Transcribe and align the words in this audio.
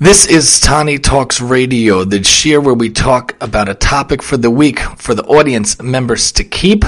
This 0.00 0.26
is 0.26 0.60
Tani 0.60 1.00
Talks 1.00 1.40
Radio, 1.40 2.04
the 2.04 2.20
shiur 2.20 2.62
where 2.62 2.72
we 2.72 2.88
talk 2.88 3.34
about 3.40 3.68
a 3.68 3.74
topic 3.74 4.22
for 4.22 4.36
the 4.36 4.48
week 4.48 4.78
for 4.78 5.12
the 5.12 5.24
audience 5.24 5.82
members 5.82 6.30
to 6.32 6.44
keep. 6.44 6.84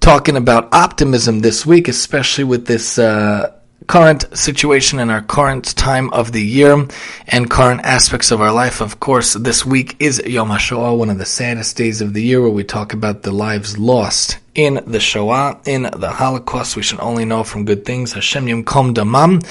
Talking 0.00 0.38
about 0.38 0.72
optimism 0.72 1.40
this 1.40 1.66
week, 1.66 1.88
especially 1.88 2.44
with 2.44 2.66
this 2.66 2.98
uh, 2.98 3.52
current 3.86 4.34
situation 4.34 4.98
in 4.98 5.10
our 5.10 5.20
current 5.20 5.76
time 5.76 6.10
of 6.14 6.32
the 6.32 6.40
year 6.40 6.88
and 7.28 7.50
current 7.50 7.82
aspects 7.82 8.30
of 8.30 8.40
our 8.40 8.50
life. 8.50 8.80
Of 8.80 8.98
course, 8.98 9.34
this 9.34 9.66
week 9.66 9.96
is 10.00 10.18
Yom 10.24 10.48
HaShoah, 10.48 10.96
one 10.96 11.10
of 11.10 11.18
the 11.18 11.26
saddest 11.26 11.76
days 11.76 12.00
of 12.00 12.14
the 12.14 12.22
year 12.22 12.40
where 12.40 12.48
we 12.48 12.64
talk 12.64 12.94
about 12.94 13.24
the 13.24 13.32
lives 13.32 13.76
lost 13.76 14.38
in 14.54 14.82
the 14.86 15.00
Shoah, 15.00 15.60
in 15.66 15.82
the 15.82 16.10
Holocaust. 16.10 16.76
We 16.76 16.82
should 16.82 17.00
only 17.00 17.26
know 17.26 17.44
from 17.44 17.66
good 17.66 17.84
things. 17.84 18.14
Hashem 18.14 18.48
Yom 18.48 18.64
Damam 18.64 19.44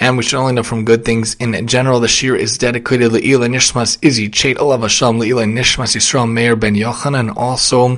and 0.00 0.16
we 0.16 0.22
should 0.22 0.38
only 0.38 0.52
know 0.52 0.62
from 0.62 0.84
good 0.84 1.04
things. 1.04 1.34
In 1.34 1.66
general, 1.66 2.00
the 2.00 2.06
shiur 2.06 2.36
is 2.38 2.58
dedicated 2.58 3.12
to 3.12 3.18
Le'ila 3.18 3.48
Nishmas 3.48 3.98
Izzy 4.02 4.28
Chet 4.28 4.58
Olav 4.58 4.82
Hashem 4.82 5.18
Le'ila 5.18 5.44
Nishmas 5.44 5.94
Yisrael 5.96 6.30
Meir 6.30 6.56
Ben 6.56 6.74
Yochanan, 6.74 7.20
and 7.20 7.30
also 7.30 7.96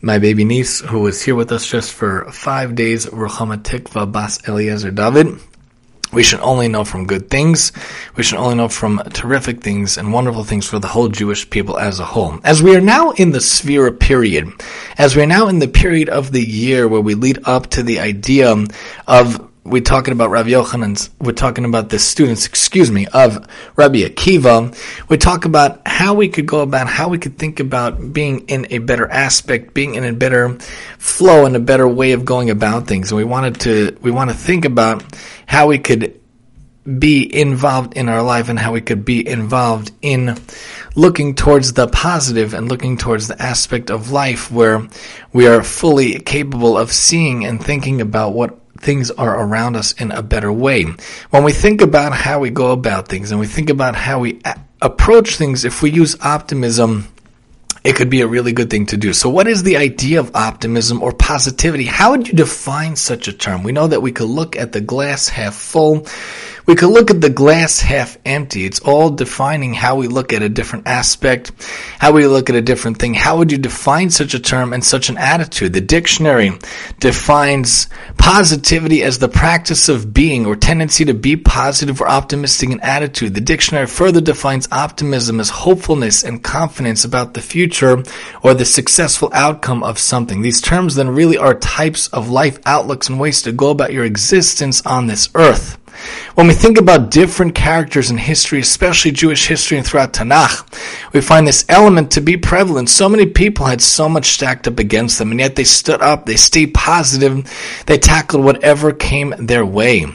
my 0.00 0.18
baby 0.18 0.44
niece 0.44 0.80
who 0.80 1.00
was 1.00 1.22
here 1.22 1.34
with 1.34 1.52
us 1.52 1.66
just 1.66 1.92
for 1.92 2.30
five 2.30 2.74
days, 2.74 3.06
Ruchama 3.06 3.58
Tikva 3.58 4.10
Bas 4.10 4.46
Eliezer 4.48 4.90
David. 4.90 5.38
We 6.12 6.22
should 6.22 6.40
only 6.40 6.68
know 6.68 6.84
from 6.84 7.06
good 7.06 7.28
things. 7.28 7.72
We 8.14 8.22
should 8.22 8.38
only 8.38 8.54
know 8.54 8.68
from 8.68 9.02
terrific 9.12 9.60
things 9.60 9.98
and 9.98 10.12
wonderful 10.12 10.44
things 10.44 10.66
for 10.66 10.78
the 10.78 10.86
whole 10.86 11.08
Jewish 11.08 11.50
people 11.50 11.78
as 11.78 11.98
a 11.98 12.04
whole. 12.04 12.38
As 12.44 12.62
we 12.62 12.76
are 12.76 12.80
now 12.80 13.10
in 13.10 13.32
the 13.32 13.40
Sefira 13.40 13.98
period, 13.98 14.48
as 14.98 15.16
we 15.16 15.22
are 15.22 15.26
now 15.26 15.48
in 15.48 15.58
the 15.58 15.68
period 15.68 16.08
of 16.08 16.30
the 16.30 16.40
year 16.40 16.86
where 16.86 17.00
we 17.00 17.14
lead 17.14 17.40
up 17.44 17.68
to 17.70 17.82
the 17.82 17.98
idea 17.98 18.54
of 19.08 19.50
we're 19.66 19.82
talking 19.82 20.12
about 20.12 20.30
Rabbi 20.30 20.50
Yochanan's, 20.50 21.10
we're 21.20 21.32
talking 21.32 21.64
about 21.64 21.90
the 21.90 21.98
students, 21.98 22.46
excuse 22.46 22.90
me, 22.90 23.06
of 23.08 23.46
Rabbi 23.74 23.98
Akiva. 23.98 24.76
We 25.08 25.16
talk 25.16 25.44
about 25.44 25.86
how 25.86 26.14
we 26.14 26.28
could 26.28 26.46
go 26.46 26.60
about, 26.60 26.86
how 26.86 27.08
we 27.08 27.18
could 27.18 27.36
think 27.36 27.58
about 27.58 28.12
being 28.12 28.48
in 28.48 28.68
a 28.70 28.78
better 28.78 29.08
aspect, 29.10 29.74
being 29.74 29.96
in 29.96 30.04
a 30.04 30.12
better 30.12 30.58
flow 30.98 31.46
and 31.46 31.56
a 31.56 31.60
better 31.60 31.88
way 31.88 32.12
of 32.12 32.24
going 32.24 32.50
about 32.50 32.86
things. 32.86 33.10
And 33.10 33.16
we 33.16 33.24
wanted 33.24 33.60
to, 33.62 33.98
we 34.00 34.10
want 34.10 34.30
to 34.30 34.36
think 34.36 34.64
about 34.64 35.02
how 35.46 35.66
we 35.66 35.78
could 35.78 36.20
be 36.98 37.34
involved 37.34 37.94
in 37.94 38.08
our 38.08 38.22
life 38.22 38.48
and 38.48 38.58
how 38.58 38.72
we 38.72 38.80
could 38.80 39.04
be 39.04 39.26
involved 39.26 39.90
in 40.02 40.38
looking 40.94 41.34
towards 41.34 41.72
the 41.72 41.88
positive 41.88 42.54
and 42.54 42.68
looking 42.68 42.96
towards 42.96 43.26
the 43.26 43.42
aspect 43.42 43.90
of 43.90 44.12
life 44.12 44.52
where 44.52 44.86
we 45.32 45.48
are 45.48 45.64
fully 45.64 46.20
capable 46.20 46.78
of 46.78 46.92
seeing 46.92 47.44
and 47.44 47.62
thinking 47.62 48.00
about 48.00 48.34
what 48.34 48.56
things 48.80 49.10
are 49.10 49.40
around 49.40 49.76
us 49.76 49.92
in 49.92 50.12
a 50.12 50.22
better 50.22 50.52
way. 50.52 50.84
When 51.30 51.44
we 51.44 51.52
think 51.52 51.80
about 51.80 52.12
how 52.12 52.40
we 52.40 52.50
go 52.50 52.72
about 52.72 53.08
things 53.08 53.30
and 53.30 53.40
we 53.40 53.46
think 53.46 53.70
about 53.70 53.96
how 53.96 54.20
we 54.20 54.40
a- 54.44 54.60
approach 54.82 55.36
things, 55.36 55.64
if 55.64 55.82
we 55.82 55.90
use 55.90 56.16
optimism, 56.20 57.08
it 57.84 57.94
could 57.94 58.10
be 58.10 58.20
a 58.20 58.26
really 58.26 58.52
good 58.52 58.68
thing 58.68 58.86
to 58.86 58.96
do. 58.96 59.12
So 59.12 59.30
what 59.30 59.46
is 59.46 59.62
the 59.62 59.76
idea 59.76 60.18
of 60.18 60.34
optimism 60.34 61.02
or 61.02 61.12
positivity? 61.12 61.84
How 61.84 62.10
would 62.10 62.26
you 62.26 62.34
define 62.34 62.96
such 62.96 63.28
a 63.28 63.32
term? 63.32 63.62
We 63.62 63.70
know 63.70 63.86
that 63.86 64.02
we 64.02 64.10
could 64.10 64.28
look 64.28 64.56
at 64.56 64.72
the 64.72 64.80
glass 64.80 65.28
half 65.28 65.54
full 65.54 66.06
we 66.66 66.74
could 66.74 66.90
look 66.90 67.10
at 67.10 67.20
the 67.20 67.30
glass 67.30 67.80
half 67.80 68.18
empty. 68.24 68.64
It's 68.64 68.80
all 68.80 69.10
defining 69.10 69.72
how 69.72 69.94
we 69.96 70.08
look 70.08 70.32
at 70.32 70.42
a 70.42 70.48
different 70.48 70.88
aspect, 70.88 71.52
how 72.00 72.10
we 72.10 72.26
look 72.26 72.50
at 72.50 72.56
a 72.56 72.62
different 72.62 72.98
thing. 72.98 73.14
How 73.14 73.38
would 73.38 73.52
you 73.52 73.58
define 73.58 74.10
such 74.10 74.34
a 74.34 74.40
term 74.40 74.72
and 74.72 74.84
such 74.84 75.08
an 75.08 75.16
attitude? 75.16 75.72
The 75.72 75.80
dictionary 75.80 76.50
defines 76.98 77.88
positivity 78.18 79.04
as 79.04 79.18
the 79.18 79.28
practice 79.28 79.88
of 79.88 80.12
being 80.12 80.44
or 80.44 80.56
tendency 80.56 81.04
to 81.04 81.14
be 81.14 81.36
positive 81.36 82.00
or 82.00 82.08
optimistic 82.08 82.70
in 82.70 82.80
attitude. 82.80 83.34
The 83.34 83.40
dictionary 83.40 83.86
further 83.86 84.20
defines 84.20 84.66
optimism 84.72 85.38
as 85.38 85.50
hopefulness 85.50 86.24
and 86.24 86.42
confidence 86.42 87.04
about 87.04 87.34
the 87.34 87.42
future 87.42 88.02
or 88.42 88.54
the 88.54 88.64
successful 88.64 89.30
outcome 89.32 89.84
of 89.84 90.00
something. 90.00 90.42
These 90.42 90.60
terms 90.60 90.96
then 90.96 91.10
really 91.10 91.38
are 91.38 91.54
types 91.54 92.08
of 92.08 92.28
life 92.28 92.58
outlooks 92.66 93.08
and 93.08 93.20
ways 93.20 93.42
to 93.42 93.52
go 93.52 93.70
about 93.70 93.92
your 93.92 94.04
existence 94.04 94.84
on 94.84 95.06
this 95.06 95.28
earth. 95.36 95.78
When 96.34 96.46
we 96.46 96.54
think 96.54 96.78
about 96.78 97.10
different 97.10 97.54
characters 97.54 98.10
in 98.10 98.18
history, 98.18 98.60
especially 98.60 99.10
Jewish 99.10 99.46
history 99.46 99.78
and 99.78 99.86
throughout 99.86 100.12
Tanakh, 100.12 101.12
we 101.12 101.20
find 101.20 101.46
this 101.46 101.64
element 101.68 102.10
to 102.12 102.20
be 102.20 102.36
prevalent. 102.36 102.88
So 102.88 103.08
many 103.08 103.26
people 103.26 103.66
had 103.66 103.80
so 103.80 104.08
much 104.08 104.26
stacked 104.26 104.68
up 104.68 104.78
against 104.78 105.18
them, 105.18 105.30
and 105.30 105.40
yet 105.40 105.56
they 105.56 105.64
stood 105.64 106.02
up, 106.02 106.26
they 106.26 106.36
stayed 106.36 106.74
positive, 106.74 107.50
they 107.86 107.98
tackled 107.98 108.44
whatever 108.44 108.92
came 108.92 109.34
their 109.38 109.64
way. 109.64 110.06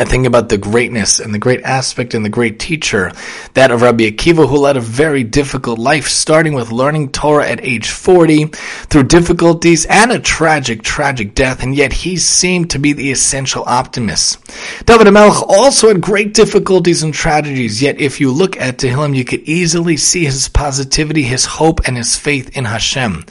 I 0.00 0.04
think 0.04 0.26
about 0.26 0.48
the 0.48 0.56
greatness 0.56 1.20
and 1.20 1.34
the 1.34 1.38
great 1.38 1.60
aspect 1.60 2.14
and 2.14 2.24
the 2.24 2.30
great 2.30 2.58
teacher, 2.58 3.12
that 3.52 3.70
of 3.70 3.82
Rabbi 3.82 4.04
Akiva, 4.04 4.48
who 4.48 4.56
led 4.56 4.78
a 4.78 4.80
very 4.80 5.24
difficult 5.24 5.78
life, 5.78 6.08
starting 6.08 6.54
with 6.54 6.72
learning 6.72 7.12
Torah 7.12 7.46
at 7.46 7.62
age 7.62 7.90
40, 7.90 8.46
through 8.46 9.02
difficulties 9.02 9.84
and 9.84 10.10
a 10.10 10.18
tragic, 10.18 10.82
tragic 10.82 11.34
death, 11.34 11.62
and 11.62 11.76
yet 11.76 11.92
he 11.92 12.16
seemed 12.16 12.70
to 12.70 12.78
be 12.78 12.94
the 12.94 13.12
essential 13.12 13.62
optimist. 13.66 14.38
David 14.86 15.06
HaMelech 15.06 15.42
also 15.46 15.88
had 15.88 16.00
great 16.00 16.32
difficulties 16.32 17.02
and 17.02 17.12
tragedies, 17.12 17.82
yet 17.82 18.00
if 18.00 18.22
you 18.22 18.32
look 18.32 18.56
at 18.56 18.78
Tehillim, 18.78 19.14
you 19.14 19.26
could 19.26 19.40
easily 19.40 19.98
see 19.98 20.24
his 20.24 20.48
positivity, 20.48 21.24
his 21.24 21.44
hope, 21.44 21.86
and 21.86 21.98
his 21.98 22.16
faith 22.16 22.56
in 22.56 22.64
Hashem. 22.64 23.26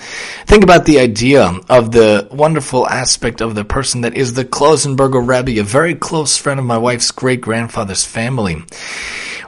Think 0.46 0.63
about 0.63 0.86
the 0.86 1.00
idea 1.00 1.46
of 1.68 1.94
the 1.94 2.28
wonderful 2.31 2.88
aspect 2.88 3.41
of 3.41 3.56
the 3.56 3.66
person 3.66 4.01
that 4.01 4.16
is 4.16 4.36
the 4.36 4.46
Klausenberger 4.46 5.28
Rebbe, 5.28 5.59
a 5.59 5.63
very 5.63 5.96
close 5.96 6.38
friend 6.38 6.59
of 6.59 6.66
my 6.66 6.78
wife's 6.78 7.12
great 7.12 7.42
grandfather's 7.42 8.06
family. 8.06 8.64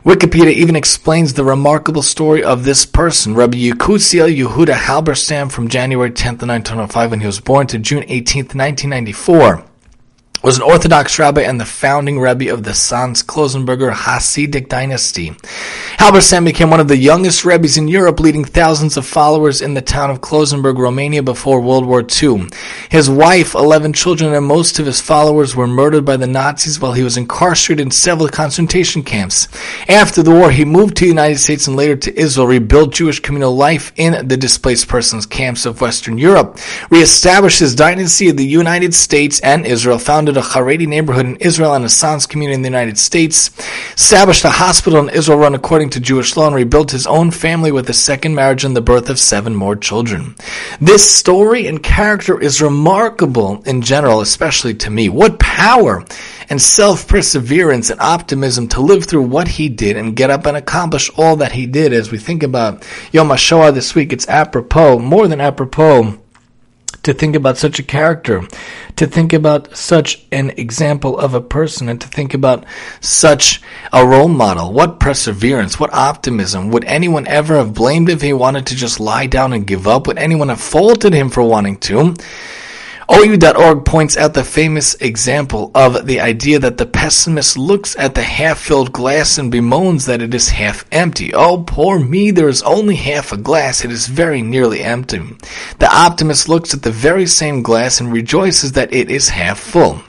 Wikipedia 0.03 0.51
even 0.51 0.75
explains 0.75 1.33
the 1.33 1.43
remarkable 1.43 2.01
story 2.01 2.43
of 2.43 2.63
this 2.63 2.87
person, 2.87 3.35
Rabbi 3.35 3.69
Yekusiel 3.69 4.35
Yehuda 4.35 4.73
Halberstam 4.73 5.51
from 5.51 5.67
January 5.67 6.09
10th, 6.09 6.41
1905, 6.41 7.11
when 7.11 7.19
he 7.19 7.27
was 7.27 7.39
born 7.39 7.67
to 7.67 7.77
June 7.77 8.01
18th, 8.03 8.55
1994 8.55 9.70
was 10.43 10.57
an 10.57 10.63
Orthodox 10.63 11.19
rabbi 11.19 11.41
and 11.41 11.61
the 11.61 11.65
founding 11.65 12.19
rebbe 12.19 12.51
of 12.51 12.63
the 12.63 12.73
Sanz 12.73 13.21
Klausenberger 13.21 13.91
Hasidic 13.93 14.69
dynasty. 14.69 15.35
Halberstam 15.99 16.45
became 16.45 16.71
one 16.71 16.79
of 16.79 16.87
the 16.87 16.97
youngest 16.97 17.45
rebbes 17.45 17.77
in 17.77 17.87
Europe, 17.87 18.19
leading 18.19 18.43
thousands 18.43 18.97
of 18.97 19.05
followers 19.05 19.61
in 19.61 19.75
the 19.75 19.83
town 19.83 20.09
of 20.09 20.21
Klausenberg, 20.21 20.79
Romania 20.79 21.21
before 21.21 21.61
World 21.61 21.85
War 21.85 22.03
II. 22.03 22.47
His 22.89 23.07
wife, 23.07 23.53
11 23.53 23.93
children, 23.93 24.33
and 24.33 24.43
most 24.43 24.79
of 24.79 24.87
his 24.87 24.99
followers 24.99 25.55
were 25.55 25.67
murdered 25.67 26.05
by 26.05 26.17
the 26.17 26.25
Nazis 26.25 26.79
while 26.79 26.93
he 26.93 27.03
was 27.03 27.17
incarcerated 27.17 27.85
in 27.85 27.91
several 27.91 28.27
concentration 28.27 29.03
camps. 29.03 29.47
After 29.87 30.23
the 30.23 30.31
war, 30.31 30.49
he 30.49 30.65
moved 30.65 30.97
to 30.97 31.05
the 31.05 31.09
United 31.09 31.37
States 31.37 31.67
and 31.67 31.75
later 31.75 31.95
to 31.97 32.19
Israel, 32.19 32.47
rebuilt 32.47 32.93
Jewish 32.95 33.19
communal 33.19 33.55
life 33.55 33.91
in 33.95 34.27
the 34.27 34.37
displaced 34.37 34.87
persons 34.87 35.27
camps 35.27 35.67
of 35.67 35.81
Western 35.81 36.17
Europe, 36.17 36.57
reestablished 36.89 37.59
his 37.59 37.75
dynasty 37.75 38.29
in 38.29 38.37
the 38.37 38.45
United 38.45 38.95
States 38.95 39.39
and 39.41 39.67
Israel, 39.67 39.99
founded 39.99 40.30
founded 40.31 40.43
a 40.43 40.47
Haredi 40.47 40.87
neighborhood 40.87 41.25
in 41.25 41.35
Israel 41.37 41.73
and 41.73 41.83
a 41.83 41.89
Sanz 41.89 42.25
community 42.25 42.55
in 42.55 42.61
the 42.61 42.69
United 42.69 42.97
States, 42.97 43.51
established 43.95 44.45
a 44.45 44.49
hospital 44.49 44.99
in 44.99 45.09
Israel 45.09 45.39
run 45.39 45.55
according 45.55 45.89
to 45.89 45.99
Jewish 45.99 46.37
law, 46.37 46.47
and 46.47 46.55
rebuilt 46.55 46.91
his 46.91 47.07
own 47.07 47.31
family 47.31 47.71
with 47.71 47.89
a 47.89 47.93
second 47.93 48.33
marriage 48.35 48.63
and 48.63 48.75
the 48.75 48.81
birth 48.81 49.09
of 49.09 49.19
seven 49.19 49.55
more 49.55 49.75
children. 49.75 50.35
This 50.79 51.09
story 51.13 51.67
and 51.67 51.83
character 51.83 52.39
is 52.39 52.61
remarkable 52.61 53.61
in 53.65 53.81
general, 53.81 54.21
especially 54.21 54.73
to 54.75 54.89
me. 54.89 55.09
What 55.09 55.39
power 55.39 56.05
and 56.49 56.61
self-perseverance 56.61 57.89
and 57.89 57.99
optimism 57.99 58.67
to 58.69 58.81
live 58.81 59.05
through 59.05 59.23
what 59.23 59.47
he 59.47 59.69
did 59.69 59.97
and 59.97 60.15
get 60.15 60.29
up 60.29 60.45
and 60.45 60.57
accomplish 60.57 61.09
all 61.17 61.37
that 61.37 61.53
he 61.53 61.65
did. 61.65 61.93
As 61.93 62.11
we 62.11 62.17
think 62.17 62.43
about 62.43 62.85
Yom 63.11 63.29
HaShoah 63.29 63.73
this 63.73 63.95
week, 63.95 64.11
it's 64.11 64.27
apropos, 64.27 64.99
more 64.99 65.27
than 65.29 65.39
apropos, 65.39 66.17
to 67.03 67.13
think 67.13 67.35
about 67.35 67.57
such 67.57 67.79
a 67.79 67.83
character, 67.83 68.43
to 68.95 69.07
think 69.07 69.33
about 69.33 69.75
such 69.75 70.25
an 70.31 70.51
example 70.51 71.17
of 71.17 71.33
a 71.33 71.41
person, 71.41 71.89
and 71.89 71.99
to 72.01 72.07
think 72.07 72.33
about 72.33 72.65
such 72.99 73.61
a 73.91 74.05
role 74.05 74.27
model. 74.27 74.71
What 74.71 74.99
perseverance, 74.99 75.79
what 75.79 75.93
optimism. 75.93 76.69
Would 76.69 76.85
anyone 76.85 77.27
ever 77.27 77.57
have 77.57 77.73
blamed 77.73 78.09
if 78.09 78.21
he 78.21 78.33
wanted 78.33 78.67
to 78.67 78.75
just 78.75 78.99
lie 78.99 79.27
down 79.27 79.53
and 79.53 79.65
give 79.65 79.87
up? 79.87 80.07
Would 80.07 80.19
anyone 80.19 80.49
have 80.49 80.61
faulted 80.61 81.13
him 81.13 81.29
for 81.29 81.43
wanting 81.43 81.77
to? 81.77 82.15
OU.org 83.13 83.83
points 83.83 84.15
out 84.15 84.33
the 84.33 84.43
famous 84.43 84.95
example 84.95 85.69
of 85.75 86.07
the 86.07 86.21
idea 86.21 86.59
that 86.59 86.77
the 86.77 86.85
pessimist 86.85 87.57
looks 87.57 87.93
at 87.97 88.15
the 88.15 88.23
half-filled 88.23 88.93
glass 88.93 89.37
and 89.37 89.51
bemoans 89.51 90.05
that 90.05 90.21
it 90.21 90.33
is 90.33 90.47
half 90.47 90.85
empty. 90.93 91.33
Oh, 91.33 91.63
poor 91.67 91.99
me, 91.99 92.31
there 92.31 92.47
is 92.47 92.63
only 92.63 92.95
half 92.95 93.33
a 93.33 93.37
glass, 93.37 93.83
it 93.83 93.91
is 93.91 94.07
very 94.07 94.41
nearly 94.41 94.81
empty. 94.81 95.19
The 95.79 95.93
optimist 95.93 96.47
looks 96.47 96.73
at 96.73 96.83
the 96.83 96.91
very 96.91 97.25
same 97.25 97.61
glass 97.61 97.99
and 97.99 98.13
rejoices 98.13 98.71
that 98.73 98.93
it 98.93 99.11
is 99.11 99.27
half 99.27 99.59
full. 99.59 100.01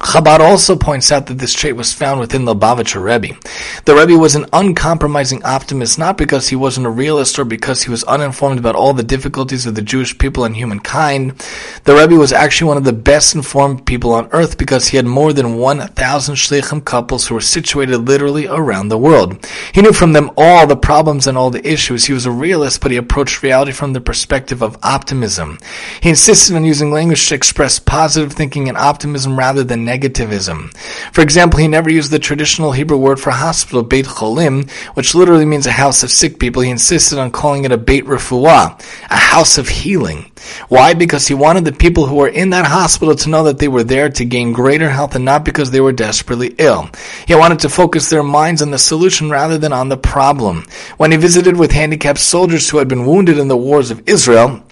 Chabad 0.00 0.40
also 0.40 0.76
points 0.76 1.12
out 1.12 1.26
that 1.26 1.38
this 1.38 1.52
trait 1.52 1.76
was 1.76 1.92
found 1.92 2.20
within 2.20 2.46
the 2.46 2.54
Lubavitcher 2.54 3.02
Rebbe. 3.04 3.38
The 3.84 3.94
Rebbe 3.94 4.18
was 4.18 4.34
an 4.34 4.46
uncompromising 4.50 5.44
optimist 5.44 5.98
not 5.98 6.16
because 6.16 6.48
he 6.48 6.56
wasn't 6.56 6.86
a 6.86 6.90
realist 6.90 7.38
or 7.38 7.44
because 7.44 7.82
he 7.82 7.90
was 7.90 8.02
uninformed 8.04 8.58
about 8.58 8.74
all 8.74 8.94
the 8.94 9.02
difficulties 9.02 9.66
of 9.66 9.74
the 9.74 9.82
Jewish 9.82 10.16
people 10.16 10.44
and 10.44 10.56
humankind. 10.56 11.38
The 11.84 11.94
Rebbe 11.94 12.14
was 12.14 12.32
actually 12.32 12.68
one 12.68 12.78
of 12.78 12.84
the 12.84 12.94
best 12.94 13.34
informed 13.34 13.84
people 13.84 14.12
on 14.12 14.30
earth 14.32 14.56
because 14.56 14.88
he 14.88 14.96
had 14.96 15.04
more 15.04 15.34
than 15.34 15.56
1,000 15.56 16.34
shlichim 16.34 16.82
couples 16.82 17.26
who 17.26 17.34
were 17.34 17.42
situated 17.42 17.98
literally 17.98 18.46
around 18.46 18.88
the 18.88 18.98
world. 18.98 19.46
He 19.74 19.82
knew 19.82 19.92
from 19.92 20.14
them 20.14 20.30
all 20.34 20.66
the 20.66 20.76
problems 20.76 21.26
and 21.26 21.36
all 21.36 21.50
the 21.50 21.70
issues. 21.70 22.06
He 22.06 22.14
was 22.14 22.24
a 22.24 22.30
realist, 22.30 22.80
but 22.80 22.90
he 22.90 22.96
approached 22.96 23.42
reality 23.42 23.72
from 23.72 23.92
the 23.92 24.00
perspective 24.00 24.62
of 24.62 24.78
optimism. 24.82 25.58
He 26.00 26.08
insisted 26.08 26.56
on 26.56 26.64
using 26.64 26.90
language 26.90 27.28
to 27.28 27.34
express 27.34 27.78
positive 27.78 28.32
thinking 28.32 28.66
and 28.70 28.78
optimism 28.78 29.38
rather 29.38 29.62
than 29.62 29.89
negativism. 29.90 30.74
For 31.12 31.20
example, 31.20 31.58
he 31.58 31.68
never 31.68 31.90
used 31.90 32.10
the 32.10 32.18
traditional 32.18 32.72
Hebrew 32.72 32.96
word 32.96 33.20
for 33.20 33.30
hospital, 33.30 33.82
Beit 33.82 34.06
Cholim, 34.06 34.70
which 34.94 35.14
literally 35.14 35.44
means 35.44 35.66
a 35.66 35.72
house 35.72 36.02
of 36.02 36.10
sick 36.10 36.38
people. 36.38 36.62
He 36.62 36.70
insisted 36.70 37.18
on 37.18 37.30
calling 37.30 37.64
it 37.64 37.72
a 37.72 37.76
Beit 37.76 38.04
Refuah, 38.04 38.80
a 39.10 39.16
house 39.16 39.58
of 39.58 39.68
healing. 39.68 40.30
Why? 40.68 40.94
Because 40.94 41.26
he 41.26 41.34
wanted 41.34 41.64
the 41.64 41.72
people 41.72 42.06
who 42.06 42.16
were 42.16 42.28
in 42.28 42.50
that 42.50 42.66
hospital 42.66 43.14
to 43.14 43.30
know 43.30 43.44
that 43.44 43.58
they 43.58 43.68
were 43.68 43.84
there 43.84 44.08
to 44.08 44.24
gain 44.24 44.52
greater 44.52 44.88
health 44.88 45.14
and 45.14 45.24
not 45.24 45.44
because 45.44 45.70
they 45.70 45.80
were 45.80 45.92
desperately 45.92 46.54
ill. 46.58 46.88
He 47.26 47.34
wanted 47.34 47.60
to 47.60 47.68
focus 47.68 48.08
their 48.08 48.22
minds 48.22 48.62
on 48.62 48.70
the 48.70 48.78
solution 48.78 49.30
rather 49.30 49.58
than 49.58 49.72
on 49.72 49.88
the 49.88 49.96
problem. 49.96 50.64
When 50.96 51.12
he 51.12 51.18
visited 51.18 51.56
with 51.56 51.72
handicapped 51.72 52.18
soldiers 52.18 52.68
who 52.68 52.78
had 52.78 52.88
been 52.88 53.06
wounded 53.06 53.38
in 53.38 53.48
the 53.48 53.56
wars 53.56 53.90
of 53.90 54.08
Israel, 54.08 54.62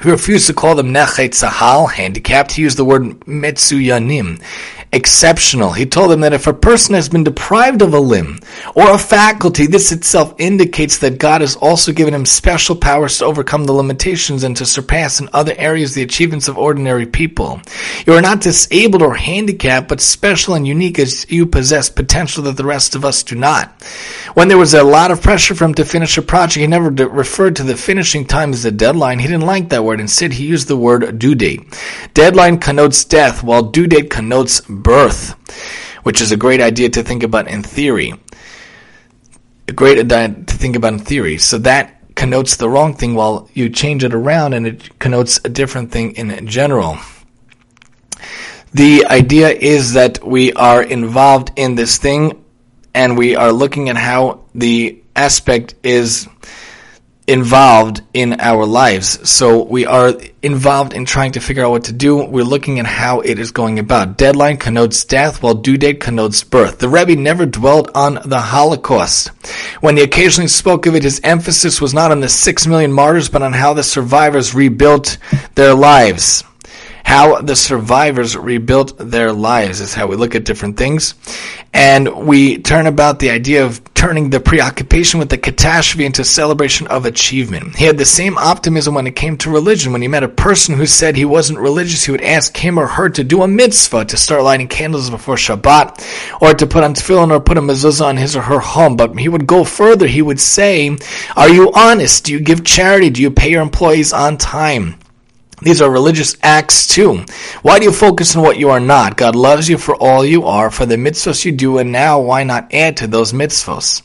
he 0.00 0.10
refused 0.10 0.46
to 0.48 0.54
call 0.54 0.74
them 0.74 0.92
Nechei 0.92 1.28
Tzahal, 1.28 1.90
handicapped. 1.90 2.52
He 2.52 2.62
used 2.62 2.76
the 2.76 2.84
word 2.84 3.20
Metsuyanim, 3.20 4.42
exceptional. 4.92 5.72
He 5.72 5.86
told 5.86 6.10
them 6.10 6.20
that 6.20 6.32
if 6.32 6.46
a 6.46 6.52
person 6.52 6.94
has 6.94 7.08
been 7.08 7.24
deprived 7.24 7.82
of 7.82 7.94
a 7.94 8.00
limb 8.00 8.40
or 8.74 8.90
a 8.90 8.98
faculty, 8.98 9.66
this 9.66 9.92
itself 9.92 10.34
indicates 10.38 10.98
that 10.98 11.18
God 11.18 11.40
has 11.40 11.56
also 11.56 11.92
given 11.92 12.14
him 12.14 12.26
special 12.26 12.74
powers 12.74 13.18
to 13.18 13.26
overcome 13.26 13.64
the 13.64 13.72
limitations 13.72 14.42
and 14.42 14.56
to 14.56 14.66
surpass 14.66 15.20
in 15.20 15.28
other 15.32 15.54
areas 15.56 15.94
the 15.94 16.02
achievements 16.02 16.48
of 16.48 16.58
ordinary 16.58 17.06
people. 17.06 17.60
You 18.06 18.14
are 18.14 18.22
not 18.22 18.40
disabled 18.40 19.02
or 19.02 19.14
handicapped, 19.14 19.88
but 19.88 20.00
special 20.00 20.54
and 20.54 20.66
unique 20.66 20.98
as 20.98 21.30
you 21.30 21.46
possess 21.46 21.88
potential 21.88 22.42
that 22.44 22.56
the 22.56 22.64
rest 22.64 22.94
of 22.96 23.04
us 23.04 23.22
do 23.22 23.36
not. 23.36 23.82
When 24.34 24.48
there 24.48 24.58
was 24.58 24.74
a 24.74 24.82
lot 24.82 25.10
of 25.10 25.22
pressure 25.22 25.54
for 25.54 25.64
him 25.64 25.74
to 25.74 25.84
finish 25.84 26.18
a 26.18 26.22
project, 26.22 26.60
he 26.60 26.66
never 26.66 26.90
referred 26.90 27.56
to 27.56 27.62
the 27.62 27.76
finishing 27.76 28.24
time 28.24 28.52
as 28.52 28.64
a 28.64 28.70
deadline. 28.70 29.18
He 29.18 29.26
didn't 29.26 29.46
like 29.46 29.68
that 29.68 29.81
word. 29.82 30.00
Instead, 30.00 30.32
he 30.32 30.46
used 30.46 30.68
the 30.68 30.76
word 30.76 31.18
due 31.18 31.34
date. 31.34 31.60
Deadline 32.14 32.58
connotes 32.58 33.04
death, 33.04 33.42
while 33.42 33.62
due 33.62 33.86
date 33.86 34.10
connotes 34.10 34.60
birth, 34.62 35.34
which 36.02 36.20
is 36.20 36.32
a 36.32 36.36
great 36.36 36.60
idea 36.60 36.88
to 36.90 37.02
think 37.02 37.22
about 37.22 37.48
in 37.48 37.62
theory. 37.62 38.14
A 39.68 39.72
great 39.72 39.98
idea 39.98 40.28
to 40.28 40.54
think 40.54 40.76
about 40.76 40.94
in 40.94 40.98
theory. 40.98 41.38
So 41.38 41.58
that 41.58 41.98
connotes 42.14 42.56
the 42.56 42.68
wrong 42.68 42.94
thing 42.94 43.14
while 43.14 43.48
you 43.54 43.68
change 43.68 44.04
it 44.04 44.14
around 44.14 44.54
and 44.54 44.66
it 44.66 44.98
connotes 44.98 45.40
a 45.44 45.48
different 45.48 45.90
thing 45.90 46.12
in 46.12 46.46
general. 46.46 46.98
The 48.74 49.06
idea 49.06 49.50
is 49.50 49.92
that 49.94 50.24
we 50.26 50.52
are 50.54 50.82
involved 50.82 51.52
in 51.56 51.74
this 51.74 51.98
thing 51.98 52.42
and 52.94 53.18
we 53.18 53.36
are 53.36 53.52
looking 53.52 53.88
at 53.88 53.96
how 53.96 54.44
the 54.54 55.02
aspect 55.14 55.74
is 55.82 56.28
involved 57.32 58.02
in 58.12 58.38
our 58.40 58.66
lives. 58.66 59.26
So 59.28 59.64
we 59.64 59.86
are 59.86 60.12
involved 60.42 60.92
in 60.92 61.06
trying 61.06 61.32
to 61.32 61.40
figure 61.40 61.64
out 61.64 61.70
what 61.70 61.84
to 61.84 61.92
do. 61.94 62.26
We're 62.26 62.44
looking 62.44 62.78
at 62.78 62.84
how 62.84 63.20
it 63.20 63.38
is 63.38 63.52
going 63.52 63.78
about. 63.78 64.18
Deadline 64.18 64.58
connotes 64.58 65.02
death, 65.06 65.42
while 65.42 65.54
due 65.54 65.78
date 65.78 65.98
connotes 65.98 66.44
birth. 66.44 66.78
The 66.78 66.90
Rebbe 66.90 67.16
never 67.16 67.46
dwelt 67.46 67.90
on 67.94 68.18
the 68.26 68.38
Holocaust. 68.38 69.28
When 69.80 69.96
he 69.96 70.02
occasionally 70.02 70.48
spoke 70.48 70.84
of 70.84 70.94
it, 70.94 71.04
his 71.04 71.22
emphasis 71.24 71.80
was 71.80 71.94
not 71.94 72.10
on 72.10 72.20
the 72.20 72.28
six 72.28 72.66
million 72.66 72.92
martyrs, 72.92 73.30
but 73.30 73.40
on 73.40 73.54
how 73.54 73.72
the 73.72 73.82
survivors 73.82 74.54
rebuilt 74.54 75.16
their 75.54 75.74
lives. 75.74 76.44
How 77.12 77.42
the 77.42 77.54
survivors 77.54 78.38
rebuilt 78.38 78.94
their 78.96 79.34
lives 79.34 79.82
is 79.82 79.92
how 79.92 80.06
we 80.06 80.16
look 80.16 80.34
at 80.34 80.44
different 80.44 80.78
things. 80.78 81.14
And 81.74 82.26
we 82.26 82.56
turn 82.56 82.86
about 82.86 83.18
the 83.18 83.28
idea 83.28 83.66
of 83.66 83.82
turning 83.92 84.30
the 84.30 84.40
preoccupation 84.40 85.20
with 85.20 85.28
the 85.28 85.36
catastrophe 85.36 86.06
into 86.06 86.24
celebration 86.24 86.86
of 86.86 87.04
achievement. 87.04 87.76
He 87.76 87.84
had 87.84 87.98
the 87.98 88.06
same 88.06 88.38
optimism 88.38 88.94
when 88.94 89.06
it 89.06 89.14
came 89.14 89.36
to 89.36 89.50
religion. 89.50 89.92
When 89.92 90.00
he 90.00 90.08
met 90.08 90.22
a 90.22 90.28
person 90.28 90.74
who 90.74 90.86
said 90.86 91.14
he 91.14 91.26
wasn't 91.26 91.58
religious, 91.58 92.06
he 92.06 92.12
would 92.12 92.22
ask 92.22 92.56
him 92.56 92.78
or 92.78 92.86
her 92.86 93.10
to 93.10 93.22
do 93.22 93.42
a 93.42 93.46
mitzvah, 93.46 94.06
to 94.06 94.16
start 94.16 94.42
lighting 94.42 94.68
candles 94.68 95.10
before 95.10 95.36
Shabbat, 95.36 96.40
or 96.40 96.54
to 96.54 96.66
put 96.66 96.82
on 96.82 96.94
tefillin 96.94 97.30
or 97.30 97.40
put 97.40 97.58
a 97.58 97.60
mezuzah 97.60 98.06
on 98.06 98.16
his 98.16 98.34
or 98.34 98.40
her 98.40 98.60
home. 98.60 98.96
But 98.96 99.18
he 99.18 99.28
would 99.28 99.46
go 99.46 99.64
further. 99.64 100.06
He 100.06 100.22
would 100.22 100.40
say, 100.40 100.96
are 101.36 101.50
you 101.50 101.72
honest? 101.74 102.24
Do 102.24 102.32
you 102.32 102.40
give 102.40 102.64
charity? 102.64 103.10
Do 103.10 103.20
you 103.20 103.30
pay 103.30 103.50
your 103.50 103.60
employees 103.60 104.14
on 104.14 104.38
time? 104.38 104.94
These 105.62 105.80
are 105.80 105.90
religious 105.90 106.36
acts 106.42 106.88
too. 106.88 107.24
Why 107.62 107.78
do 107.78 107.84
you 107.84 107.92
focus 107.92 108.34
on 108.34 108.42
what 108.42 108.58
you 108.58 108.70
are 108.70 108.80
not? 108.80 109.16
God 109.16 109.36
loves 109.36 109.68
you 109.68 109.78
for 109.78 109.94
all 109.94 110.24
you 110.24 110.44
are, 110.44 110.72
for 110.72 110.86
the 110.86 110.96
mitzvahs 110.96 111.44
you 111.44 111.52
do, 111.52 111.78
and 111.78 111.92
now 111.92 112.20
why 112.20 112.42
not 112.42 112.74
add 112.74 112.96
to 112.96 113.06
those 113.06 113.32
mitzvahs? 113.32 114.02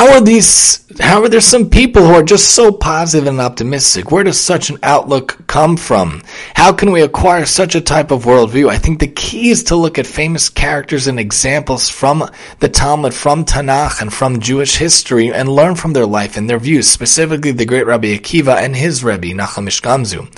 How 0.00 0.14
are 0.14 0.22
these, 0.22 0.82
how 0.98 1.22
are 1.22 1.28
there 1.28 1.42
some 1.42 1.68
people 1.68 2.00
who 2.06 2.14
are 2.14 2.22
just 2.22 2.52
so 2.52 2.72
positive 2.72 3.28
and 3.28 3.38
optimistic? 3.38 4.10
Where 4.10 4.24
does 4.24 4.40
such 4.40 4.70
an 4.70 4.78
outlook 4.82 5.46
come 5.46 5.76
from? 5.76 6.22
How 6.54 6.72
can 6.72 6.90
we 6.90 7.02
acquire 7.02 7.44
such 7.44 7.74
a 7.74 7.82
type 7.82 8.10
of 8.10 8.24
worldview? 8.24 8.70
I 8.70 8.78
think 8.78 8.98
the 8.98 9.08
key 9.08 9.50
is 9.50 9.64
to 9.64 9.76
look 9.76 9.98
at 9.98 10.06
famous 10.06 10.48
characters 10.48 11.06
and 11.06 11.20
examples 11.20 11.90
from 11.90 12.26
the 12.60 12.68
Talmud, 12.70 13.12
from 13.12 13.44
Tanakh, 13.44 14.00
and 14.00 14.10
from 14.10 14.40
Jewish 14.40 14.78
history 14.78 15.34
and 15.34 15.50
learn 15.50 15.74
from 15.74 15.92
their 15.92 16.06
life 16.06 16.38
and 16.38 16.48
their 16.48 16.58
views, 16.58 16.88
specifically 16.88 17.52
the 17.52 17.66
great 17.66 17.84
Rabbi 17.84 18.16
Akiva 18.16 18.56
and 18.56 18.74
his 18.74 19.04
Rebbe, 19.04 19.34
Nachum 19.34 19.68
Ish 19.68 19.82
Gamzu. 19.82 20.30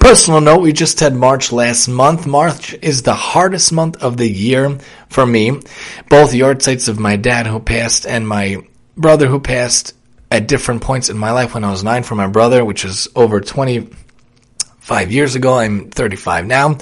Personal 0.00 0.40
note, 0.40 0.62
we 0.62 0.72
just 0.72 0.98
had 0.98 1.14
March 1.14 1.52
last 1.52 1.86
month. 1.86 2.26
March 2.26 2.74
is 2.82 3.02
the 3.02 3.14
hardest 3.14 3.72
month 3.72 4.02
of 4.02 4.16
the 4.16 4.28
year 4.28 4.76
for 5.08 5.24
me. 5.24 5.50
Both 6.08 6.32
the 6.32 6.40
yahrzeits 6.40 6.88
of 6.88 6.98
my 6.98 7.14
dad 7.14 7.46
who 7.46 7.60
passed 7.60 8.04
and 8.04 8.26
my 8.26 8.64
brother 8.98 9.26
who 9.26 9.40
passed 9.40 9.94
at 10.30 10.46
different 10.46 10.82
points 10.82 11.08
in 11.08 11.16
my 11.16 11.30
life 11.32 11.54
when 11.54 11.64
I 11.64 11.70
was 11.70 11.82
nine 11.82 12.02
for 12.02 12.14
my 12.14 12.26
brother, 12.26 12.64
which 12.64 12.84
is 12.84 13.08
over 13.16 13.40
25 13.40 15.12
years 15.12 15.34
ago. 15.34 15.58
I'm 15.58 15.90
35 15.90 16.46
now. 16.46 16.78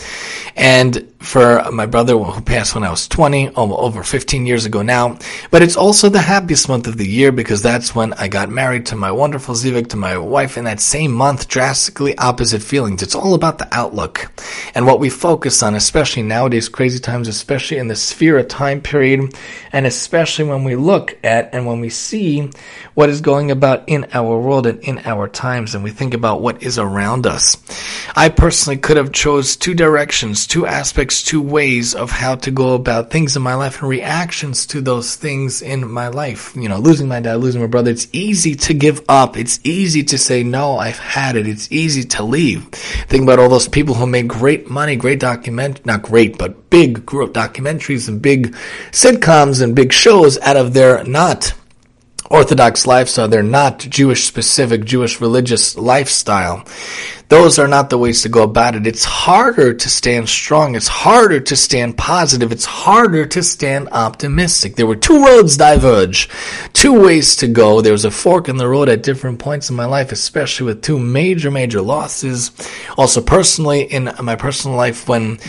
And 0.57 1.13
for 1.27 1.71
my 1.73 1.87
brother 1.87 2.17
who 2.17 2.41
passed 2.41 2.75
when 2.75 2.85
I 2.85 2.91
was 2.91 3.09
20, 3.09 3.51
over 3.57 4.03
15 4.05 4.47
years 4.47 4.65
ago 4.65 4.83
now. 4.83 5.19
But 5.51 5.63
it's 5.63 5.77
also 5.77 6.09
the 6.09 6.21
happiest 6.21 6.69
month 6.69 6.87
of 6.87 6.99
the 6.99 7.07
year 7.07 7.33
because 7.33 7.63
that's 7.63 7.95
when 7.95 8.13
I 8.15 8.29
got 8.29 8.49
married 8.49 8.87
to 8.87 8.97
my 8.97 9.11
wonderful 9.11 9.55
Zivik, 9.55 9.89
to 9.89 9.97
my 9.97 10.17
wife 10.17 10.57
in 10.57 10.65
that 10.65 10.81
same 10.81 11.11
month, 11.11 11.49
drastically 11.49 12.17
opposite 12.17 12.63
feelings. 12.63 13.03
It's 13.03 13.17
all 13.17 13.35
about 13.35 13.59
the 13.59 13.69
outlook 13.73 14.31
and 14.75 14.87
what 14.87 15.01
we 15.01 15.11
focus 15.11 15.63
on, 15.63 15.75
especially 15.75 16.23
nowadays, 16.23 16.69
crazy 16.69 17.01
times, 17.01 17.27
especially 17.27 17.79
in 17.79 17.89
the 17.89 17.95
Sefira 17.95 18.49
time 18.49 18.81
period, 18.81 19.35
and 19.73 19.85
especially 19.85 20.45
when 20.45 20.63
we 20.63 20.77
look 20.77 21.19
at 21.25 21.53
and 21.53 21.67
when 21.67 21.81
we 21.81 21.91
see 21.91 22.51
what 22.95 23.11
is 23.11 23.21
going 23.21 23.51
about 23.51 23.89
in 23.89 24.07
our 24.13 24.39
world 24.39 24.67
and 24.67 24.81
in 24.81 24.99
our 25.05 25.27
times 25.29 25.75
and 25.75 25.83
we 25.83 25.91
think 25.91 26.15
about 26.15 26.41
what 26.41 26.63
is 26.63 26.79
around 26.79 27.27
us. 27.27 27.57
I 28.15 28.29
personally 28.29 28.79
could 28.79 28.97
have 28.97 29.13
chose 29.13 29.57
two 29.57 29.75
directions, 29.75 30.47
two 30.47 30.67
aspects 30.67 31.16
two 31.23 31.41
ways 31.41 31.95
of 31.95 32.11
how 32.11 32.35
to 32.37 32.51
go 32.51 32.75
about 32.75 33.11
things 33.11 33.37
in 33.37 33.43
my 33.43 33.55
life 33.55 33.81
and 33.81 33.89
reactions 33.89 34.67
to 34.67 34.81
those 34.81 35.17
things 35.17 35.63
in 35.63 35.91
my 35.91 36.09
life. 36.09 36.55
You 36.57 36.69
know, 36.69 36.79
losing 36.79 37.09
my 37.09 37.21
dad, 37.21 37.37
losing 37.37 37.61
my 37.61 37.67
brother. 37.67 37.91
It's 37.91 38.09
easy 38.13 38.55
to 38.55 38.75
give 38.75 39.05
up. 39.09 39.37
It's 39.37 39.61
easy 39.65 40.03
to 40.05 40.19
say, 40.19 40.43
no, 40.43 40.79
I've 40.79 40.99
had 40.99 41.37
it. 41.37 41.47
It's 41.47 41.71
easy 41.71 42.05
to 42.05 42.23
leave. 42.23 42.65
Think 43.09 43.23
about 43.23 43.39
all 43.39 43.49
those 43.49 43.69
people 43.69 43.95
who 43.95 44.07
made 44.07 44.29
great 44.29 44.71
money, 44.71 44.97
great 44.97 45.21
document, 45.21 45.85
not 45.87 46.03
great, 46.03 46.39
but 46.39 46.71
big 46.71 47.07
group 47.07 47.33
documentaries 47.33 48.09
and 48.09 48.21
big 48.21 48.55
sitcoms 48.91 49.63
and 49.63 49.75
big 49.75 49.93
shows 49.93 50.39
out 50.39 50.57
of 50.57 50.75
their 50.75 51.05
not 51.05 51.55
Orthodox 52.31 52.87
lifestyle. 52.87 53.29
They're 53.29 53.43
not 53.43 53.79
Jewish 53.79 54.25
specific, 54.25 54.85
Jewish 54.85 55.21
religious 55.21 55.77
lifestyle. 55.77 56.65
Those 57.29 57.59
are 57.59 57.67
not 57.67 57.91
the 57.91 57.99
ways 57.99 58.23
to 58.23 58.29
go 58.29 58.45
about 58.45 58.77
it. 58.77 58.87
It's 58.87 59.05
harder 59.05 59.75
to 59.75 59.89
stand 59.89 60.29
strong. 60.29 60.77
It's 60.77 60.87
harder 60.87 61.41
to 61.41 61.57
stand 61.57 61.99
positive. 61.99 62.53
It's 62.53 62.65
harder 62.65 63.27
to 63.27 63.43
stand 63.43 63.89
optimistic. 63.91 64.77
There 64.77 64.87
were 64.87 64.95
two 64.95 65.25
roads 65.25 65.57
diverge, 65.57 66.29
two 66.73 67.01
ways 67.01 67.35
to 67.37 67.49
go. 67.49 67.81
There 67.81 67.93
was 67.93 68.05
a 68.05 68.13
fork 68.13 68.49
in 68.49 68.59
the 68.59 68.69
road 68.69 68.89
at 68.89 69.03
different 69.03 69.41
points 69.41 69.71
in 69.71 69.77
my 69.77 69.87
life, 69.87 70.13
especially 70.13 70.67
with 70.67 70.83
two 70.83 71.01
major, 71.01 71.51
major 71.51 71.83
losses. 71.83 72.53
Also 72.97 73.21
personally, 73.21 73.83
in 73.83 74.09
my 74.23 74.37
personal 74.37 74.77
life, 74.77 75.09
when 75.09 75.41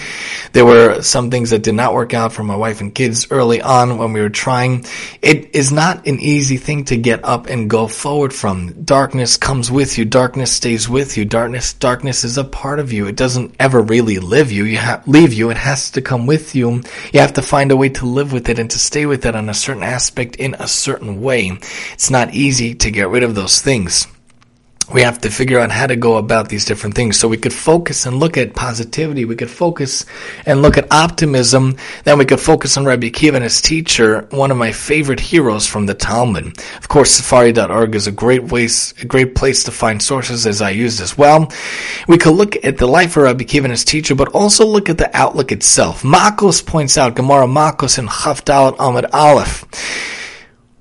there 0.54 0.66
were 0.66 1.04
some 1.04 1.30
things 1.30 1.52
that 1.52 1.62
did 1.62 1.76
not 1.76 1.94
work 1.94 2.16
out 2.16 2.34
for 2.34 2.42
my 2.42 2.56
wife 2.56 2.82
and 2.82 2.96
kids 2.96 3.28
early 3.30 3.62
on 3.62 4.00
when 4.00 4.14
we 4.14 4.22
were 4.22 4.30
trying, 4.30 4.84
it 5.22 5.54
is 5.54 5.72
not 5.72 6.08
an 6.08 6.20
easy 6.22 6.58
thing 6.58 6.86
to 6.86 6.98
get 6.98 7.24
up 7.24 7.46
and 7.46 7.70
go 7.70 7.88
forward 7.88 8.34
from. 8.34 8.84
Darkness 8.84 9.38
comes 9.38 9.70
with 9.70 10.00
you. 10.00 10.06
Darkness 10.06 10.52
stays 10.52 10.90
with 10.90 11.18
you. 11.18 11.26
Darkness 11.26 11.67
darkness. 11.74 11.98
Darkness 11.98 12.24
is 12.24 12.38
a 12.38 12.44
part 12.44 12.80
of 12.80 12.94
you. 12.94 13.08
It 13.08 13.16
doesn't 13.16 13.56
ever 13.60 13.82
really 13.82 14.20
live 14.20 14.52
you. 14.52 14.66
You 14.66 14.78
ha- 14.78 15.02
leave 15.08 15.34
you. 15.34 15.50
It 15.50 15.58
has 15.58 15.92
to 15.92 16.02
come 16.02 16.26
with 16.26 16.56
you. 16.56 16.84
You 17.12 17.20
have 17.20 17.34
to 17.34 17.42
find 17.42 17.72
a 17.72 17.76
way 17.76 17.90
to 17.90 18.06
live 18.06 18.32
with 18.32 18.50
it 18.50 18.60
and 18.60 18.70
to 18.72 18.80
stay 18.80 19.06
with 19.06 19.26
it 19.26 19.36
on 19.36 19.50
a 19.50 19.54
certain 19.54 19.84
aspect 19.84 20.36
in 20.36 20.56
a 20.60 20.68
certain 20.68 21.22
way. 21.22 21.58
It's 21.94 22.10
not 22.10 22.34
easy 22.34 22.76
to 22.76 22.92
get 22.92 23.10
rid 23.10 23.24
of 23.24 23.36
those 23.36 23.62
things 23.62 24.08
we 24.94 25.02
have 25.02 25.20
to 25.20 25.30
figure 25.30 25.60
out 25.60 25.70
how 25.70 25.86
to 25.86 25.98
go 25.98 26.16
about 26.16 26.48
these 26.48 26.64
different 26.64 26.96
things. 26.96 27.20
So 27.20 27.28
we 27.28 27.38
could 27.38 27.54
focus 27.54 28.06
and 28.06 28.20
look 28.20 28.38
at 28.38 28.54
positivity. 28.54 29.26
We 29.26 29.36
could 29.36 29.50
focus 29.50 30.06
and 30.46 30.62
look 30.62 30.78
at 30.78 30.92
optimism. 30.92 31.76
Then 32.06 32.18
we 32.18 32.26
could 32.26 32.40
focus 32.40 32.78
on 32.78 32.86
Rabbi 32.86 33.10
Akiva 33.10 33.36
and 33.36 33.44
his 33.44 33.62
teacher, 33.62 34.28
one 34.30 34.50
of 34.50 34.58
my 34.58 34.72
favorite 34.72 35.20
heroes 35.20 35.68
from 35.68 35.88
the 35.88 35.94
Talmud. 35.94 36.58
Of 36.78 36.88
course, 36.88 37.20
Sefaria.org 37.20 37.96
is 37.96 38.08
a 38.08 38.12
great 38.12 38.48
place, 38.48 38.94
a 39.02 39.06
great 39.06 39.36
place 39.36 39.66
to 39.66 39.72
find 39.72 40.02
sources 40.02 40.48
as 40.48 40.62
I 40.62 40.70
used 40.70 41.02
as 41.02 41.18
well. 41.18 41.52
We 42.08 42.18
could 42.18 42.36
look 42.36 42.64
at 42.64 42.78
the 42.78 42.88
life 42.88 43.18
of 43.18 43.24
Rabbi 43.24 43.44
Akiva 43.44 43.64
and 43.64 43.72
his 43.72 43.84
teacher, 43.84 44.16
but 44.16 44.30
also 44.30 44.66
look 44.66 44.90
at 44.90 44.98
the 44.98 45.16
outlook 45.16 45.52
itself. 45.52 46.04
Makos 46.04 46.66
points 46.66 46.98
out, 46.98 47.16
Gemara 47.16 47.46
Makos 47.46 48.00
in 48.00 48.08
Chaf 48.08 48.46
Daled 48.46 48.78
Amud 48.78 49.10
Aleph. 49.14 49.66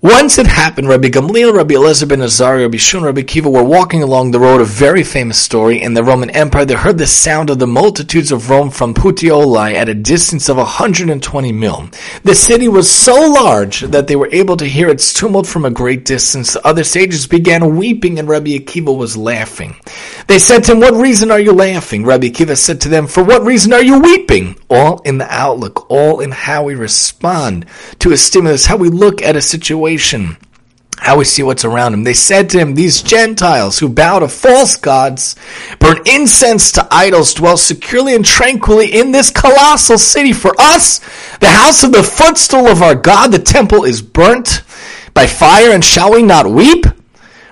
Once 0.03 0.37
it 0.37 0.47
happened, 0.47 0.87
Rabbi 0.87 1.09
Gamliel, 1.09 1.55
Rabbi 1.55 1.75
Eliezer 1.75 2.05
ben 2.05 2.21
Azariah, 2.21 2.65
Rabbi 2.65 2.77
Shun, 2.77 3.03
Rabbi 3.03 3.23
Kiva 3.23 3.49
were 3.49 3.65
walking 3.65 4.03
along 4.03 4.31
the 4.31 4.39
road, 4.39 4.61
a 4.61 4.65
very 4.65 5.03
famous 5.03 5.41
story. 5.41 5.81
In 5.81 5.95
the 5.95 6.05
Roman 6.05 6.29
Empire, 6.29 6.67
they 6.67 6.75
heard 6.75 6.99
the 6.99 7.07
sound 7.07 7.49
of 7.49 7.59
the 7.59 7.67
multitudes 7.67 8.31
of 8.31 8.51
Rome 8.51 8.69
from 8.69 8.93
Puteoli 8.93 9.73
at 9.73 9.89
a 9.89 9.95
distance 9.95 10.51
of 10.51 10.59
120 10.59 11.51
mil. 11.51 11.89
The 12.25 12.35
city 12.35 12.69
was 12.69 12.91
so 12.91 13.15
large 13.15 13.81
that 13.81 14.07
they 14.07 14.17
were 14.17 14.29
able 14.33 14.59
to 14.59 14.67
hear 14.67 14.91
its 14.91 15.15
tumult 15.15 15.47
from 15.47 15.65
a 15.65 15.71
great 15.71 16.05
distance. 16.05 16.53
The 16.53 16.67
other 16.67 16.85
sages 16.85 17.27
began 17.27 17.77
weeping 17.79 18.19
and 18.19 18.29
Rabbi 18.29 18.51
Akiva 18.51 18.95
was 18.95 19.17
laughing. 19.17 19.77
They 20.27 20.39
said 20.39 20.63
to 20.65 20.73
him, 20.73 20.81
What 20.81 20.93
reason 20.93 21.31
are 21.31 21.41
you 21.41 21.53
laughing? 21.53 22.05
Rabbi 22.05 22.27
Akiva 22.27 22.59
said 22.59 22.83
to 22.83 22.91
them, 22.91 23.07
For 23.07 23.25
what 23.25 23.45
reason 23.45 23.73
are 23.73 23.83
you 23.83 23.99
weeping? 23.99 24.59
All 24.69 25.01
in 25.07 25.17
the 25.17 25.33
outlook, 25.33 25.91
all 25.91 26.21
in 26.21 26.33
how 26.33 26.65
we 26.65 26.75
respond 26.75 27.65
to 28.01 28.13
a 28.13 28.19
stimulus, 28.19 28.67
how 28.67 28.77
we 28.77 28.91
look 28.91 29.23
at 29.23 29.37
a 29.37 29.41
situation 29.41 29.86
situation, 29.87 30.37
how 30.99 31.19
we 31.19 31.25
see 31.25 31.43
what's 31.43 31.65
around 31.65 31.95
him. 31.95 32.03
They 32.03 32.15
said 32.15 32.51
to 32.51 32.59
him, 32.59 32.75
These 32.75 33.03
Gentiles 33.03 33.79
who 33.79 33.89
bow 33.89 34.19
to 34.19 34.29
false 34.29 34.77
gods, 34.77 35.37
burn 35.79 35.99
incense 36.07 36.73
to 36.73 36.89
idols, 36.91 37.35
dwell 37.35 37.57
securely 37.57 38.15
and 38.15 38.25
tranquilly 38.25 38.93
in 38.93 39.13
this 39.13 39.31
colossal 39.31 39.99
city. 39.99 40.33
For 40.33 40.55
us, 40.59 40.99
the 41.39 41.51
house 41.51 41.85
of 41.85 41.93
the 41.93 42.03
footstool 42.03 42.67
of 42.67 42.83
our 42.83 42.97
God, 42.97 43.31
the 43.31 43.39
temple 43.39 43.85
is 43.85 44.03
burnt 44.03 44.63
by 45.15 45.27
fire, 45.27 45.71
and 45.71 45.85
shall 45.85 46.13
we 46.13 46.23
not 46.23 46.51
weep? 46.51 46.87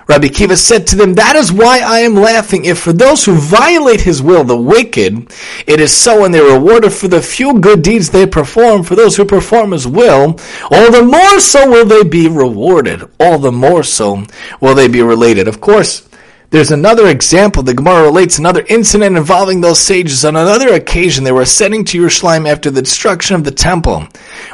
Rabbi 0.07 0.27
Kiva 0.27 0.55
said 0.55 0.85
to 0.87 0.95
them, 0.95 1.15
That 1.15 1.35
is 1.35 1.51
why 1.51 1.81
I 1.83 1.99
am 2.01 2.13
laughing. 2.15 2.65
If 2.65 2.79
for 2.79 2.93
those 2.93 3.25
who 3.25 3.33
violate 3.33 4.01
his 4.01 4.21
will, 4.21 4.43
the 4.43 4.55
wicked, 4.55 5.31
it 5.65 5.79
is 5.79 5.91
so, 5.91 6.23
and 6.23 6.33
they 6.33 6.39
are 6.39 6.59
rewarded 6.59 6.93
for 6.93 7.07
the 7.07 7.21
few 7.21 7.59
good 7.59 7.81
deeds 7.81 8.09
they 8.09 8.27
perform, 8.27 8.83
for 8.83 8.95
those 8.95 9.15
who 9.15 9.25
perform 9.25 9.71
his 9.71 9.87
will, 9.87 10.39
all 10.69 10.91
the 10.91 11.03
more 11.03 11.39
so 11.39 11.69
will 11.69 11.85
they 11.85 12.03
be 12.03 12.27
rewarded. 12.27 13.03
All 13.19 13.39
the 13.39 13.51
more 13.51 13.83
so 13.83 14.23
will 14.61 14.75
they 14.75 14.87
be 14.87 15.01
related. 15.01 15.47
Of 15.47 15.59
course, 15.59 16.07
there's 16.51 16.71
another 16.71 17.07
example. 17.07 17.63
The 17.63 17.73
Gemara 17.73 18.03
relates 18.03 18.37
another 18.37 18.65
incident 18.69 19.17
involving 19.17 19.61
those 19.61 19.79
sages. 19.79 20.23
On 20.23 20.35
another 20.35 20.73
occasion, 20.73 21.23
they 21.23 21.31
were 21.31 21.41
ascending 21.41 21.85
to 21.85 22.01
Yerushalayim 22.01 22.49
after 22.49 22.69
the 22.69 22.81
destruction 22.81 23.35
of 23.35 23.43
the 23.43 23.51
temple. 23.51 24.07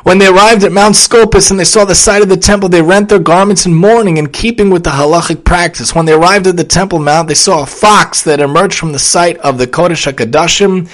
When 0.04 0.18
they 0.18 0.28
arrived 0.28 0.64
at 0.64 0.72
Mount 0.72 0.96
Scopus 0.96 1.52
and 1.52 1.60
they 1.60 1.66
saw 1.66 1.86
the 1.86 1.96
site 1.96 2.22
of 2.22 2.30
the 2.30 2.38
temple, 2.38 2.70
they 2.70 2.82
rent 2.82 3.10
their 3.10 3.20
garments 3.20 3.66
in 3.66 3.74
mourning 3.74 4.18
in 4.18 4.28
keeping 4.28 4.70
with 4.70 4.84
the 4.84 4.90
halachic 4.92 5.44
practice. 5.44 5.94
When 5.94 6.06
they 6.06 6.14
arrived 6.14 6.48
at 6.48 6.58
the 6.58 6.64
temple 6.64 7.00
mount, 7.00 7.28
they 7.28 7.34
saw 7.34 7.64
a 7.64 7.68
fox 7.68 8.24
that 8.24 8.40
emerged 8.40 8.78
from 8.78 8.94
the 8.94 9.00
site 9.00 9.38
of 9.38 9.58
the 9.58 9.68
Kodesh 9.68 10.12
HaKadoshim, 10.12 10.90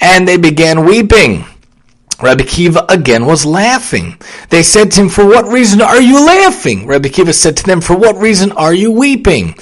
and 0.00 0.26
they 0.26 0.36
began 0.36 0.84
weeping. 0.84 1.44
Rabbi 2.20 2.42
Kiva 2.42 2.84
again 2.88 3.26
was 3.26 3.46
laughing. 3.46 4.20
They 4.50 4.64
said 4.64 4.90
to 4.92 5.02
him, 5.02 5.08
For 5.08 5.24
what 5.24 5.46
reason 5.46 5.80
are 5.80 6.00
you 6.00 6.24
laughing? 6.26 6.86
Rabbi 6.86 7.10
Kiva 7.10 7.32
said 7.32 7.56
to 7.58 7.64
them, 7.64 7.80
For 7.80 7.96
what 7.96 8.16
reason 8.16 8.50
are 8.52 8.74
you 8.74 8.90
weeping? 8.90 9.54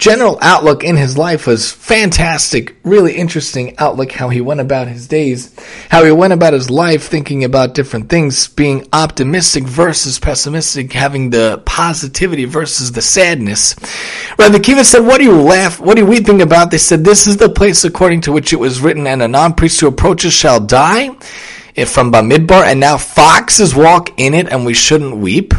General 0.00 0.38
outlook 0.40 0.82
in 0.82 0.96
his 0.96 1.18
life 1.18 1.46
was 1.46 1.70
fantastic, 1.70 2.74
really 2.82 3.14
interesting 3.14 3.76
outlook 3.78 4.10
how 4.10 4.30
he 4.30 4.40
went 4.40 4.58
about 4.58 4.88
his 4.88 5.06
days, 5.06 5.54
how 5.90 6.02
he 6.02 6.10
went 6.10 6.32
about 6.32 6.54
his 6.54 6.70
life 6.70 7.04
thinking 7.04 7.44
about 7.44 7.74
different 7.74 8.08
things, 8.08 8.48
being 8.48 8.88
optimistic 8.94 9.62
versus 9.64 10.18
pessimistic, 10.18 10.90
having 10.92 11.28
the 11.28 11.62
positivity 11.66 12.46
versus 12.46 12.90
the 12.92 13.02
sadness. 13.02 13.76
Rabbi 14.38 14.58
Kiva 14.60 14.84
said, 14.84 15.00
what 15.00 15.20
are 15.20 15.24
you 15.24 15.42
laugh, 15.42 15.78
what 15.78 15.98
are 15.98 16.00
you 16.00 16.06
weeping 16.06 16.40
about? 16.40 16.70
They 16.70 16.78
said, 16.78 17.04
this 17.04 17.26
is 17.26 17.36
the 17.36 17.50
place 17.50 17.84
according 17.84 18.22
to 18.22 18.32
which 18.32 18.54
it 18.54 18.56
was 18.56 18.80
written, 18.80 19.06
and 19.06 19.22
a 19.22 19.28
non-priest 19.28 19.80
who 19.80 19.86
approaches 19.86 20.32
shall 20.32 20.60
die 20.60 21.10
it 21.74 21.86
from 21.86 22.12
Bamidbar, 22.12 22.64
and 22.64 22.80
now 22.80 22.96
foxes 22.96 23.74
walk 23.74 24.10
in 24.18 24.34
it, 24.34 24.48
and 24.48 24.64
we 24.64 24.74
shouldn't 24.74 25.16
weep. 25.16 25.54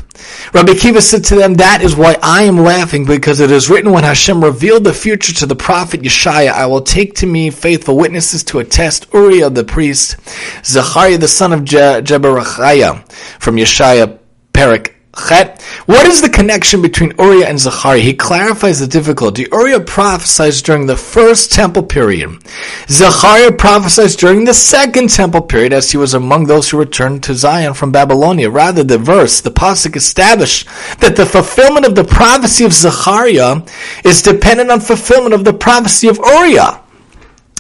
Rabbi 0.53 0.74
Kiva 0.74 1.01
said 1.01 1.24
to 1.25 1.36
them, 1.36 1.56
That 1.56 1.82
is 1.82 1.96
why 1.96 2.18
I 2.22 2.44
am 2.44 2.58
laughing, 2.58 3.06
because 3.06 3.39
it 3.39 3.51
is 3.51 3.70
written 3.70 3.91
when 3.91 4.03
Hashem 4.03 4.44
revealed 4.44 4.84
the 4.84 4.94
future 4.94 5.34
to 5.34 5.46
the 5.46 5.56
prophet 5.56 6.01
Yeshaya, 6.01 6.51
I 6.51 6.65
will 6.68 6.82
take 6.82 7.15
to 7.15 7.25
me 7.25 7.50
faithful 7.50 7.98
witnesses 7.98 8.44
to 8.46 8.60
attest 8.60 9.08
Uriah 9.13 9.50
the 9.50 9.63
priest, 9.63 10.18
Zechariah 10.65 11.18
the 11.18 11.27
son 11.27 11.53
of 11.53 11.63
Je- 11.65 12.01
from 13.39 13.56
Yeshaya 13.56 14.20
Chet. 14.56 15.00
What 15.13 16.06
is 16.08 16.22
the 16.22 16.30
connection 16.30 16.82
between 16.82 17.13
Uriah 17.20 17.48
and 17.48 17.60
Zechariah? 17.60 18.00
He 18.00 18.13
clarifies 18.13 18.80
the 18.80 18.88
difficulty. 18.88 19.46
Uriah 19.51 19.82
prophesies 19.82 20.62
during 20.62 20.86
the 20.86 20.96
first 20.96 21.51
temple 21.51 21.84
period. 21.84 22.39
Zechariah 22.88 23.51
prophesies 23.51 24.15
during 24.15 24.46
the 24.46 24.53
second 24.53 25.10
temple 25.10 25.41
period 25.41 25.74
as 25.74 25.91
he 25.91 25.98
was 25.98 26.13
among 26.13 26.46
those 26.46 26.70
who 26.70 26.80
returned 26.80 27.24
to 27.24 27.34
Zion 27.34 27.74
from 27.74 27.91
Babylonia. 27.91 28.50
Rather, 28.50 28.84
the 28.84 28.98
verse, 28.98 29.41
the 29.41 29.51
Pasuk 29.51 29.98
established 29.98 30.68
that 31.00 31.18
the 31.18 31.25
fulfillment 31.25 31.86
of 31.86 31.96
the 31.96 32.06
prophecy 32.06 32.63
of 32.63 32.72
Zechariah 32.72 33.63
is 34.06 34.22
dependent 34.22 34.72
on 34.72 34.80
fulfillment 34.80 35.34
of 35.34 35.44
the 35.44 35.53
prophecy 35.53 36.08
of 36.08 36.18
Uriah. 36.20 36.82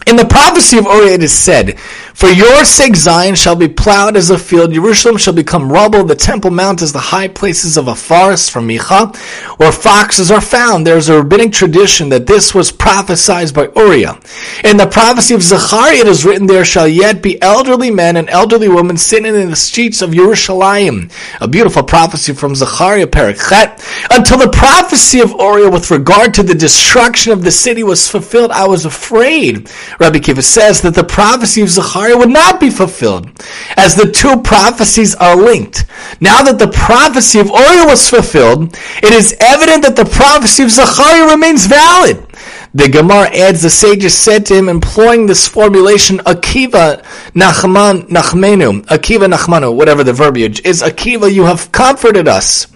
In 0.07 0.15
the 0.15 0.25
prophecy 0.25 0.77
of 0.77 0.85
Uriah 0.85 1.13
it 1.13 1.23
is 1.23 1.33
said, 1.33 1.77
For 2.21 2.29
your 2.29 2.63
sake 2.65 2.95
Zion 2.95 3.33
shall 3.33 3.55
be 3.55 3.67
plowed 3.67 4.15
as 4.15 4.29
a 4.29 4.37
field, 4.37 4.73
Jerusalem 4.73 5.17
shall 5.17 5.33
become 5.33 5.71
rubble, 5.71 6.03
the 6.03 6.13
temple 6.13 6.51
mount 6.51 6.83
as 6.83 6.93
the 6.93 6.99
high 6.99 7.27
places 7.27 7.77
of 7.77 7.87
a 7.87 7.95
forest 7.95 8.51
from 8.51 8.67
Micha, 8.67 9.17
where 9.57 9.71
foxes 9.71 10.29
are 10.29 10.39
found. 10.39 10.85
There 10.85 10.97
is 10.97 11.09
a 11.09 11.17
rabbinic 11.17 11.51
tradition 11.51 12.09
that 12.09 12.27
this 12.27 12.53
was 12.53 12.71
prophesied 12.71 13.51
by 13.55 13.71
Uriah. 13.75 14.19
In 14.63 14.77
the 14.77 14.85
prophecy 14.85 15.33
of 15.33 15.41
Zechariah 15.41 16.01
it 16.01 16.07
is 16.07 16.23
written, 16.23 16.45
There 16.45 16.63
shall 16.63 16.87
yet 16.87 17.23
be 17.23 17.41
elderly 17.41 17.89
men 17.89 18.15
and 18.17 18.29
elderly 18.29 18.69
women 18.69 18.97
sitting 18.97 19.33
in 19.33 19.49
the 19.49 19.55
streets 19.55 20.03
of 20.03 20.13
Jerusalem. 20.13 21.09
A 21.39 21.47
beautiful 21.47 21.81
prophecy 21.81 22.33
from 22.35 22.53
Zechariah 22.53 23.07
Perichet. 23.07 23.83
Until 24.11 24.37
the 24.37 24.51
prophecy 24.53 25.21
of 25.21 25.31
Uriah 25.31 25.71
with 25.71 25.89
regard 25.89 26.35
to 26.35 26.43
the 26.43 26.53
destruction 26.53 27.33
of 27.33 27.43
the 27.43 27.49
city 27.49 27.81
was 27.81 28.07
fulfilled, 28.07 28.51
I 28.51 28.67
was 28.67 28.85
afraid 28.85 29.71
Rabbi 29.99 30.19
Kiva 30.19 30.43
says 30.43 30.81
that 30.81 30.93
the 30.93 31.03
prophecy 31.03 31.63
of 31.63 31.69
Zechariah 31.69 32.10
would 32.17 32.29
not 32.29 32.59
be 32.59 32.69
fulfilled, 32.69 33.29
as 33.77 33.95
the 33.95 34.11
two 34.11 34.41
prophecies 34.41 35.15
are 35.15 35.35
linked. 35.35 35.85
Now 36.19 36.43
that 36.43 36.59
the 36.59 36.67
prophecy 36.67 37.39
of 37.39 37.47
Uriah 37.47 37.85
was 37.85 38.09
fulfilled, 38.09 38.75
it 39.01 39.13
is 39.13 39.35
evident 39.39 39.83
that 39.83 39.95
the 39.95 40.05
prophecy 40.05 40.63
of 40.63 40.71
Zechariah 40.71 41.29
remains 41.29 41.65
valid. 41.65 42.25
The 42.73 42.87
Gemara 42.87 43.27
adds, 43.35 43.61
the 43.61 43.69
sages 43.69 44.17
said 44.17 44.45
to 44.45 44.55
him, 44.55 44.69
employing 44.69 45.25
this 45.25 45.45
formulation, 45.45 46.19
Akiva 46.19 47.03
Nachman 47.33 48.07
Nachmenu, 48.07 48.85
Akiva 48.85 49.29
Nachmanu, 49.31 49.75
whatever 49.75 50.05
the 50.05 50.13
verbiage 50.13 50.65
is, 50.65 50.81
Akiva, 50.81 51.31
you 51.31 51.43
have 51.43 51.71
comforted 51.73 52.29
us. 52.29 52.67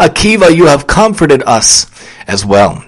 Akiva, 0.00 0.54
you 0.54 0.66
have 0.66 0.86
comforted 0.86 1.42
us 1.42 1.86
as 2.26 2.46
well. 2.46 2.82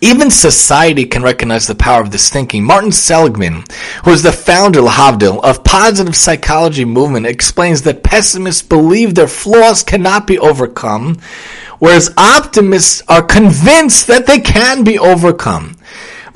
Even 0.00 0.30
society 0.30 1.04
can 1.06 1.22
recognize 1.22 1.66
the 1.66 1.74
power 1.74 2.00
of 2.00 2.10
this 2.10 2.28
thinking. 2.28 2.64
Martin 2.64 2.92
Seligman, 2.92 3.64
who 4.04 4.10
is 4.10 4.22
the 4.22 4.32
founder, 4.32 4.80
Lahavdil, 4.80 5.42
of 5.42 5.64
positive 5.64 6.16
psychology 6.16 6.84
movement, 6.84 7.26
explains 7.26 7.82
that 7.82 8.02
pessimists 8.02 8.62
believe 8.62 9.14
their 9.14 9.28
flaws 9.28 9.82
cannot 9.82 10.26
be 10.26 10.38
overcome, 10.38 11.18
whereas 11.78 12.12
optimists 12.16 13.02
are 13.08 13.22
convinced 13.22 14.06
that 14.06 14.26
they 14.26 14.40
can 14.40 14.84
be 14.84 14.98
overcome. 14.98 15.76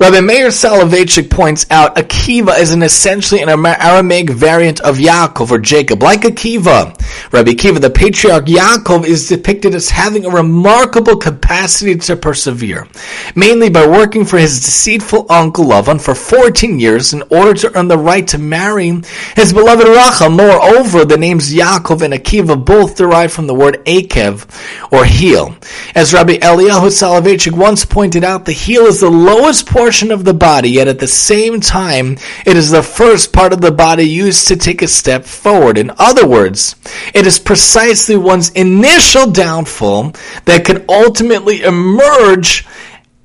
Rabbi 0.01 0.21
Meir 0.21 0.47
Soloveitchik 0.47 1.29
points 1.29 1.65
out 1.69 1.97
Akiva 1.97 2.57
is 2.57 2.71
an 2.71 2.83
essentially 2.83 3.41
an 3.41 3.49
Aramaic 3.49 4.29
variant 4.29 4.79
of 4.79 4.95
Yaakov 4.95 5.51
or 5.51 5.57
Jacob. 5.57 6.01
Like 6.01 6.21
Akiva, 6.21 6.97
Rabbi 7.33 7.51
Akiva, 7.51 7.81
the 7.81 7.89
patriarch 7.89 8.45
Yaakov, 8.45 9.05
is 9.05 9.27
depicted 9.27 9.75
as 9.75 9.89
having 9.89 10.25
a 10.25 10.29
remarkable 10.29 11.17
capacity 11.17 11.97
to 11.97 12.15
persevere, 12.15 12.87
mainly 13.35 13.69
by 13.69 13.85
working 13.85 14.23
for 14.23 14.37
his 14.37 14.61
deceitful 14.63 15.25
uncle 15.29 15.65
Lavan 15.65 16.01
for 16.01 16.15
14 16.15 16.79
years 16.79 17.11
in 17.11 17.21
order 17.29 17.53
to 17.55 17.77
earn 17.77 17.89
the 17.89 17.97
right 17.97 18.25
to 18.29 18.37
marry 18.37 19.01
his 19.35 19.51
beloved 19.51 19.85
Rachel. 19.85 20.29
Moreover, 20.29 21.03
the 21.03 21.17
names 21.17 21.53
Yaakov 21.53 22.03
and 22.03 22.13
Akiva 22.13 22.55
both 22.63 22.95
derive 22.95 23.33
from 23.33 23.47
the 23.47 23.53
word 23.53 23.83
Akev, 23.83 24.47
or 24.93 25.03
heel. 25.03 25.57
As 25.93 26.13
Rabbi 26.13 26.37
Eliyahu 26.37 26.87
Soloveitchik 26.87 27.51
once 27.51 27.83
pointed 27.83 28.23
out, 28.23 28.45
the 28.45 28.53
heel 28.53 28.83
is 28.83 29.01
the 29.01 29.09
lowest 29.09 29.67
portion 29.67 29.88
portion 29.89 30.11
of 30.11 30.23
the 30.23 30.35
body, 30.35 30.69
yet 30.69 30.87
at 30.87 30.99
the 30.99 31.07
same 31.07 31.59
time, 31.59 32.15
it 32.45 32.55
is 32.55 32.69
the 32.69 32.83
first 32.83 33.33
part 33.33 33.51
of 33.51 33.59
the 33.59 33.71
body 33.71 34.03
used 34.03 34.47
to 34.47 34.55
take 34.55 34.83
a 34.83 34.87
step 34.87 35.25
forward. 35.25 35.79
In 35.79 35.91
other 35.97 36.27
words, 36.27 36.75
it 37.15 37.25
is 37.25 37.39
precisely 37.39 38.15
one's 38.15 38.51
initial 38.51 39.31
downfall 39.31 40.13
that 40.45 40.63
can 40.63 40.85
ultimately 40.87 41.63
emerge 41.63 42.67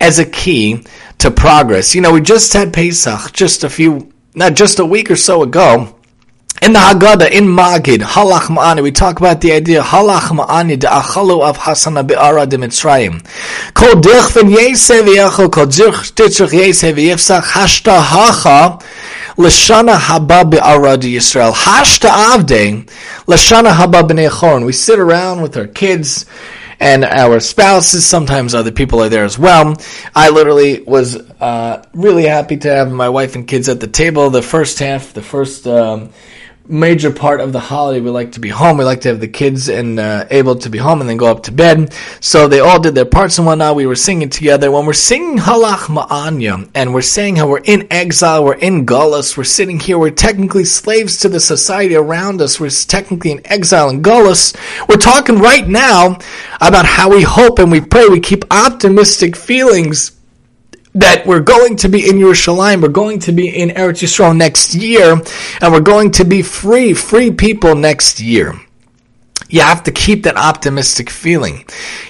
as 0.01 0.19
a 0.19 0.25
key 0.25 0.83
to 1.19 1.31
progress. 1.31 1.95
You 1.95 2.01
know, 2.01 2.15
we 2.15 2.23
just 2.23 2.51
had 2.55 2.73
Pesach 2.73 3.35
just 3.35 3.63
a 3.63 3.69
few, 3.69 4.11
not 4.35 4.55
just 4.55 4.79
a 4.79 4.87
week 4.87 5.11
or 5.11 5.17
so 5.17 5.43
ago. 5.43 5.94
In 6.63 6.73
the 6.73 6.79
Haggadah, 6.79 7.31
in 7.31 7.47
Magid, 7.47 7.99
Halach 7.99 8.43
Ma'ani, 8.43 8.83
we 8.83 8.93
talk 8.93 9.19
about 9.19 9.41
the 9.41 9.53
idea, 9.53 9.83
Halach 9.83 10.29
Ma'ani, 10.31 10.81
the 10.81 10.87
Achalu 10.87 11.43
of 11.43 11.59
Hasana 11.59 12.07
Be'ara 12.07 12.47
de 12.47 12.57
Mitzrayim. 12.57 13.23
Kol 13.75 14.01
dich 14.01 14.31
ven 14.31 14.49
yese 14.49 15.03
v'yachol, 15.03 15.51
kol 15.51 15.67
dich 15.67 16.15
titzrich 16.15 16.53
yese 16.53 16.95
v'yifsach, 16.95 17.43
hashta 17.43 18.01
hacha, 18.01 18.79
Lashana 19.37 19.97
haba 19.97 20.49
be'ara 20.49 20.97
de 20.97 21.17
Yisrael. 21.17 21.53
Hashta 21.53 22.09
avde, 22.09 22.87
Lashana 23.27 23.73
haba 23.73 24.09
b'nei 24.09 24.65
We 24.65 24.73
sit 24.73 24.99
around 24.99 25.43
with 25.43 25.57
our 25.57 25.67
kids, 25.67 26.25
and 26.81 27.05
our 27.05 27.41
spouses. 27.41 28.07
Sometimes 28.07 28.55
other 28.55 28.73
people 28.73 29.03
are 29.03 29.09
there 29.09 29.25
as 29.25 29.39
well. 29.39 29.77
I 30.15 30.31
literally 30.31 30.83
was 30.83 31.17
uh, 31.17 31.85
really 31.95 32.25
happy 32.25 32.57
to 32.59 32.71
have 32.71 32.93
my 32.93 33.09
wife 33.09 33.35
and 33.35 33.47
kids 33.47 33.69
at 33.69 33.81
the 33.81 33.87
table. 33.87 34.31
The 34.31 34.43
first 34.43 34.79
half, 34.79 35.13
the 35.13 35.23
first 35.23 35.67
um, 35.67 36.11
major 36.67 37.11
part 37.11 37.41
of 37.41 37.53
the 37.53 37.61
holiday. 37.61 38.01
We 38.01 38.11
like 38.11 38.33
to 38.33 38.41
be 38.41 38.49
home. 38.49 38.79
We 38.79 38.85
like 38.85 39.03
to 39.03 39.09
have 39.09 39.21
the 39.21 39.29
kids 39.29 39.69
and 39.69 40.01
uh, 40.01 40.27
able 40.31 40.57
to 40.57 40.71
be 40.71 40.79
home 40.79 41.01
and 41.01 41.11
then 41.11 41.17
go 41.17 41.27
up 41.27 41.43
to 41.45 41.53
bed. 41.53 41.93
So 42.21 42.49
they 42.49 42.61
all 42.61 42.81
did 42.81 42.95
their 42.95 43.05
parts 43.05 43.39
and 43.39 43.47
whatnot. 43.47 43.77
We 43.77 43.87
were 43.87 43.97
singing 43.97 44.31
together. 44.31 44.71
When 44.71 44.87
we're 44.87 44.95
singing 44.95 45.39
Halach 45.39 45.87
Ma'anya 45.89 46.71
and 46.75 46.95
we're 46.95 47.03
saying 47.03 47.37
how 47.37 47.49
we're 47.49 47.59
in 47.59 47.87
exile, 47.93 48.45
we're 48.45 48.55
in 48.55 48.87
Gullus, 48.87 49.37
we're 49.37 49.45
sitting 49.45 49.79
here, 49.79 49.99
we're 49.99 50.11
technically 50.11 50.65
slaves 50.65 51.19
to 51.21 51.29
the 51.29 51.41
society 51.41 51.97
around 51.97 52.41
us. 52.41 52.59
We're 52.59 52.71
technically 52.71 53.33
in 53.33 53.47
exile 53.47 53.91
in 53.91 54.03
Gullus. 54.03 54.57
We're 54.89 54.97
talking 54.97 55.39
right 55.39 55.69
now 55.69 56.19
about 56.61 56.87
how 56.87 57.11
we 57.11 57.23
hope 57.23 57.59
and 57.59 57.71
we 57.71 57.81
pray. 57.81 58.09
We 58.09 58.21
keep 58.21 58.45
optimistic 58.51 59.37
feelings 59.37 60.14
that 60.95 61.27
we're 61.27 61.41
going 61.41 61.77
to 61.77 61.89
be 61.89 62.09
in 62.09 62.17
Yerushalayim, 62.17 62.81
we're 62.81 62.89
going 62.89 63.19
to 63.21 63.33
be 63.33 63.49
in 63.49 63.71
Eretz 63.71 64.03
Yisrael 64.03 64.37
next 64.37 64.75
year, 64.75 65.21
and 65.61 65.73
we're 65.73 65.81
going 65.81 66.11
to 66.13 66.25
be 66.25 66.43
free, 66.43 66.95
free 66.95 67.31
people 67.31 67.75
next 67.75 68.21
year. 68.21 68.55
You 69.55 69.61
have 69.61 69.85
to 69.85 69.93
keep 69.93 70.25
that 70.25 70.37
optimistic 70.37 71.09
feeling. 71.09 71.65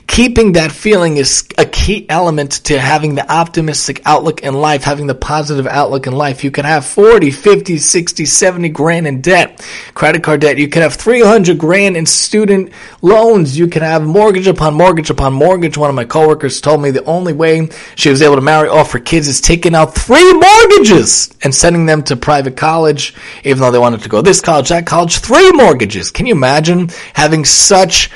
Keeping 0.06 0.52
that 0.52 0.72
feeling 0.72 1.18
is 1.18 1.46
a 1.58 1.66
key 1.66 2.06
element 2.08 2.52
to 2.64 2.80
having 2.80 3.16
the 3.16 3.30
optimistic 3.30 4.00
outlook 4.06 4.42
in 4.42 4.54
life, 4.54 4.84
having 4.84 5.06
the 5.06 5.14
positive 5.14 5.66
outlook 5.66 6.06
in 6.06 6.14
life. 6.14 6.42
You 6.42 6.50
can 6.50 6.64
have 6.64 6.86
40, 6.86 7.30
50, 7.30 7.76
60, 7.76 8.24
70 8.24 8.68
grand 8.70 9.06
in 9.06 9.20
debt, 9.20 9.62
credit 9.92 10.22
card 10.22 10.40
debt. 10.40 10.56
You 10.56 10.68
can 10.68 10.80
have 10.80 10.94
300 10.94 11.58
grand 11.58 11.98
in 11.98 12.06
student 12.06 12.72
loans. 13.02 13.58
You 13.58 13.66
can 13.66 13.82
have 13.82 14.06
mortgage 14.06 14.46
upon 14.46 14.72
mortgage 14.72 15.10
upon 15.10 15.34
mortgage. 15.34 15.76
One 15.76 15.90
of 15.90 15.96
my 15.96 16.06
coworkers 16.06 16.62
told 16.62 16.80
me 16.80 16.92
the 16.92 17.04
only 17.04 17.34
way 17.34 17.68
she 17.94 18.08
was 18.08 18.22
able 18.22 18.36
to 18.36 18.40
marry 18.40 18.70
off 18.70 18.92
her 18.92 19.00
kids 19.00 19.28
is 19.28 19.42
taking 19.42 19.74
out 19.74 19.94
three 19.94 20.32
mortgages 20.32 21.34
and 21.42 21.54
sending 21.54 21.84
them 21.84 22.02
to 22.04 22.16
private 22.16 22.56
college, 22.56 23.14
even 23.42 23.58
though 23.58 23.70
they 23.70 23.78
wanted 23.78 24.00
to 24.00 24.08
go 24.08 24.22
this 24.22 24.40
college, 24.40 24.70
that 24.70 24.86
college, 24.86 25.18
three 25.18 25.52
mortgages. 25.52 26.10
Can 26.10 26.24
you 26.24 26.34
imagine 26.34 26.88
having 27.12 27.33
such 27.42 28.10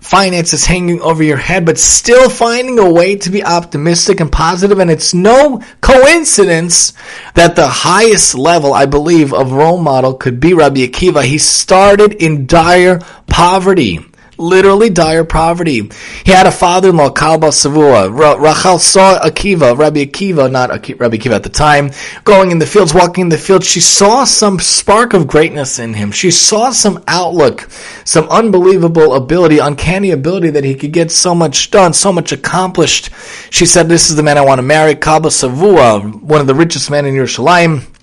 finances 0.00 0.66
hanging 0.66 1.00
over 1.00 1.22
your 1.22 1.36
head, 1.36 1.64
but 1.64 1.78
still 1.78 2.28
finding 2.28 2.78
a 2.78 2.90
way 2.90 3.16
to 3.16 3.30
be 3.30 3.44
optimistic 3.44 4.20
and 4.20 4.32
positive. 4.32 4.78
And 4.78 4.90
it's 4.90 5.14
no 5.14 5.62
coincidence 5.80 6.92
that 7.34 7.56
the 7.56 7.68
highest 7.68 8.34
level, 8.34 8.74
I 8.74 8.86
believe, 8.86 9.32
of 9.32 9.52
role 9.52 9.78
model 9.78 10.14
could 10.14 10.40
be 10.40 10.54
Rabbi 10.54 10.86
Akiva. 10.86 11.22
He 11.22 11.38
started 11.38 12.14
in 12.14 12.46
dire 12.46 13.00
poverty 13.26 14.00
literally 14.38 14.90
dire 14.90 15.24
poverty. 15.24 15.90
He 16.24 16.32
had 16.32 16.46
a 16.46 16.52
father-in-law, 16.52 17.10
Kalba 17.10 17.48
Savua. 17.48 18.10
Rachel 18.38 18.78
saw 18.78 19.18
Akiva, 19.20 19.76
Rabbi 19.76 20.04
Akiva, 20.04 20.50
not 20.50 20.70
Rabbi 20.70 21.16
Akiva 21.16 21.32
at 21.32 21.42
the 21.42 21.48
time, 21.48 21.90
going 22.24 22.50
in 22.50 22.58
the 22.58 22.66
fields, 22.66 22.94
walking 22.94 23.22
in 23.22 23.28
the 23.28 23.38
fields. 23.38 23.66
She 23.66 23.80
saw 23.80 24.24
some 24.24 24.58
spark 24.58 25.14
of 25.14 25.26
greatness 25.26 25.78
in 25.78 25.94
him. 25.94 26.10
She 26.12 26.30
saw 26.30 26.70
some 26.70 27.02
outlook, 27.08 27.68
some 28.04 28.28
unbelievable 28.28 29.14
ability, 29.14 29.58
uncanny 29.58 30.10
ability 30.10 30.50
that 30.50 30.64
he 30.64 30.74
could 30.74 30.92
get 30.92 31.10
so 31.10 31.34
much 31.34 31.70
done, 31.70 31.92
so 31.92 32.12
much 32.12 32.32
accomplished. 32.32 33.10
She 33.50 33.66
said, 33.66 33.88
this 33.88 34.10
is 34.10 34.16
the 34.16 34.22
man 34.22 34.38
I 34.38 34.42
want 34.42 34.58
to 34.58 34.62
marry, 34.62 34.94
Kalba 34.94 35.28
Savua, 35.28 36.14
one 36.22 36.40
of 36.40 36.46
the 36.46 36.54
richest 36.54 36.90
men 36.90 37.06
in 37.06 37.14
Yerushalayim 37.14 37.93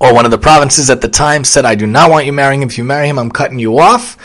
or 0.00 0.14
one 0.14 0.24
of 0.24 0.30
the 0.30 0.38
provinces 0.38 0.90
at 0.90 1.00
the 1.00 1.08
time 1.08 1.44
said, 1.44 1.64
I 1.64 1.74
do 1.74 1.86
not 1.86 2.10
want 2.10 2.26
you 2.26 2.32
marrying 2.32 2.62
him. 2.62 2.68
If 2.68 2.78
you 2.78 2.84
marry 2.84 3.08
him, 3.08 3.18
I'm 3.18 3.30
cutting 3.30 3.58
you 3.58 3.78
off. 3.78 4.16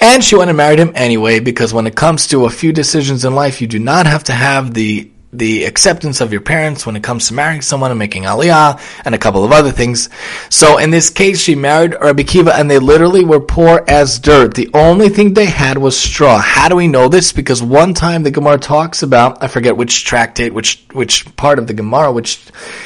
And 0.00 0.22
she 0.22 0.36
went 0.36 0.50
and 0.50 0.56
married 0.56 0.78
him 0.78 0.92
anyway, 0.94 1.40
because 1.40 1.72
when 1.72 1.86
it 1.86 1.96
comes 1.96 2.26
to 2.28 2.44
a 2.44 2.50
few 2.50 2.72
decisions 2.72 3.24
in 3.24 3.34
life, 3.34 3.60
you 3.60 3.66
do 3.66 3.78
not 3.78 4.06
have 4.06 4.24
to 4.24 4.32
have 4.32 4.74
the 4.74 5.10
the 5.38 5.64
acceptance 5.64 6.20
of 6.20 6.32
your 6.32 6.40
parents 6.40 6.86
when 6.86 6.96
it 6.96 7.02
comes 7.02 7.28
to 7.28 7.34
marrying 7.34 7.62
someone 7.62 7.90
and 7.90 7.98
making 7.98 8.24
aliyah 8.24 8.80
and 9.04 9.14
a 9.14 9.18
couple 9.18 9.44
of 9.44 9.52
other 9.52 9.70
things. 9.70 10.08
So 10.50 10.78
in 10.78 10.90
this 10.90 11.10
case, 11.10 11.40
she 11.40 11.54
married 11.54 11.96
Rabbi 12.00 12.22
Kiva 12.22 12.54
and 12.54 12.70
they 12.70 12.78
literally 12.78 13.24
were 13.24 13.40
poor 13.40 13.84
as 13.88 14.18
dirt. 14.18 14.54
The 14.54 14.70
only 14.74 15.08
thing 15.08 15.34
they 15.34 15.46
had 15.46 15.78
was 15.78 15.98
straw. 15.98 16.38
How 16.38 16.68
do 16.68 16.76
we 16.76 16.88
know 16.88 17.08
this? 17.08 17.32
Because 17.32 17.62
one 17.62 17.94
time 17.94 18.22
the 18.22 18.30
Gemara 18.30 18.58
talks 18.58 19.02
about, 19.02 19.42
I 19.42 19.48
forget 19.48 19.76
which 19.76 20.04
tractate, 20.04 20.54
which, 20.54 20.84
which 20.92 21.36
part 21.36 21.58
of 21.58 21.66
the 21.66 21.74
Gemara, 21.74 22.12
which, 22.12 22.38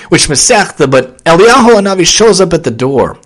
which 0.09 0.29
Masechta, 0.29 0.91
but 0.91 1.23
Eliyahu 1.25 1.75
Hanavi 1.75 2.07
shows 2.07 2.41
up 2.41 2.53
at 2.53 2.65
the 2.65 2.71
door 2.71 3.19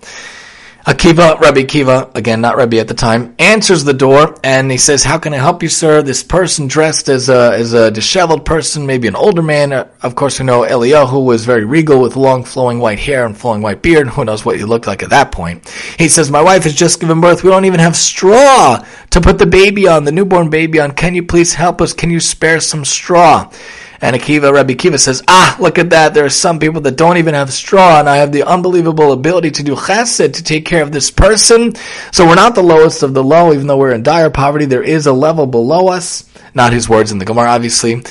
Akiva, 0.85 1.39
Rabbi 1.39 1.61
Akiva, 1.61 2.15
again, 2.15 2.41
not 2.41 2.57
Rabbi 2.57 2.77
at 2.77 2.87
the 2.87 2.93
time, 2.93 3.33
answers 3.39 3.83
the 3.83 3.93
door 3.93 4.37
and 4.43 4.69
he 4.69 4.77
says, 4.77 5.03
How 5.03 5.17
can 5.17 5.33
I 5.33 5.37
help 5.37 5.63
you, 5.63 5.69
sir? 5.69 6.03
This 6.03 6.23
person 6.23 6.67
dressed 6.67 7.09
as 7.09 7.27
a, 7.27 7.53
as 7.53 7.73
a 7.73 7.89
disheveled 7.89 8.45
person, 8.45 8.85
maybe 8.85 9.07
an 9.07 9.15
older 9.15 9.41
man. 9.41 9.73
Of 9.73 10.13
course, 10.13 10.39
we 10.39 10.45
know 10.45 10.61
Eliyahu 10.61 11.25
was 11.25 11.43
very 11.43 11.65
regal 11.65 11.99
with 11.99 12.15
long 12.15 12.43
flowing 12.43 12.77
white 12.77 12.99
hair 12.99 13.25
and 13.25 13.35
flowing 13.35 13.63
white 13.63 13.81
beard. 13.81 14.09
Who 14.09 14.25
knows 14.25 14.45
what 14.45 14.57
he 14.57 14.63
looked 14.63 14.85
like 14.85 15.01
at 15.01 15.09
that 15.09 15.31
point? 15.31 15.67
He 15.97 16.07
says, 16.07 16.29
My 16.29 16.43
wife 16.43 16.65
has 16.65 16.75
just 16.75 16.99
given 16.99 17.19
birth. 17.19 17.43
We 17.43 17.49
don't 17.49 17.65
even 17.65 17.79
have 17.79 17.95
straw 17.95 18.85
to 19.09 19.21
put 19.21 19.39
the 19.39 19.47
baby 19.47 19.87
on, 19.87 20.03
the 20.03 20.11
newborn 20.11 20.51
baby 20.51 20.79
on. 20.79 20.91
Can 20.91 21.15
you 21.15 21.23
please 21.23 21.55
help 21.55 21.81
us? 21.81 21.93
Can 21.93 22.11
you 22.11 22.19
spare 22.19 22.59
some 22.59 22.85
straw? 22.85 23.51
And 24.01 24.15
Akiva, 24.15 24.51
Rabbi 24.51 24.73
Akiva 24.73 24.99
says, 24.99 25.23
ah, 25.27 25.55
look 25.59 25.79
at 25.79 25.89
that. 25.91 26.13
There 26.13 26.25
are 26.25 26.29
some 26.29 26.59
people 26.59 26.81
that 26.81 26.97
don't 26.97 27.17
even 27.17 27.33
have 27.33 27.51
straw, 27.51 27.99
and 27.99 28.09
I 28.09 28.17
have 28.17 28.31
the 28.31 28.43
unbelievable 28.43 29.11
ability 29.11 29.51
to 29.51 29.63
do 29.63 29.75
chesed, 29.75 30.33
to 30.33 30.43
take 30.43 30.65
care 30.65 30.83
of 30.83 30.91
this 30.91 31.11
person. 31.11 31.73
So 32.11 32.27
we're 32.27 32.35
not 32.35 32.55
the 32.55 32.63
lowest 32.63 33.03
of 33.03 33.13
the 33.13 33.23
low, 33.23 33.53
even 33.53 33.67
though 33.67 33.77
we're 33.77 33.93
in 33.93 34.03
dire 34.03 34.29
poverty. 34.29 34.65
There 34.65 34.83
is 34.83 35.07
a 35.07 35.13
level 35.13 35.47
below 35.47 35.87
us. 35.87 36.29
Not 36.53 36.73
his 36.73 36.89
words 36.89 37.11
in 37.11 37.17
the 37.17 37.25
Gemara, 37.25 37.49
obviously. 37.49 38.03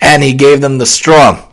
And 0.00 0.22
he 0.22 0.34
gave 0.34 0.60
them 0.60 0.78
the 0.78 0.86
straw. 0.86 1.48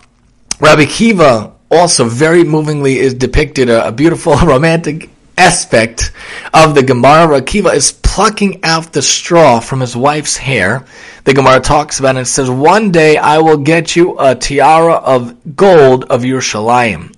Rabbi 0.60 0.84
Akiva 0.84 1.53
also 1.71 2.05
very 2.05 2.43
movingly 2.43 2.99
is 2.99 3.13
depicted 3.13 3.69
a, 3.69 3.88
a 3.88 3.91
beautiful 3.91 4.36
romantic 4.43 5.10
aspect 5.38 6.12
of 6.53 6.75
the 6.75 6.84
Gemara. 6.84 7.41
Akiva 7.41 7.73
is 7.73 7.91
plucking 8.12 8.60
out 8.63 8.91
the 8.91 9.02
straw 9.02 9.62
from 9.62 9.80
his 9.80 9.95
wife's 9.95 10.36
hair. 10.36 10.84
The 11.24 11.34
Gemara 11.34 11.62
talks 11.62 12.00
about 12.00 12.17
it. 12.17 12.21
It 12.21 12.26
says, 12.26 12.50
"One 12.50 12.91
day 12.91 13.15
I 13.15 13.38
will 13.38 13.58
get 13.58 13.95
you 13.95 14.17
a 14.19 14.36
tiara 14.36 14.95
of 14.95 15.56
gold 15.56 16.04
of 16.10 16.24
Yerushalayim." 16.24 17.13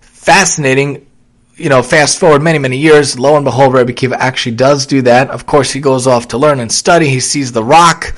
Fascinating. 0.00 1.06
You 1.56 1.70
know, 1.70 1.82
fast 1.82 2.18
forward 2.18 2.42
many, 2.42 2.58
many 2.58 2.76
years, 2.76 3.18
lo 3.18 3.36
and 3.36 3.44
behold, 3.44 3.72
Rabbi 3.72 3.92
Akiva 3.92 4.16
actually 4.18 4.56
does 4.56 4.84
do 4.86 5.00
that. 5.02 5.30
Of 5.30 5.46
course, 5.46 5.70
he 5.70 5.80
goes 5.80 6.06
off 6.06 6.28
to 6.28 6.38
learn 6.38 6.60
and 6.60 6.70
study. 6.70 7.08
He 7.08 7.20
sees 7.20 7.52
the 7.52 7.64
rock. 7.64 8.12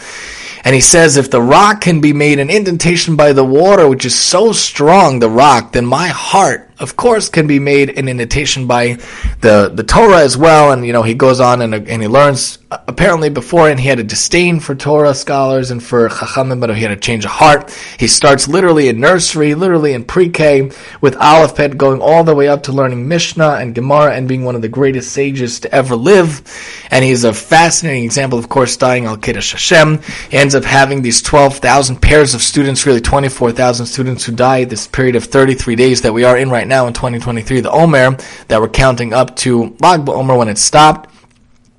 And 0.64 0.74
he 0.74 0.80
says, 0.80 1.16
if 1.16 1.30
the 1.30 1.40
rock 1.40 1.82
can 1.82 2.00
be 2.00 2.12
made 2.12 2.40
an 2.40 2.50
indentation 2.50 3.14
by 3.14 3.34
the 3.34 3.44
water, 3.44 3.86
which 3.86 4.04
is 4.04 4.18
so 4.18 4.50
strong, 4.52 5.20
the 5.20 5.30
rock, 5.30 5.72
then 5.72 5.86
my 5.86 6.08
heart 6.08 6.65
of 6.78 6.96
course, 6.96 7.28
can 7.28 7.46
be 7.46 7.58
made 7.58 7.98
an 7.98 8.08
indentation 8.08 8.66
by 8.66 8.98
the, 9.40 9.70
the 9.72 9.82
Torah 9.82 10.20
as 10.20 10.36
well. 10.36 10.72
And, 10.72 10.86
you 10.86 10.92
know, 10.92 11.02
he 11.02 11.14
goes 11.14 11.40
on 11.40 11.62
and, 11.62 11.74
and 11.74 12.02
he 12.02 12.08
learns, 12.08 12.58
uh, 12.70 12.78
apparently 12.86 13.30
before 13.30 13.70
and 13.70 13.80
he 13.80 13.88
had 13.88 13.98
a 13.98 14.04
disdain 14.04 14.60
for 14.60 14.74
Torah 14.74 15.14
scholars 15.14 15.70
and 15.70 15.82
for 15.82 16.08
Chachamim, 16.08 16.60
but 16.60 16.74
he 16.74 16.82
had 16.82 16.90
a 16.90 16.96
change 16.96 17.24
of 17.24 17.30
heart. 17.30 17.70
He 17.98 18.06
starts 18.06 18.46
literally 18.46 18.88
in 18.88 19.00
nursery, 19.00 19.54
literally 19.54 19.94
in 19.94 20.04
pre-K, 20.04 20.70
with 21.00 21.16
Aleph 21.16 21.56
Pet 21.56 21.78
going 21.78 22.02
all 22.02 22.24
the 22.24 22.34
way 22.34 22.48
up 22.48 22.64
to 22.64 22.72
learning 22.72 23.08
Mishnah 23.08 23.54
and 23.54 23.74
Gemara 23.74 24.14
and 24.14 24.28
being 24.28 24.44
one 24.44 24.54
of 24.54 24.62
the 24.62 24.68
greatest 24.68 25.12
sages 25.12 25.60
to 25.60 25.74
ever 25.74 25.96
live. 25.96 26.42
And 26.90 27.04
he's 27.04 27.24
a 27.24 27.32
fascinating 27.32 28.04
example, 28.04 28.38
of 28.38 28.48
course, 28.48 28.76
dying 28.76 29.06
Al 29.06 29.16
Kiddush 29.16 29.52
Hashem. 29.52 30.00
He 30.30 30.36
ends 30.36 30.54
up 30.54 30.64
having 30.64 31.02
these 31.02 31.22
12,000 31.22 32.02
pairs 32.02 32.34
of 32.34 32.42
students, 32.42 32.84
really 32.84 33.00
24,000 33.00 33.86
students 33.86 34.24
who 34.24 34.32
die 34.32 34.64
this 34.64 34.86
period 34.86 35.16
of 35.16 35.24
33 35.24 35.76
days 35.76 36.02
that 36.02 36.12
we 36.12 36.24
are 36.24 36.36
in 36.36 36.50
right 36.50 36.65
right 36.66 36.76
now 36.76 36.86
in 36.88 36.92
2023, 36.92 37.60
the 37.60 37.70
Omer, 37.70 38.16
that 38.48 38.60
we're 38.60 38.68
counting 38.68 39.12
up 39.12 39.36
to 39.36 39.76
Lag 39.80 40.08
Omer 40.08 40.36
when 40.36 40.48
it 40.48 40.58
stopped. 40.58 41.10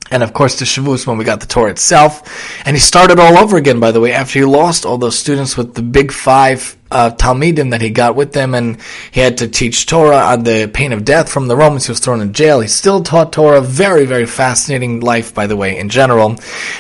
And 0.09 0.23
of 0.23 0.31
course, 0.33 0.57
the 0.57 0.63
Shavuos 0.63 1.05
when 1.05 1.17
we 1.17 1.25
got 1.25 1.41
the 1.41 1.45
Torah 1.45 1.71
itself. 1.71 2.63
And 2.65 2.73
he 2.73 2.79
started 2.79 3.19
all 3.19 3.37
over 3.37 3.57
again, 3.57 3.81
by 3.81 3.91
the 3.91 3.99
way, 3.99 4.13
after 4.13 4.39
he 4.39 4.45
lost 4.45 4.85
all 4.85 4.97
those 4.97 5.19
students 5.19 5.57
with 5.57 5.73
the 5.73 5.81
big 5.81 6.13
five 6.13 6.77
uh, 6.91 7.11
Talmidim 7.11 7.71
that 7.71 7.81
he 7.81 7.89
got 7.89 8.15
with 8.15 8.33
them, 8.33 8.53
and 8.53 8.77
he 9.11 9.21
had 9.21 9.37
to 9.39 9.47
teach 9.47 9.85
Torah 9.85 10.17
on 10.17 10.43
the 10.43 10.69
pain 10.73 10.93
of 10.93 11.05
death 11.05 11.31
from 11.31 11.47
the 11.47 11.55
Romans. 11.55 11.85
He 11.85 11.91
was 11.91 11.99
thrown 11.99 12.21
in 12.21 12.33
jail. 12.33 12.59
He 12.59 12.67
still 12.67 13.03
taught 13.03 13.33
Torah. 13.33 13.61
Very, 13.61 14.05
very 14.05 14.25
fascinating 14.25 14.99
life, 14.99 15.33
by 15.33 15.47
the 15.47 15.55
way, 15.55 15.77
in 15.77 15.89
general. 15.89 16.35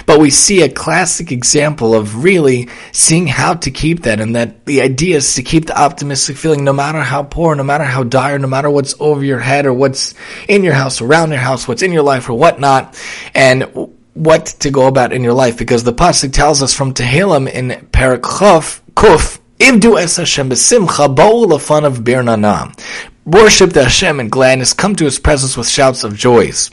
But 0.05 0.19
we 0.19 0.29
see 0.29 0.61
a 0.61 0.69
classic 0.69 1.31
example 1.31 1.93
of 1.93 2.23
really 2.23 2.69
seeing 2.91 3.27
how 3.27 3.55
to 3.55 3.71
keep 3.71 4.03
that, 4.03 4.19
and 4.19 4.35
that 4.35 4.65
the 4.65 4.81
idea 4.81 5.17
is 5.17 5.35
to 5.35 5.43
keep 5.43 5.65
the 5.65 5.79
optimistic 5.79 6.37
feeling 6.37 6.63
no 6.63 6.73
matter 6.73 7.01
how 7.01 7.23
poor, 7.23 7.55
no 7.55 7.63
matter 7.63 7.83
how 7.83 8.03
dire, 8.03 8.39
no 8.39 8.47
matter 8.47 8.69
what's 8.69 8.95
over 8.99 9.23
your 9.23 9.39
head 9.39 9.65
or 9.65 9.73
what's 9.73 10.13
in 10.47 10.63
your 10.63 10.73
house, 10.73 11.01
around 11.01 11.31
your 11.31 11.39
house, 11.39 11.67
what's 11.67 11.81
in 11.81 11.91
your 11.91 12.03
life 12.03 12.29
or 12.29 12.33
whatnot, 12.33 12.99
and 13.33 13.63
what 14.13 14.45
to 14.45 14.71
go 14.71 14.87
about 14.87 15.13
in 15.13 15.23
your 15.23 15.33
life. 15.33 15.57
Because 15.57 15.83
the 15.83 15.93
Pasuk 15.93 16.33
tells 16.33 16.61
us 16.63 16.73
from 16.73 16.93
Tehillim 16.93 17.49
in 17.51 17.69
Perek 17.91 18.21
Kuf, 18.21 19.39
Ivdu 19.59 19.99
es 19.99 20.17
Hashem 20.17 20.51
b'simcha, 20.51 21.15
lafan 21.15 21.83
of 21.83 21.99
birnana. 21.99 22.77
Worship 23.25 23.71
the 23.71 23.83
Hashem 23.83 24.19
in 24.19 24.29
gladness, 24.29 24.71
come 24.71 24.95
to 24.95 25.05
His 25.05 25.17
presence 25.17 25.57
with 25.57 25.67
shouts 25.67 26.03
of 26.03 26.15
joys. 26.15 26.69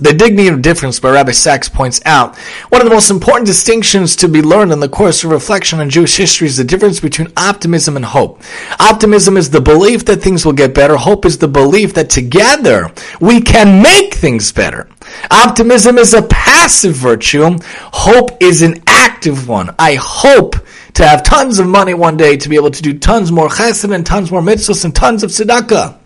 The 0.00 0.12
dignity 0.12 0.48
of 0.48 0.62
difference 0.62 0.98
by 0.98 1.10
Rabbi 1.10 1.30
Sacks 1.30 1.68
points 1.68 2.00
out 2.04 2.36
one 2.70 2.80
of 2.80 2.88
the 2.88 2.94
most 2.94 3.10
important 3.10 3.46
distinctions 3.46 4.16
to 4.16 4.28
be 4.28 4.42
learned 4.42 4.72
in 4.72 4.80
the 4.80 4.88
course 4.88 5.22
of 5.22 5.30
reflection 5.30 5.78
on 5.78 5.90
Jewish 5.90 6.16
history 6.16 6.48
is 6.48 6.56
the 6.56 6.64
difference 6.64 6.98
between 6.98 7.32
optimism 7.36 7.94
and 7.96 8.04
hope. 8.04 8.42
Optimism 8.80 9.36
is 9.36 9.50
the 9.50 9.60
belief 9.60 10.04
that 10.06 10.22
things 10.22 10.44
will 10.44 10.54
get 10.54 10.74
better. 10.74 10.96
Hope 10.96 11.24
is 11.24 11.38
the 11.38 11.46
belief 11.46 11.94
that 11.94 12.10
together 12.10 12.90
we 13.20 13.42
can 13.42 13.80
make 13.82 14.14
things 14.14 14.50
better. 14.50 14.88
Optimism 15.30 15.98
is 15.98 16.14
a 16.14 16.22
passive 16.22 16.94
virtue. 16.94 17.58
Hope 17.92 18.30
is 18.40 18.62
an 18.62 18.82
active 18.86 19.46
one. 19.46 19.74
I 19.78 19.94
hope 20.00 20.56
to 20.94 21.06
have 21.06 21.22
tons 21.22 21.58
of 21.58 21.66
money 21.66 21.94
one 21.94 22.16
day, 22.16 22.36
to 22.36 22.48
be 22.48 22.56
able 22.56 22.70
to 22.70 22.82
do 22.82 22.98
tons 22.98 23.32
more 23.32 23.48
chesed 23.48 23.92
and 23.92 24.06
tons 24.06 24.30
more 24.30 24.42
mitzvahs 24.42 24.84
and 24.84 24.94
tons 24.94 25.22
of 25.22 25.30
tzedakah. 25.30 25.98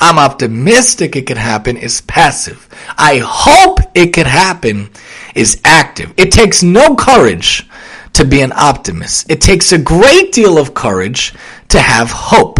I'm 0.00 0.18
optimistic 0.18 1.16
it 1.16 1.26
could 1.26 1.38
happen 1.38 1.76
is 1.76 2.00
passive. 2.02 2.68
I 2.96 3.18
hope 3.24 3.80
it 3.94 4.12
could 4.12 4.26
happen 4.26 4.90
is 5.34 5.60
active. 5.64 6.12
It 6.16 6.32
takes 6.32 6.62
no 6.62 6.94
courage 6.96 7.68
to 8.14 8.24
be 8.24 8.40
an 8.40 8.52
optimist. 8.52 9.30
It 9.30 9.40
takes 9.40 9.72
a 9.72 9.78
great 9.78 10.32
deal 10.32 10.58
of 10.58 10.74
courage 10.74 11.34
to 11.68 11.80
have 11.80 12.10
hope 12.10 12.55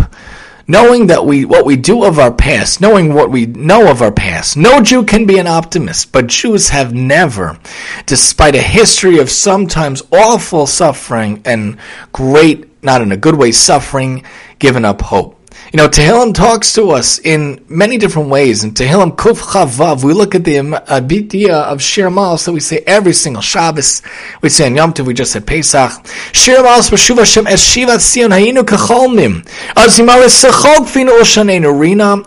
knowing 0.68 1.06
that 1.06 1.24
we 1.24 1.44
what 1.44 1.64
we 1.64 1.76
do 1.76 2.04
of 2.04 2.18
our 2.18 2.32
past, 2.32 2.80
knowing 2.80 3.14
what 3.14 3.30
we 3.30 3.46
know 3.46 3.90
of 3.90 4.02
our 4.02 4.12
past. 4.12 4.56
No 4.56 4.80
Jew 4.80 5.04
can 5.04 5.26
be 5.26 5.38
an 5.38 5.46
optimist, 5.46 6.12
but 6.12 6.26
Jews 6.26 6.70
have 6.70 6.92
never, 6.94 7.58
despite 8.06 8.54
a 8.54 8.62
history 8.62 9.18
of 9.18 9.30
sometimes 9.30 10.02
awful 10.12 10.66
suffering 10.66 11.42
and 11.44 11.78
great, 12.12 12.82
not 12.82 13.02
in 13.02 13.12
a 13.12 13.16
good 13.16 13.36
way, 13.36 13.52
suffering, 13.52 14.24
given 14.58 14.84
up 14.84 15.02
hope. 15.02 15.35
You 15.76 15.82
know, 15.82 15.88
Tehillim 15.90 16.32
talks 16.32 16.72
to 16.72 16.88
us 16.92 17.18
in 17.18 17.62
many 17.68 17.98
different 17.98 18.30
ways. 18.30 18.64
In 18.64 18.70
Tehillim 18.70 19.14
Kuf 19.14 19.38
Chavav, 19.38 20.04
we 20.04 20.14
look 20.14 20.34
at 20.34 20.42
the 20.42 20.60
uh, 20.60 20.80
idea 20.88 21.54
of 21.54 21.82
Shir 21.82 22.08
Malos 22.08 22.46
that 22.46 22.52
we 22.52 22.60
say 22.60 22.82
every 22.86 23.12
single 23.12 23.42
Shabbos. 23.42 24.00
We 24.40 24.48
say 24.48 24.68
in 24.68 24.76
Yom 24.76 24.94
Tov, 24.94 25.04
we 25.04 25.12
just 25.12 25.32
said 25.32 25.46
Pesach. 25.46 25.92
Shir 26.32 26.62
Malos 26.62 26.90
B'Shuv 26.90 27.18
Hashem 27.18 27.46
Es 27.46 27.62
Shivat 27.62 28.00
Sion 28.00 28.30
Hayinu 28.30 28.62
Kacholmim. 28.62 29.46
Az 29.76 29.98
Yimaris 29.98 30.46
Sechog 30.48 30.86
Finu 30.86 31.10
Oshaneinu 31.20 31.78
Rina. 31.78 32.22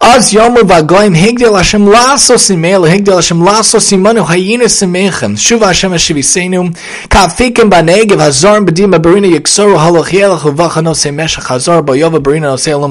Az 0.00 0.32
Yomer 0.32 0.62
Vagoyim 0.62 1.14
Higdel 1.14 1.56
Hashem 1.56 1.82
Lasos 1.82 2.50
Imel 2.50 2.84
Higdel 2.90 3.14
Hashem 3.14 3.38
Lasos 3.38 3.92
Imanu 3.92 4.26
Hayinu 4.26 4.64
Semechem. 4.64 5.36
Shuva 5.36 5.66
Hashem 5.66 5.92
Eshivisenu. 5.92 6.74
Kafikim 7.06 7.70
Banegev 7.70 8.18
Hazorim 8.18 8.66
B'Dima 8.66 9.00
Barina 9.00 9.32
Yiksoru 9.32 9.76
Haloch 9.76 10.06
Yelech 10.06 10.52
Uvachanos 10.52 11.14
Meshach 11.14 11.44
Hazor 11.44 11.84
Boyova 11.84 12.18
Barina 12.18 12.54
Osei 12.54 12.87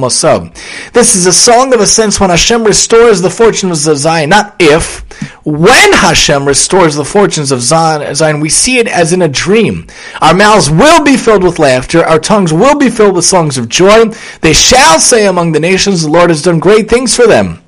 this 0.94 1.16
is 1.16 1.26
a 1.26 1.34
song 1.34 1.74
of 1.74 1.80
ascents 1.80 2.20
when 2.20 2.30
Hashem 2.30 2.64
restores 2.64 3.22
the 3.22 3.30
fortunes 3.30 3.88
of 3.88 3.98
Zion, 3.98 4.30
not 4.30 4.56
if. 4.60 5.06
When 5.46 5.94
Hashem 5.94 6.48
restores 6.48 6.96
the 6.96 7.06
fortunes 7.06 7.52
of 7.52 7.62
Zion, 7.62 8.40
we 8.40 8.50
see 8.50 8.80
it 8.80 8.88
as 8.88 9.14
in 9.14 9.22
a 9.22 9.28
dream. 9.28 9.88
Our 10.22 10.34
mouths 10.34 10.70
will 10.70 11.04
be 11.04 11.18
filled 11.18 11.44
with 11.44 11.60
laughter, 11.60 12.04
our 12.04 12.20
tongues 12.20 12.52
will 12.52 12.78
be 12.78 12.90
filled 12.90 13.16
with 13.16 13.26
songs 13.26 13.58
of 13.58 13.70
joy. 13.70 14.06
They 14.42 14.54
shall 14.54 15.00
say 15.00 15.26
among 15.26 15.52
the 15.52 15.60
nations, 15.60 16.02
the 16.02 16.12
Lord 16.12 16.30
has 16.30 16.42
done 16.42 16.60
great 16.60 16.90
things 16.90 17.16
for 17.16 17.28
them. 17.28 17.64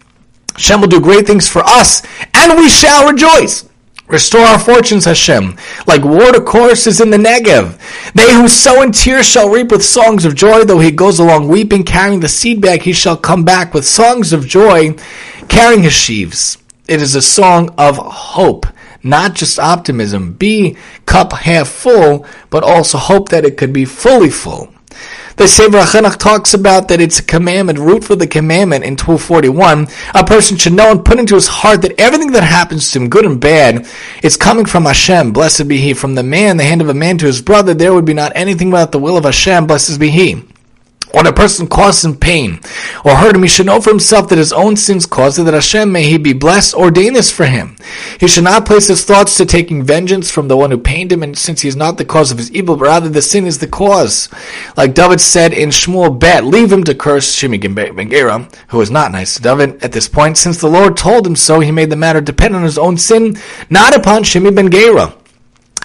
Hashem 0.56 0.82
will 0.82 0.90
do 0.90 1.00
great 1.00 1.26
things 1.26 1.48
for 1.48 1.62
us, 1.64 2.02
and 2.34 2.58
we 2.58 2.70
shall 2.70 3.10
rejoice. 3.10 3.69
Restore 4.10 4.42
our 4.42 4.58
fortunes, 4.58 5.06
Hashem, 5.06 5.56
like 5.86 6.04
water 6.04 6.42
courses 6.42 7.00
in 7.00 7.12
the 7.12 7.18
Negev. 7.18 7.80
They 8.14 8.34
who 8.34 8.48
sow 8.48 8.82
in 8.82 8.92
tears 8.92 9.28
shall 9.28 9.52
reap 9.52 9.72
with 9.72 9.86
songs 9.86 10.26
of 10.26 10.34
joy. 10.34 10.64
Though 10.64 10.80
he 10.80 10.90
goes 10.90 11.20
along 11.20 11.48
weeping, 11.48 11.84
carrying 11.84 12.20
the 12.20 12.28
seed 12.28 12.60
bag, 12.60 12.82
he 12.82 12.92
shall 12.92 13.16
come 13.16 13.46
back 13.46 13.72
with 13.76 13.86
songs 13.86 14.34
of 14.34 14.48
joy, 14.48 14.96
carrying 15.48 15.84
his 15.84 15.94
sheaves. 15.94 16.58
It 16.88 17.04
is 17.04 17.14
a 17.14 17.22
song 17.22 17.70
of 17.78 17.98
hope, 17.98 18.66
not 19.04 19.36
just 19.36 19.60
optimism. 19.60 20.34
Be 20.34 20.76
cup 21.06 21.32
half 21.34 21.68
full, 21.68 22.26
but 22.50 22.64
also 22.64 22.98
hope 22.98 23.30
that 23.30 23.46
it 23.46 23.58
could 23.58 23.72
be 23.72 23.86
fully 23.86 24.32
full. 24.32 24.74
The 25.40 25.48
Sefer 25.48 25.78
HaChinuch 25.78 26.18
talks 26.18 26.54
about 26.54 26.90
that 26.90 27.00
it's 27.00 27.20
a 27.20 27.24
commandment, 27.24 27.80
root 27.80 28.04
for 28.04 28.18
the 28.18 28.28
commandment 28.28 28.84
in 28.84 28.98
1241. 28.98 29.88
A 30.14 30.26
person 30.26 30.58
should 30.58 30.74
know 30.74 30.92
and 30.92 31.06
put 31.06 31.18
into 31.18 31.36
his 31.36 31.48
heart 31.48 31.82
that 31.84 31.98
everything 31.98 32.34
that 32.34 32.44
happens 32.44 32.92
to 32.92 33.00
him, 33.00 33.10
good 33.10 33.24
and 33.24 33.40
bad, 33.40 33.88
is 34.22 34.36
coming 34.36 34.66
from 34.66 34.84
Hashem. 34.84 35.32
Blessed 35.32 35.70
be 35.70 35.78
He. 35.78 35.94
From 35.94 36.16
the 36.16 36.24
man, 36.24 36.58
the 36.58 36.66
hand 36.66 36.82
of 36.82 36.90
a 36.90 36.94
man 36.94 37.18
to 37.20 37.26
his 37.26 37.42
brother, 37.42 37.74
there 37.74 37.94
would 37.94 38.04
be 38.04 38.14
not 38.14 38.34
anything 38.36 38.70
without 38.70 38.92
the 38.92 39.00
will 39.00 39.16
of 39.16 39.24
Hashem. 39.24 39.66
Blessed 39.66 39.98
be 39.98 40.10
He. 40.10 40.44
When 41.12 41.26
a 41.26 41.34
person 41.34 41.68
causes 41.68 42.06
him 42.06 42.18
pain 42.18 42.60
or 43.04 43.16
hurt 43.16 43.36
him, 43.36 43.42
he 43.42 43.50
should 43.50 43.66
know 43.66 43.82
for 43.82 43.90
himself 43.90 44.30
that 44.30 44.38
his 44.38 44.54
own 44.54 44.76
sins 44.76 45.08
caused 45.08 45.40
it, 45.40 45.44
that 45.44 45.56
Hashem 45.56 45.92
may 45.92 46.04
he 46.04 46.18
be 46.20 46.34
blessed, 46.34 46.76
ordain 46.76 47.14
this 47.14 47.32
for 47.32 47.46
him. 47.46 47.78
He 48.20 48.28
should 48.28 48.44
not 48.44 48.68
place 48.68 48.88
his 48.88 49.04
thoughts 49.06 49.36
to 49.38 49.46
taking 49.46 49.84
vengeance 49.84 50.30
from 50.30 50.48
the 50.48 50.58
one 50.58 50.70
who 50.70 50.78
pained 50.78 51.12
him, 51.12 51.24
and 51.24 51.36
since 51.36 51.62
he 51.62 51.68
is 51.68 51.76
not 51.76 51.98
the 51.98 52.06
cause 52.06 52.32
of 52.32 52.38
his 52.38 52.52
evil, 52.52 52.76
but 52.76 52.86
rather 52.86 53.10
the 53.10 53.24
sin 53.24 53.48
is 53.48 53.58
the 53.58 53.68
cause. 53.68 54.30
Like 54.78 54.94
David 54.94 55.20
said 55.20 55.52
in 55.52 55.70
Shmuel 55.70 56.20
Bet, 56.20 56.46
leave 56.46 56.72
him 56.72 56.84
to 56.84 56.94
curse 56.94 57.36
Shimi 57.36 57.60
Gera, 58.10 58.48
who 58.68 58.78
was 58.78 58.92
not 58.92 59.12
nice 59.12 59.36
to 59.36 59.42
David 59.42 59.84
at 59.84 59.92
this 59.92 60.08
point. 60.08 60.38
Since 60.38 60.60
the 60.60 60.70
Lord 60.70 60.96
told 60.96 61.26
him 61.26 61.36
so, 61.36 61.60
he 61.60 61.72
made 61.72 61.90
the 61.90 61.96
matter 61.96 62.22
depend 62.22 62.56
on 62.56 62.64
his 62.64 62.78
own 62.78 62.98
sin, 62.98 63.38
not 63.70 63.96
upon 63.96 64.24
Shimi 64.24 64.54
Ben 64.54 64.70
Gera. 64.70 65.16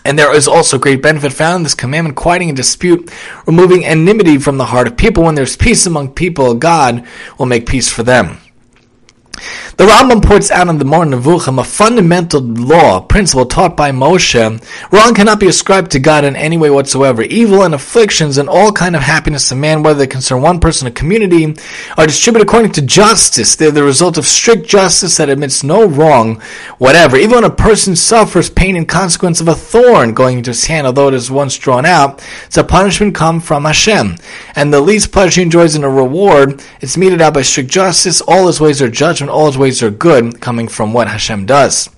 And 0.04 0.18
there 0.18 0.34
is 0.34 0.46
also 0.46 0.78
great 0.78 1.02
benefit 1.02 1.32
found 1.32 1.58
in 1.58 1.62
this 1.62 1.74
commandment, 1.74 2.16
quieting 2.16 2.50
a 2.50 2.52
dispute, 2.52 3.10
removing 3.46 3.84
enmity 3.84 4.38
from 4.38 4.58
the 4.58 4.66
heart 4.66 4.86
of 4.86 4.96
people. 4.96 5.24
When 5.24 5.34
there's 5.34 5.56
peace 5.56 5.86
among 5.86 6.12
people, 6.12 6.54
God 6.54 7.06
will 7.38 7.46
make 7.46 7.66
peace 7.66 7.90
for 7.90 8.02
them. 8.02 8.38
The 9.76 9.86
Rambam 9.86 10.22
points 10.24 10.52
out 10.52 10.68
in 10.68 10.78
the 10.78 10.84
Moreh 10.84 11.06
Nevuchim 11.06 11.58
a 11.58 11.64
fundamental 11.64 12.40
law, 12.40 13.00
principle 13.00 13.44
taught 13.44 13.76
by 13.76 13.90
Moshe. 13.90 14.92
Wrong 14.92 15.14
cannot 15.14 15.40
be 15.40 15.48
ascribed 15.48 15.90
to 15.90 15.98
God 15.98 16.24
in 16.24 16.36
any 16.36 16.56
way 16.56 16.70
whatsoever. 16.70 17.22
Evil 17.22 17.64
and 17.64 17.74
afflictions 17.74 18.38
and 18.38 18.48
all 18.48 18.70
kind 18.70 18.94
of 18.94 19.02
happiness 19.02 19.50
of 19.50 19.58
man, 19.58 19.82
whether 19.82 19.98
they 19.98 20.06
concern 20.06 20.42
one 20.42 20.60
person 20.60 20.86
or 20.86 20.92
community, 20.92 21.56
are 21.98 22.06
distributed 22.06 22.46
according 22.46 22.70
to 22.72 22.82
justice. 22.82 23.56
They're 23.56 23.72
the 23.72 23.82
result 23.82 24.16
of 24.16 24.26
strict 24.26 24.68
justice 24.68 25.16
that 25.16 25.28
admits 25.28 25.64
no 25.64 25.84
wrong, 25.88 26.40
whatever. 26.78 27.16
Even 27.16 27.34
when 27.34 27.44
a 27.44 27.50
person 27.50 27.96
suffers 27.96 28.48
pain 28.48 28.76
in 28.76 28.86
consequence 28.86 29.40
of 29.40 29.48
a 29.48 29.56
thorn 29.56 30.14
going 30.14 30.38
into 30.38 30.50
his 30.50 30.66
hand, 30.66 30.86
although 30.86 31.08
it 31.08 31.14
is 31.14 31.32
once 31.32 31.58
drawn 31.58 31.84
out, 31.84 32.24
it's 32.46 32.56
a 32.56 32.62
punishment 32.62 33.16
come 33.16 33.40
from 33.40 33.64
Hashem. 33.64 34.18
And 34.54 34.72
the 34.72 34.80
least 34.80 35.10
pleasure 35.10 35.40
he 35.40 35.44
enjoys 35.44 35.74
in 35.74 35.82
a 35.82 35.90
reward, 35.90 36.62
it's 36.80 36.96
meted 36.96 37.20
out 37.20 37.34
by 37.34 37.42
strict 37.42 37.70
justice. 37.70 38.20
All 38.20 38.46
his 38.46 38.60
ways 38.60 38.80
are 38.80 38.88
judgment, 38.88 39.32
all 39.32 39.46
his 39.46 39.58
ways 39.58 39.63
are 39.82 39.90
good 39.90 40.40
coming 40.40 40.68
from 40.68 40.92
what 40.92 41.08
Hashem 41.08 41.46
does. 41.46 41.88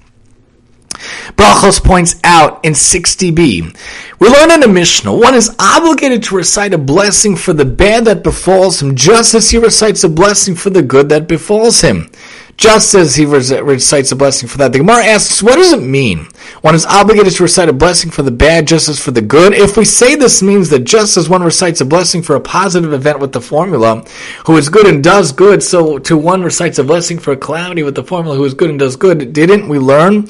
Brachos 1.36 1.82
points 1.82 2.16
out 2.24 2.64
in 2.64 2.72
60b, 2.72 3.76
we 4.18 4.28
learn 4.28 4.50
in 4.50 4.60
the 4.60 4.68
Mishnah, 4.68 5.14
one 5.14 5.34
is 5.34 5.54
obligated 5.58 6.22
to 6.24 6.36
recite 6.36 6.72
a 6.72 6.78
blessing 6.78 7.36
for 7.36 7.52
the 7.52 7.66
bad 7.66 8.06
that 8.06 8.22
befalls 8.22 8.80
him, 8.80 8.96
just 8.96 9.34
as 9.34 9.50
he 9.50 9.58
recites 9.58 10.04
a 10.04 10.08
blessing 10.08 10.54
for 10.54 10.70
the 10.70 10.82
good 10.82 11.10
that 11.10 11.28
befalls 11.28 11.82
him 11.82 12.10
just 12.56 12.94
as 12.94 13.14
he 13.14 13.26
recites 13.26 14.12
a 14.12 14.16
blessing 14.16 14.48
for 14.48 14.58
that. 14.58 14.72
The 14.72 14.78
Gemara 14.78 15.04
asks, 15.04 15.42
what 15.42 15.56
does 15.56 15.72
it 15.72 15.82
mean? 15.82 16.26
One 16.62 16.74
is 16.74 16.86
obligated 16.86 17.34
to 17.34 17.42
recite 17.42 17.68
a 17.68 17.72
blessing 17.72 18.10
for 18.10 18.22
the 18.22 18.30
bad 18.30 18.66
just 18.66 18.88
as 18.88 18.98
for 18.98 19.10
the 19.10 19.20
good. 19.20 19.52
If 19.52 19.76
we 19.76 19.84
say 19.84 20.14
this 20.14 20.42
means 20.42 20.70
that 20.70 20.84
just 20.84 21.16
as 21.16 21.28
one 21.28 21.42
recites 21.42 21.80
a 21.80 21.84
blessing 21.84 22.22
for 22.22 22.34
a 22.34 22.40
positive 22.40 22.92
event 22.92 23.20
with 23.20 23.32
the 23.32 23.40
formula, 23.40 24.04
who 24.46 24.56
is 24.56 24.68
good 24.68 24.86
and 24.86 25.04
does 25.04 25.32
good, 25.32 25.62
so 25.62 25.98
to 25.98 26.16
one 26.16 26.42
recites 26.42 26.78
a 26.78 26.84
blessing 26.84 27.18
for 27.18 27.32
a 27.32 27.36
calamity 27.36 27.82
with 27.82 27.94
the 27.94 28.04
formula, 28.04 28.36
who 28.36 28.44
is 28.44 28.54
good 28.54 28.70
and 28.70 28.78
does 28.78 28.96
good, 28.96 29.32
didn't 29.32 29.68
we 29.68 29.78
learn 29.78 30.26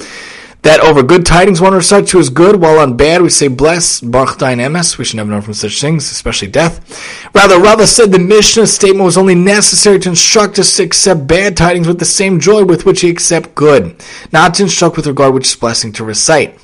that 0.67 0.81
over 0.81 1.01
good 1.01 1.25
tidings 1.25 1.61
one 1.61 1.73
recites 1.73 2.11
who 2.11 2.19
is 2.19 2.29
good, 2.29 2.59
while 2.59 2.79
on 2.79 2.97
bad 2.97 3.21
we 3.21 3.29
say 3.29 3.47
bless, 3.47 4.01
baruch 4.01 4.37
dain 4.37 4.57
emes. 4.57 4.97
We 4.97 5.05
should 5.05 5.15
never 5.15 5.31
know 5.31 5.39
from 5.39 5.53
such 5.53 5.79
things, 5.79 6.11
especially 6.11 6.49
death. 6.49 7.31
Rather, 7.33 7.57
Rava 7.57 7.87
said 7.87 8.11
the 8.11 8.19
Mishnah 8.19 8.67
statement 8.67 9.05
was 9.05 9.17
only 9.17 9.33
necessary 9.33 9.97
to 9.99 10.09
instruct 10.09 10.59
us 10.59 10.75
to 10.75 10.83
accept 10.83 11.25
bad 11.25 11.55
tidings 11.55 11.87
with 11.87 11.99
the 11.99 12.05
same 12.05 12.41
joy 12.41 12.65
with 12.65 12.85
which 12.85 13.01
we 13.01 13.09
accept 13.09 13.55
good, 13.55 13.95
not 14.33 14.55
to 14.55 14.63
instruct 14.63 14.97
with 14.97 15.07
regard 15.07 15.33
which 15.33 15.57
blessing 15.57 15.93
to 15.93 16.03
recite. 16.03 16.59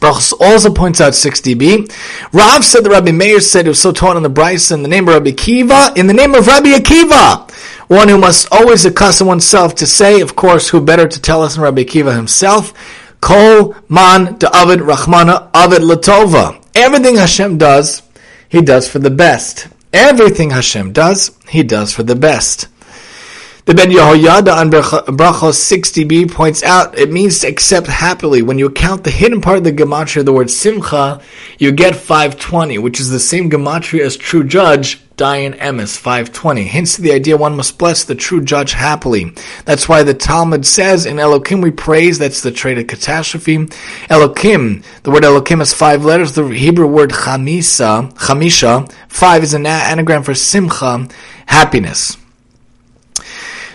Brachos 0.00 0.34
also 0.40 0.74
points 0.74 1.00
out 1.00 1.12
60b. 1.12 1.92
Rav 2.32 2.64
said 2.64 2.82
that 2.82 2.90
Rabbi 2.90 3.12
Meir 3.12 3.38
said 3.38 3.66
it 3.66 3.68
was 3.68 3.80
so 3.80 3.92
taught 3.92 4.16
on 4.16 4.24
the 4.24 4.28
Braisa 4.28 4.72
in 4.72 4.82
the 4.82 4.88
name 4.88 5.06
of 5.06 5.14
Rabbi 5.14 5.30
Akiva, 5.30 5.96
in 5.96 6.08
the 6.08 6.14
name 6.14 6.34
of 6.34 6.48
Rabbi 6.48 6.72
Akiva, 6.72 7.48
one 7.88 8.08
who 8.08 8.18
must 8.18 8.48
always 8.50 8.84
accustom 8.84 9.28
oneself 9.28 9.76
to 9.76 9.86
say, 9.86 10.20
of 10.20 10.34
course, 10.34 10.68
who 10.68 10.80
better 10.80 11.06
to 11.06 11.22
tell 11.22 11.42
us 11.42 11.54
than 11.54 11.62
Rabbi 11.62 11.84
Akiva 11.84 12.16
himself, 12.16 12.72
Kol 13.24 13.74
man 13.88 14.36
de 14.36 14.54
Avid 14.54 14.80
Rachmana 14.80 15.48
Avid 15.54 15.80
Latova. 15.80 16.62
Everything 16.74 17.16
Hashem 17.16 17.56
does, 17.56 18.02
He 18.50 18.60
does 18.60 18.86
for 18.86 18.98
the 18.98 19.08
best. 19.08 19.66
Everything 19.94 20.50
Hashem 20.50 20.92
does, 20.92 21.30
He 21.48 21.62
does 21.62 21.94
for 21.94 22.02
the 22.02 22.14
best. 22.14 22.68
The 23.66 23.72
Ben 23.72 23.88
Yehoyada 23.88 24.54
on 24.54 24.70
Brachos 24.70 25.56
60b 25.56 26.30
points 26.30 26.62
out 26.62 26.98
it 26.98 27.10
means 27.10 27.38
to 27.38 27.48
accept 27.48 27.86
happily. 27.86 28.42
When 28.42 28.58
you 28.58 28.68
count 28.68 29.04
the 29.04 29.10
hidden 29.10 29.40
part 29.40 29.56
of 29.56 29.64
the 29.64 29.72
gematria 29.72 30.22
the 30.22 30.34
word 30.34 30.50
simcha, 30.50 31.22
you 31.58 31.72
get 31.72 31.96
520, 31.96 32.76
which 32.76 33.00
is 33.00 33.08
the 33.08 33.18
same 33.18 33.48
gematria 33.48 34.04
as 34.04 34.18
true 34.18 34.44
judge, 34.44 35.00
Dayan 35.16 35.56
Emes, 35.56 35.96
520. 35.96 36.64
Hence 36.64 36.98
the 36.98 37.12
idea 37.12 37.38
one 37.38 37.56
must 37.56 37.78
bless 37.78 38.04
the 38.04 38.14
true 38.14 38.44
judge 38.44 38.72
happily. 38.72 39.32
That's 39.64 39.88
why 39.88 40.02
the 40.02 40.12
Talmud 40.12 40.66
says 40.66 41.06
in 41.06 41.16
Elokim 41.16 41.62
we 41.62 41.70
praise, 41.70 42.18
that's 42.18 42.42
the 42.42 42.52
trait 42.52 42.76
of 42.76 42.86
catastrophe. 42.86 43.56
Elokim, 44.10 44.84
the 45.04 45.10
word 45.10 45.22
Elokim 45.22 45.60
has 45.60 45.72
five 45.72 46.04
letters, 46.04 46.32
the 46.32 46.46
Hebrew 46.48 46.86
word 46.86 47.12
chamisa, 47.12 48.12
chamisha, 48.12 48.92
five 49.08 49.42
is 49.42 49.54
an 49.54 49.64
anagram 49.64 50.22
for 50.22 50.34
simcha, 50.34 51.08
happiness. 51.46 52.18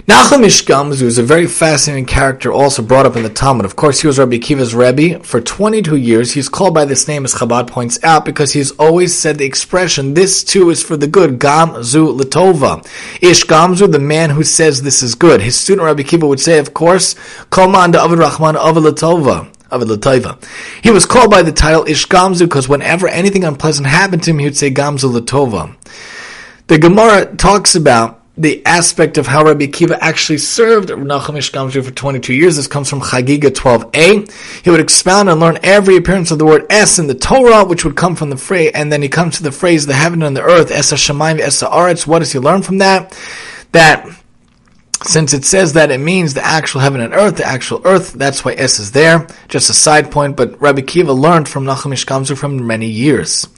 Nachum 0.09 0.41
Gamzu 0.65 1.03
is 1.03 1.19
a 1.19 1.23
very 1.23 1.45
fascinating 1.45 2.07
character, 2.07 2.51
also 2.51 2.81
brought 2.81 3.05
up 3.05 3.15
in 3.15 3.21
the 3.21 3.29
Talmud. 3.29 3.63
Of 3.63 3.75
course, 3.75 4.01
he 4.01 4.07
was 4.07 4.17
Rabbi 4.17 4.37
Akiva's 4.37 4.73
Rebbe 4.73 5.23
for 5.23 5.39
22 5.39 5.97
years. 5.97 6.31
He's 6.31 6.49
called 6.49 6.73
by 6.73 6.85
this 6.85 7.07
name, 7.07 7.25
as 7.25 7.35
Chabad 7.35 7.67
points 7.67 8.03
out, 8.03 8.25
because 8.25 8.51
he's 8.53 8.71
always 8.71 9.15
said 9.15 9.37
the 9.37 9.45
expression, 9.45 10.15
this 10.15 10.43
too 10.43 10.71
is 10.71 10.81
for 10.81 10.97
the 10.97 11.05
good, 11.05 11.37
Gamzu 11.37 12.19
Latova. 12.19 12.83
Ish 13.21 13.45
Gamzu, 13.45 13.91
the 13.91 13.99
man 13.99 14.31
who 14.31 14.43
says 14.43 14.81
this 14.81 15.03
is 15.03 15.13
good. 15.13 15.41
His 15.41 15.55
student 15.55 15.85
Rabbi 15.85 16.01
Akiva 16.01 16.27
would 16.27 16.39
say, 16.39 16.57
of 16.57 16.73
course, 16.73 17.13
Kol 17.51 17.69
Man 17.69 17.93
Avid 17.93 18.17
Rahman 18.17 18.55
Avid 18.55 18.81
Latova. 18.81 20.43
He 20.81 20.89
was 20.89 21.05
called 21.05 21.29
by 21.29 21.43
the 21.43 21.51
title 21.51 21.85
Ish 21.87 22.07
Gamzu 22.07 22.45
because 22.45 22.67
whenever 22.67 23.07
anything 23.07 23.43
unpleasant 23.43 23.87
happened 23.87 24.23
to 24.23 24.31
him, 24.31 24.39
he 24.39 24.45
would 24.45 24.57
say 24.57 24.71
Gamzu 24.71 25.19
Latova. 25.19 25.75
The 26.65 26.79
Gemara 26.79 27.35
talks 27.35 27.75
about 27.75 28.18
the 28.39 28.65
aspect 28.65 29.17
of 29.17 29.27
how 29.27 29.43
Rabbi 29.43 29.65
Akiva 29.65 29.97
actually 29.99 30.37
served 30.37 30.87
Nachum 30.89 31.35
Gamzu 31.35 31.83
for 31.83 31.91
22 31.91 32.33
years. 32.33 32.55
This 32.55 32.67
comes 32.67 32.89
from 32.89 33.01
Chagiga 33.01 33.49
12a. 33.49 34.63
He 34.63 34.69
would 34.69 34.79
expound 34.79 35.29
and 35.29 35.41
learn 35.41 35.59
every 35.61 35.97
appearance 35.97 36.31
of 36.31 36.39
the 36.39 36.45
word 36.45 36.65
S 36.69 36.99
in 36.99 37.07
the 37.07 37.15
Torah, 37.15 37.65
which 37.65 37.83
would 37.83 37.97
come 37.97 38.15
from 38.15 38.29
the 38.29 38.37
phrase, 38.37 38.71
and 38.73 38.93
then 38.93 39.01
he 39.01 39.09
comes 39.09 39.35
to 39.37 39.43
the 39.43 39.51
phrase, 39.51 39.85
the 39.85 39.93
heaven 39.93 40.23
and 40.23 40.37
the 40.37 40.41
earth, 40.41 40.71
Es 40.71 40.93
HaShamayim, 40.93 41.39
Es 41.39 41.61
HaAretz. 41.61 42.07
What 42.07 42.19
does 42.19 42.31
he 42.31 42.39
learn 42.39 42.61
from 42.61 42.77
that? 42.77 43.11
That 43.73 44.07
since 45.03 45.33
it 45.33 45.43
says 45.43 45.73
that 45.73 45.91
it 45.91 45.99
means 45.99 46.33
the 46.33 46.45
actual 46.45 46.79
heaven 46.79 47.01
and 47.01 47.13
earth, 47.13 47.37
the 47.37 47.45
actual 47.45 47.81
earth, 47.83 48.13
that's 48.13 48.45
why 48.45 48.53
S 48.53 48.79
is 48.79 48.93
there. 48.93 49.27
Just 49.49 49.69
a 49.69 49.73
side 49.73 50.11
point, 50.11 50.37
but 50.37 50.61
Rabbi 50.61 50.81
Akiva 50.81 51.17
learned 51.17 51.49
from 51.49 51.65
Nachum 51.65 51.91
Gamzu 51.91 52.37
for 52.37 52.47
many 52.47 52.87
years. 52.87 53.49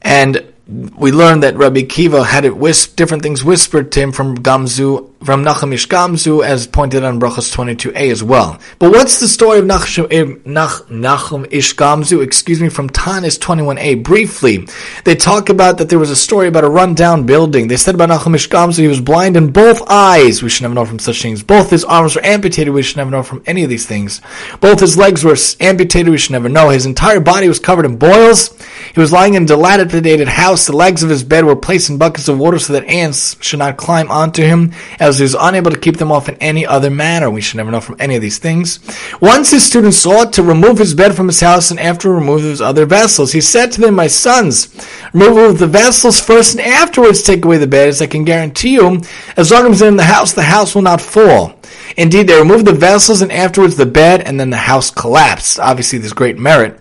And 0.00 0.53
we 0.66 1.12
learned 1.12 1.42
that 1.42 1.56
Rabbi 1.56 1.82
Kiva 1.82 2.24
had 2.24 2.44
it 2.44 2.56
wisp, 2.56 2.96
different 2.96 3.22
things 3.22 3.44
whispered 3.44 3.92
to 3.92 4.00
him 4.00 4.12
from 4.12 4.38
Gamzu 4.38 5.10
from 5.24 5.42
Nachum 5.42 5.72
Ish 5.72 5.88
Gamzu, 5.88 6.44
as 6.44 6.66
pointed 6.66 7.02
on 7.02 7.18
Brachos 7.18 7.54
22a 7.54 8.10
as 8.10 8.22
well. 8.22 8.58
But 8.78 8.92
what's 8.92 9.20
the 9.20 9.28
story 9.28 9.58
of 9.58 9.64
Nachum, 9.64 10.06
eh, 10.10 10.38
Nach, 10.44 10.86
Nachum 10.88 11.46
Gamzu, 11.46 12.22
excuse 12.22 12.60
me, 12.60 12.68
from 12.68 12.90
Tanis 12.90 13.38
21a? 13.38 14.02
Briefly, 14.02 14.68
they 15.04 15.14
talk 15.14 15.48
about 15.48 15.78
that 15.78 15.88
there 15.88 15.98
was 15.98 16.10
a 16.10 16.16
story 16.16 16.48
about 16.48 16.64
a 16.64 16.68
rundown 16.68 17.24
building. 17.24 17.68
They 17.68 17.76
said 17.78 17.94
about 17.94 18.10
Nachum 18.10 18.34
Ish 18.34 18.50
Gamzu, 18.50 18.80
he 18.80 18.88
was 18.88 19.00
blind 19.00 19.36
in 19.36 19.50
both 19.50 19.82
eyes. 19.88 20.42
We 20.42 20.50
should 20.50 20.62
never 20.62 20.74
know 20.74 20.84
from 20.84 20.98
such 20.98 21.22
things. 21.22 21.42
Both 21.42 21.70
his 21.70 21.84
arms 21.84 22.16
were 22.16 22.24
amputated. 22.24 22.74
We 22.74 22.82
should 22.82 22.98
never 22.98 23.10
know 23.10 23.22
from 23.22 23.42
any 23.46 23.64
of 23.64 23.70
these 23.70 23.86
things. 23.86 24.20
Both 24.60 24.80
his 24.80 24.98
legs 24.98 25.24
were 25.24 25.36
amputated. 25.60 26.10
We 26.10 26.18
should 26.18 26.32
never 26.32 26.50
know. 26.50 26.68
His 26.68 26.84
entire 26.86 27.20
body 27.20 27.48
was 27.48 27.58
covered 27.58 27.86
in 27.86 27.96
boils. 27.96 28.54
He 28.92 29.00
was 29.00 29.12
lying 29.12 29.34
in 29.34 29.44
a 29.44 29.46
dilapidated 29.46 30.28
house. 30.28 30.66
The 30.66 30.76
legs 30.76 31.02
of 31.02 31.08
his 31.08 31.24
bed 31.24 31.44
were 31.44 31.56
placed 31.56 31.88
in 31.88 31.96
buckets 31.96 32.28
of 32.28 32.38
water 32.38 32.58
so 32.58 32.74
that 32.74 32.84
ants 32.84 33.36
should 33.42 33.58
not 33.58 33.78
climb 33.78 34.10
onto 34.10 34.42
him. 34.42 34.72
As 35.00 35.13
because 35.14 35.32
he 35.32 35.36
was 35.36 35.48
unable 35.48 35.70
to 35.70 35.78
keep 35.78 35.96
them 35.98 36.10
off 36.10 36.28
in 36.28 36.34
any 36.36 36.66
other 36.66 36.90
manner. 36.90 37.30
We 37.30 37.40
should 37.40 37.58
never 37.58 37.70
know 37.70 37.80
from 37.80 37.96
any 38.00 38.16
of 38.16 38.22
these 38.22 38.38
things. 38.38 38.80
Once 39.20 39.50
his 39.52 39.64
students 39.64 39.98
sought 39.98 40.32
to 40.32 40.42
remove 40.42 40.78
his 40.78 40.92
bed 40.92 41.14
from 41.14 41.28
his 41.28 41.40
house 41.40 41.70
and 41.70 41.78
after 41.78 42.12
remove 42.12 42.42
his 42.42 42.60
other 42.60 42.84
vessels, 42.84 43.30
he 43.30 43.40
said 43.40 43.70
to 43.72 43.80
them, 43.80 43.94
My 43.94 44.08
sons, 44.08 44.74
remove 45.12 45.58
the 45.58 45.68
vessels 45.68 46.18
first 46.18 46.58
and 46.58 46.66
afterwards 46.66 47.22
take 47.22 47.44
away 47.44 47.58
the 47.58 47.66
bed, 47.68 47.88
as 47.88 48.02
I 48.02 48.08
can 48.08 48.24
guarantee 48.24 48.74
you, 48.74 49.02
as 49.36 49.52
long 49.52 49.70
as 49.70 49.78
they're 49.78 49.88
in 49.88 49.96
the 49.96 50.02
house, 50.02 50.32
the 50.32 50.42
house 50.42 50.74
will 50.74 50.82
not 50.82 51.00
fall. 51.00 51.60
Indeed, 51.96 52.26
they 52.26 52.38
removed 52.38 52.66
the 52.66 52.72
vessels 52.72 53.22
and 53.22 53.30
afterwards 53.30 53.76
the 53.76 53.86
bed, 53.86 54.22
and 54.22 54.40
then 54.40 54.50
the 54.50 54.56
house 54.56 54.90
collapsed. 54.90 55.60
Obviously, 55.60 56.00
there's 56.00 56.12
great 56.12 56.38
merit 56.38 56.80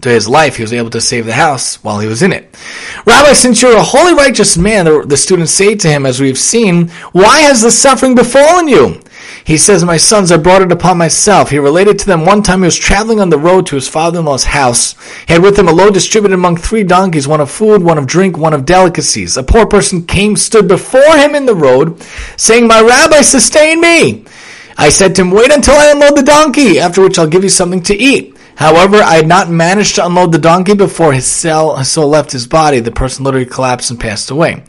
to 0.00 0.08
his 0.08 0.28
life, 0.28 0.56
he 0.56 0.62
was 0.62 0.72
able 0.72 0.90
to 0.90 1.00
save 1.00 1.26
the 1.26 1.32
house 1.32 1.82
while 1.82 1.98
he 1.98 2.06
was 2.06 2.22
in 2.22 2.32
it. 2.32 2.56
Rabbi, 3.04 3.32
since 3.32 3.60
you're 3.60 3.76
a 3.76 3.82
holy 3.82 4.14
righteous 4.14 4.56
man, 4.56 4.84
the, 4.84 5.04
the 5.04 5.16
students 5.16 5.52
say 5.52 5.74
to 5.74 5.88
him, 5.88 6.06
as 6.06 6.20
we've 6.20 6.38
seen, 6.38 6.88
why 7.12 7.40
has 7.40 7.62
the 7.62 7.70
suffering 7.70 8.14
befallen 8.14 8.68
you? 8.68 9.00
He 9.44 9.56
says, 9.56 9.82
My 9.82 9.96
sons, 9.96 10.30
I 10.30 10.36
brought 10.36 10.60
it 10.60 10.72
upon 10.72 10.98
myself. 10.98 11.48
He 11.48 11.58
related 11.58 11.98
to 11.98 12.06
them 12.06 12.26
one 12.26 12.42
time 12.42 12.60
he 12.60 12.66
was 12.66 12.76
traveling 12.76 13.18
on 13.18 13.30
the 13.30 13.38
road 13.38 13.66
to 13.66 13.76
his 13.76 13.88
father 13.88 14.18
in 14.18 14.26
law's 14.26 14.44
house. 14.44 14.94
He 15.26 15.32
had 15.32 15.42
with 15.42 15.58
him 15.58 15.68
a 15.68 15.72
load 15.72 15.94
distributed 15.94 16.34
among 16.34 16.58
three 16.58 16.84
donkeys, 16.84 17.26
one 17.26 17.40
of 17.40 17.50
food, 17.50 17.82
one 17.82 17.96
of 17.96 18.06
drink, 18.06 18.36
one 18.36 18.52
of 18.52 18.66
delicacies. 18.66 19.38
A 19.38 19.42
poor 19.42 19.64
person 19.64 20.04
came, 20.04 20.36
stood 20.36 20.68
before 20.68 21.16
him 21.16 21.34
in 21.34 21.46
the 21.46 21.54
road, 21.54 22.02
saying, 22.36 22.66
My 22.66 22.82
rabbi, 22.82 23.22
sustain 23.22 23.80
me. 23.80 24.26
I 24.76 24.90
said 24.90 25.14
to 25.14 25.22
him, 25.22 25.30
Wait 25.30 25.50
until 25.50 25.74
I 25.74 25.92
unload 25.92 26.16
the 26.16 26.22
donkey, 26.22 26.78
after 26.78 27.02
which 27.02 27.18
I'll 27.18 27.26
give 27.26 27.42
you 27.42 27.48
something 27.48 27.82
to 27.84 27.96
eat. 27.96 28.36
However, 28.58 28.96
I 28.96 29.14
had 29.14 29.28
not 29.28 29.48
managed 29.48 29.94
to 29.94 30.04
unload 30.04 30.32
the 30.32 30.38
donkey 30.38 30.74
before 30.74 31.12
his 31.12 31.26
soul, 31.26 31.76
soul 31.84 32.08
left 32.08 32.32
his 32.32 32.48
body. 32.48 32.80
The 32.80 32.90
person 32.90 33.24
literally 33.24 33.46
collapsed 33.46 33.92
and 33.92 34.00
passed 34.00 34.32
away. 34.32 34.64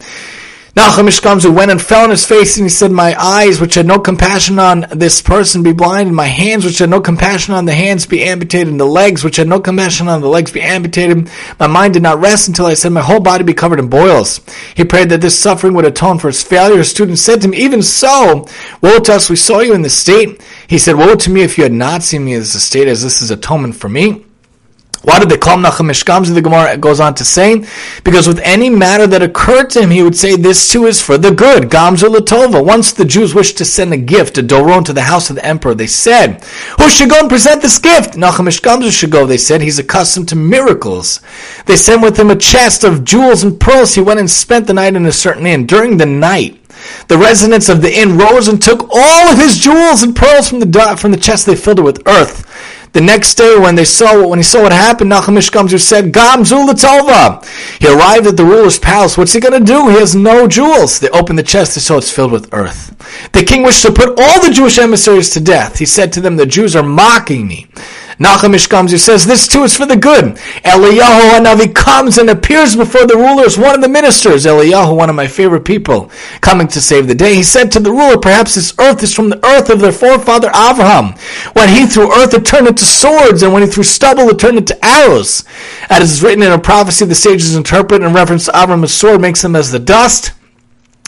Nachum 0.75 1.07
Ish 1.07 1.21
Gamzu 1.21 1.53
went 1.53 1.71
and 1.71 1.81
fell 1.81 2.03
on 2.03 2.11
his 2.11 2.25
face, 2.25 2.57
and 2.57 2.65
he 2.65 2.69
said, 2.69 2.91
My 2.91 3.19
eyes, 3.19 3.59
which 3.59 3.73
had 3.73 3.87
no 3.87 3.97
compassion 3.97 4.59
on 4.59 4.85
this 4.91 5.19
person, 5.19 5.63
be 5.63 5.73
blind, 5.73 6.07
and 6.07 6.15
my 6.15 6.27
hands, 6.27 6.63
which 6.63 6.77
had 6.77 6.91
no 6.91 7.01
compassion 7.01 7.55
on 7.55 7.65
the 7.65 7.73
hands, 7.73 8.05
be 8.05 8.23
amputated, 8.23 8.67
and 8.67 8.79
the 8.79 8.85
legs, 8.85 9.23
which 9.23 9.37
had 9.37 9.47
no 9.47 9.59
compassion 9.59 10.07
on 10.07 10.21
the 10.21 10.27
legs, 10.27 10.51
be 10.51 10.61
amputated. 10.61 11.27
My 11.59 11.65
mind 11.65 11.95
did 11.95 12.03
not 12.03 12.19
rest 12.19 12.47
until 12.47 12.67
I 12.67 12.75
said, 12.75 12.91
My 12.91 13.01
whole 13.01 13.19
body 13.19 13.43
be 13.43 13.53
covered 13.55 13.79
in 13.79 13.89
boils. 13.89 14.41
He 14.75 14.85
prayed 14.85 15.09
that 15.09 15.21
this 15.21 15.37
suffering 15.37 15.73
would 15.73 15.85
atone 15.85 16.19
for 16.19 16.27
his 16.27 16.43
failure. 16.43 16.77
His 16.77 16.91
student 16.91 17.17
said 17.17 17.41
to 17.41 17.47
him, 17.47 17.55
Even 17.55 17.81
so, 17.81 18.45
woe 18.81 18.99
to 18.99 19.13
us, 19.13 19.27
we 19.27 19.37
saw 19.37 19.61
you 19.61 19.73
in 19.73 19.81
this 19.81 19.97
state. 19.97 20.39
He 20.67 20.77
said, 20.77 20.95
Woe 20.95 21.15
to 21.15 21.31
me 21.31 21.41
if 21.41 21.57
you 21.57 21.63
had 21.63 21.73
not 21.73 22.03
seen 22.03 22.25
me 22.25 22.33
as 22.33 22.53
a 22.53 22.59
state, 22.59 22.87
as 22.87 23.01
this 23.01 23.23
is 23.23 23.31
atonement 23.31 23.75
for 23.75 23.89
me. 23.89 24.23
Why 25.01 25.17
did 25.19 25.29
they 25.29 25.37
call 25.37 25.55
him 25.55 25.63
Nachum 25.63 25.89
Ish 25.89 26.03
The 26.03 26.41
Gemara 26.41 26.75
goes 26.77 26.99
on 26.99 27.15
to 27.15 27.23
say, 27.23 27.65
because 28.03 28.27
with 28.27 28.39
any 28.39 28.69
matter 28.69 29.07
that 29.07 29.21
occurred 29.21 29.69
to 29.71 29.81
him, 29.81 29.91
he 29.91 30.03
would 30.03 30.15
say, 30.15 30.35
this 30.35 30.71
too 30.71 30.85
is 30.85 31.01
for 31.01 31.17
the 31.17 31.31
good. 31.31 31.69
Gamzu 31.69 32.13
Latova. 32.13 32.65
Once 32.65 32.91
the 32.91 33.05
Jews 33.05 33.33
wished 33.33 33.57
to 33.59 33.65
send 33.65 33.93
a 33.93 33.97
gift, 33.97 34.37
a 34.37 34.43
doron, 34.43 34.83
to 34.85 34.93
the 34.93 35.03
house 35.03 35.29
of 35.29 35.37
the 35.37 35.45
emperor, 35.45 35.73
they 35.73 35.87
said, 35.87 36.43
who 36.79 36.89
should 36.89 37.09
go 37.09 37.19
and 37.19 37.29
present 37.29 37.61
this 37.61 37.79
gift? 37.79 38.15
Nachum 38.15 38.47
Ish 38.47 38.61
Gamzu 38.61 38.91
should 38.91 39.11
go, 39.11 39.25
they 39.25 39.37
said. 39.37 39.61
He's 39.61 39.79
accustomed 39.79 40.27
to 40.29 40.35
miracles. 40.35 41.21
They 41.65 41.77
sent 41.77 42.01
with 42.01 42.19
him 42.19 42.29
a 42.29 42.35
chest 42.35 42.83
of 42.83 43.05
jewels 43.05 43.43
and 43.43 43.59
pearls. 43.59 43.95
He 43.95 44.01
went 44.01 44.19
and 44.19 44.29
spent 44.29 44.67
the 44.67 44.73
night 44.73 44.95
in 44.95 45.05
a 45.05 45.11
certain 45.11 45.45
inn. 45.45 45.65
During 45.65 45.97
the 45.97 46.05
night, 46.05 46.59
the 47.07 47.17
residents 47.17 47.69
of 47.69 47.81
the 47.81 47.93
inn 47.93 48.17
rose 48.17 48.47
and 48.47 48.61
took 48.61 48.87
all 48.91 49.31
of 49.31 49.37
his 49.37 49.57
jewels 49.57 50.03
and 50.03 50.15
pearls 50.15 50.49
from 50.49 50.59
the 50.59 50.97
from 50.99 51.11
the 51.11 51.17
chest. 51.17 51.45
They 51.45 51.55
filled 51.55 51.79
it 51.79 51.83
with 51.83 52.07
earth. 52.07 52.45
The 52.91 53.01
next 53.01 53.35
day, 53.35 53.55
when 53.57 53.75
they 53.75 53.85
saw 53.85 54.27
when 54.27 54.39
he 54.39 54.43
saw 54.43 54.63
what 54.63 54.71
happened, 54.71 55.11
Nachum 55.11 55.37
Ish 55.37 55.51
Gamzu 55.51 55.79
said, 55.79 56.11
"Gamzu 56.11 56.67
Latova." 56.67 57.45
He 57.79 57.87
arrived 57.87 58.25
at 58.25 58.35
the 58.35 58.43
ruler's 58.45 58.79
palace. 58.79 59.17
What's 59.17 59.33
he 59.33 59.39
going 59.39 59.59
to 59.59 59.65
do? 59.65 59.89
He 59.89 59.99
has 59.99 60.15
no 60.15 60.47
jewels. 60.47 60.99
They 60.99 61.09
opened 61.09 61.37
the 61.37 61.43
chest. 61.43 61.75
They 61.75 61.81
saw 61.81 61.97
it's 61.97 62.09
filled 62.09 62.31
with 62.31 62.49
earth. 62.51 62.95
The 63.31 63.43
king 63.43 63.61
wished 63.63 63.83
to 63.83 63.91
put 63.91 64.19
all 64.19 64.41
the 64.41 64.51
Jewish 64.51 64.79
emissaries 64.79 65.29
to 65.31 65.39
death. 65.39 65.77
He 65.77 65.85
said 65.85 66.11
to 66.13 66.21
them, 66.21 66.37
"The 66.37 66.47
Jews 66.47 66.75
are 66.75 66.83
mocking 66.83 67.47
me." 67.47 67.67
Nachum 68.19 68.53
Ish 68.53 68.67
Gamzu 68.67 68.99
says, 68.99 69.25
this 69.25 69.47
too 69.47 69.63
is 69.63 69.77
for 69.77 69.85
the 69.85 69.95
good. 69.95 70.35
Eliyahu 70.65 71.31
Hanavi 71.31 71.73
comes 71.73 72.17
and 72.17 72.29
appears 72.29 72.75
before 72.75 73.07
the 73.07 73.15
rulers, 73.15 73.57
one 73.57 73.73
of 73.73 73.81
the 73.81 73.87
ministers. 73.87 74.45
Eliyahu, 74.45 74.95
one 74.95 75.09
of 75.09 75.15
my 75.15 75.25
favorite 75.25 75.63
people, 75.63 76.11
coming 76.41 76.67
to 76.67 76.81
save 76.81 77.07
the 77.07 77.15
day. 77.15 77.35
He 77.35 77.43
said 77.43 77.71
to 77.71 77.79
the 77.79 77.91
ruler, 77.91 78.17
perhaps 78.17 78.55
this 78.55 78.73
earth 78.77 79.01
is 79.03 79.13
from 79.13 79.29
the 79.29 79.45
earth 79.45 79.69
of 79.69 79.79
their 79.79 79.93
forefather 79.93 80.49
Abraham. 80.49 81.13
When 81.53 81.69
he 81.69 81.85
threw 81.85 82.13
earth, 82.13 82.33
it 82.33 82.45
turned 82.45 82.67
into 82.67 82.83
swords, 82.83 83.41
and 83.41 83.53
when 83.53 83.63
he 83.63 83.69
threw 83.69 83.83
stubble, 83.83 84.27
it 84.29 84.37
turned 84.37 84.57
into 84.57 84.77
arrows. 84.85 85.45
As 85.89 86.11
is 86.11 86.21
written 86.21 86.43
in 86.43 86.51
a 86.51 86.59
prophecy, 86.59 87.05
the 87.05 87.15
sages 87.15 87.55
interpret 87.55 88.03
in 88.03 88.13
reference 88.13 88.45
to 88.45 88.51
Abraham's 88.51 88.93
sword 88.93 89.21
makes 89.21 89.43
him 89.43 89.55
as 89.55 89.71
the 89.71 89.79
dust 89.79 90.33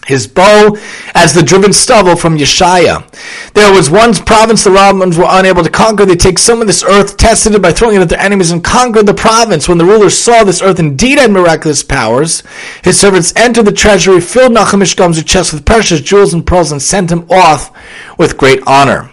his 0.07 0.27
bow 0.27 0.75
as 1.13 1.33
the 1.33 1.43
driven 1.43 1.71
stubble 1.71 2.15
from 2.15 2.37
Yeshaya. 2.37 3.07
There 3.53 3.71
was 3.71 3.89
one 3.89 4.13
province 4.13 4.63
the 4.63 4.71
Romans 4.71 5.17
were 5.17 5.27
unable 5.27 5.63
to 5.63 5.69
conquer. 5.69 6.05
They 6.05 6.15
take 6.15 6.39
some 6.39 6.59
of 6.59 6.67
this 6.67 6.83
earth, 6.83 7.17
tested 7.17 7.53
it 7.53 7.61
by 7.61 7.71
throwing 7.71 7.97
it 7.97 8.01
at 8.01 8.09
their 8.09 8.19
enemies, 8.19 8.51
and 8.51 8.63
conquered 8.63 9.05
the 9.05 9.13
province. 9.13 9.69
When 9.69 9.77
the 9.77 9.85
rulers 9.85 10.17
saw 10.17 10.43
this 10.43 10.61
earth 10.61 10.79
indeed 10.79 11.19
had 11.19 11.31
miraculous 11.31 11.83
powers, 11.83 12.41
his 12.83 12.99
servants 12.99 13.33
entered 13.35 13.65
the 13.65 13.71
treasury, 13.71 14.19
filled 14.21 14.53
Nachum 14.53 14.81
Ish 14.81 14.95
Gamzu's 14.95 15.23
chest 15.23 15.53
with 15.53 15.65
precious 15.65 16.01
jewels 16.01 16.33
and 16.33 16.45
pearls, 16.45 16.71
and 16.71 16.81
sent 16.81 17.11
him 17.11 17.27
off 17.29 17.71
with 18.17 18.37
great 18.37 18.61
honor. 18.65 19.10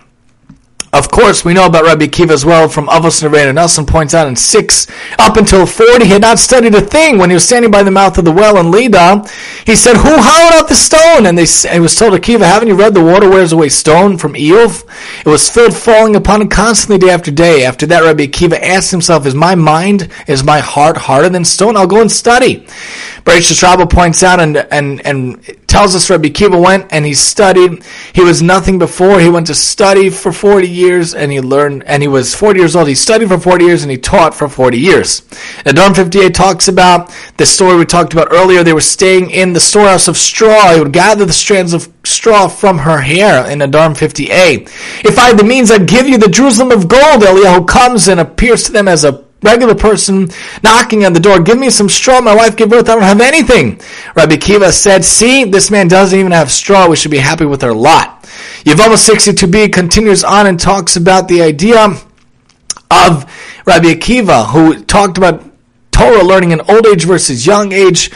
Of 0.91 1.11
course, 1.11 1.45
we 1.45 1.53
know 1.53 1.67
about 1.67 1.85
Rabbi 1.85 2.07
Akiva 2.07 2.31
as 2.31 2.47
well 2.47 2.67
from 2.67 2.87
Avos 2.87 3.23
Nervena. 3.23 3.55
Nelson 3.55 3.85
points 3.85 4.15
out 4.15 4.27
in 4.27 4.35
6, 4.35 4.87
up 5.19 5.37
until 5.37 5.67
40, 5.67 6.07
he 6.07 6.13
had 6.13 6.23
not 6.23 6.39
studied 6.39 6.75
a 6.75 6.81
thing. 6.81 7.19
When 7.19 7.29
he 7.29 7.35
was 7.35 7.45
standing 7.45 7.71
by 7.71 7.83
the 7.83 7.91
mouth 7.91 8.17
of 8.17 8.25
the 8.25 8.33
well 8.33 8.57
in 8.57 8.71
Lida, 8.71 9.23
he 9.67 9.77
said, 9.77 9.97
Who 9.97 10.09
hollowed 10.17 10.59
out 10.59 10.69
the 10.69 10.75
stone? 10.75 11.27
And 11.27 11.37
they, 11.37 11.45
he 11.45 11.81
was 11.81 11.95
told, 11.95 12.15
Akiva, 12.15 12.45
haven't 12.45 12.69
you 12.69 12.75
read 12.75 12.95
the 12.95 13.05
water 13.05 13.29
wears 13.29 13.53
away 13.53 13.69
stone 13.69 14.17
from 14.17 14.33
Iyov? 14.33 14.89
It 15.21 15.29
was 15.29 15.51
filled 15.51 15.77
falling 15.77 16.17
upon 16.17 16.41
him 16.41 16.49
constantly 16.49 17.07
day 17.07 17.13
after 17.13 17.31
day. 17.31 17.67
After 17.67 17.85
that, 17.87 18.03
Rabbi 18.03 18.25
Akiva 18.25 18.59
asked 18.59 18.91
himself, 18.91 19.27
Is 19.27 19.35
my 19.35 19.55
mind, 19.55 20.11
is 20.27 20.43
my 20.43 20.61
heart 20.61 20.97
harder 20.97 21.29
than 21.29 21.45
stone? 21.45 21.77
I'll 21.77 21.87
go 21.87 22.01
and 22.01 22.11
study. 22.11 22.67
Bereshit 23.29 23.63
Rabbah 23.63 23.85
points 23.85 24.23
out 24.23 24.41
and, 24.41 24.57
and, 24.57 25.05
and 25.07 25.45
tells 25.67 25.95
us 25.95 26.09
Rabbi 26.09 26.29
Akiva 26.29 26.59
went 26.59 26.87
and 26.91 27.05
he 27.05 27.13
studied. 27.13 27.85
He 28.15 28.23
was 28.23 28.41
nothing 28.41 28.79
before. 28.79 29.21
He 29.21 29.29
went 29.29 29.49
to 29.49 29.55
study 29.55 30.09
for 30.09 30.33
40 30.33 30.67
years 30.67 31.15
and 31.15 31.31
he 31.31 31.43
learned, 31.43 31.85
and 31.85 32.03
he 32.03 32.09
was 32.09 32.35
40 32.35 32.59
years 32.59 32.75
old. 32.75 32.89
He 32.89 32.95
studied 32.95 33.29
for 33.29 33.39
40 33.39 33.67
years 33.67 33.83
and 33.83 33.91
he 33.91 33.99
taught 33.99 34.35
for 34.35 34.49
40 34.49 34.79
years. 34.79 35.29
Now, 35.67 35.73
Dharm 35.73 35.95
58 35.95 36.35
talks 36.35 36.69
about 36.69 37.15
the 37.37 37.45
story 37.45 37.77
we 37.77 37.85
talked 37.85 38.15
about 38.15 38.29
earlier. 38.31 38.65
They 38.65 38.73
were 38.73 38.81
staying 38.81 39.31
in 39.31 39.53
the 39.53 39.61
storehouse 39.61 40.09
of 40.09 40.17
straw. 40.17 40.73
He 40.73 40.81
would 40.81 40.95
gather 40.95 41.27
the 41.27 41.33
strands 41.35 41.75
of 41.75 41.93
straw 42.05 42.49
from 42.49 42.79
her 42.79 43.03
hair 43.03 43.47
in 43.51 43.59
Dharm 43.59 43.95
50a. 43.95 44.63
If 45.05 45.19
I 45.19 45.27
had 45.27 45.39
the 45.39 45.45
means, 45.45 45.71
I'd 45.71 45.87
give 45.87 46.09
you 46.09 46.17
the 46.17 46.31
Jerusalem 46.31 46.73
of 46.73 46.89
gold. 46.89 47.21
Eliyahu 47.21 47.69
comes 47.69 48.09
and 48.09 48.21
appears 48.21 48.63
to 48.65 48.73
them 48.73 48.89
as 48.89 49.05
a 49.05 49.28
regular 49.43 49.75
person 49.75 50.29
knocking 50.63 51.05
on 51.05 51.13
the 51.13 51.21
door, 51.21 51.41
give 51.41 51.59
me 51.59 51.71
some 51.71 51.89
straw. 51.89 52.21
My 52.21 52.35
wife 52.35 52.57
gave 52.57 52.71
birth. 52.71 52.89
I 52.89 52.95
don't 52.95 53.03
have 53.03 53.21
anything. 53.21 53.81
Rabbi 54.15 54.37
Kiva 54.37 54.73
said, 54.73 55.05
see, 55.05 55.45
this 55.45 55.71
man 55.71 55.89
doesn't 55.89 56.19
even 56.19 56.33
have 56.33 56.51
straw. 56.51 56.89
We 56.89 56.97
should 56.97 57.11
be 57.11 57.19
happy 57.19 57.45
with 57.45 57.63
our 57.63 57.73
lot. 57.73 58.23
Yevamah 58.65 58.97
62b 58.97 59.73
continues 59.73 60.25
on 60.25 60.47
and 60.47 60.59
talks 60.59 60.97
about 60.97 61.29
the 61.29 61.43
idea 61.43 61.85
of 62.91 63.25
Rabbi 63.67 63.95
Akiva, 63.95 64.47
who 64.47 64.83
talked 64.85 65.19
about 65.19 65.45
Torah 65.91 66.23
learning 66.23 66.53
in 66.53 66.61
old 66.63 66.87
age 66.87 67.05
versus 67.05 67.47
young 67.47 67.73
age. 67.73 68.11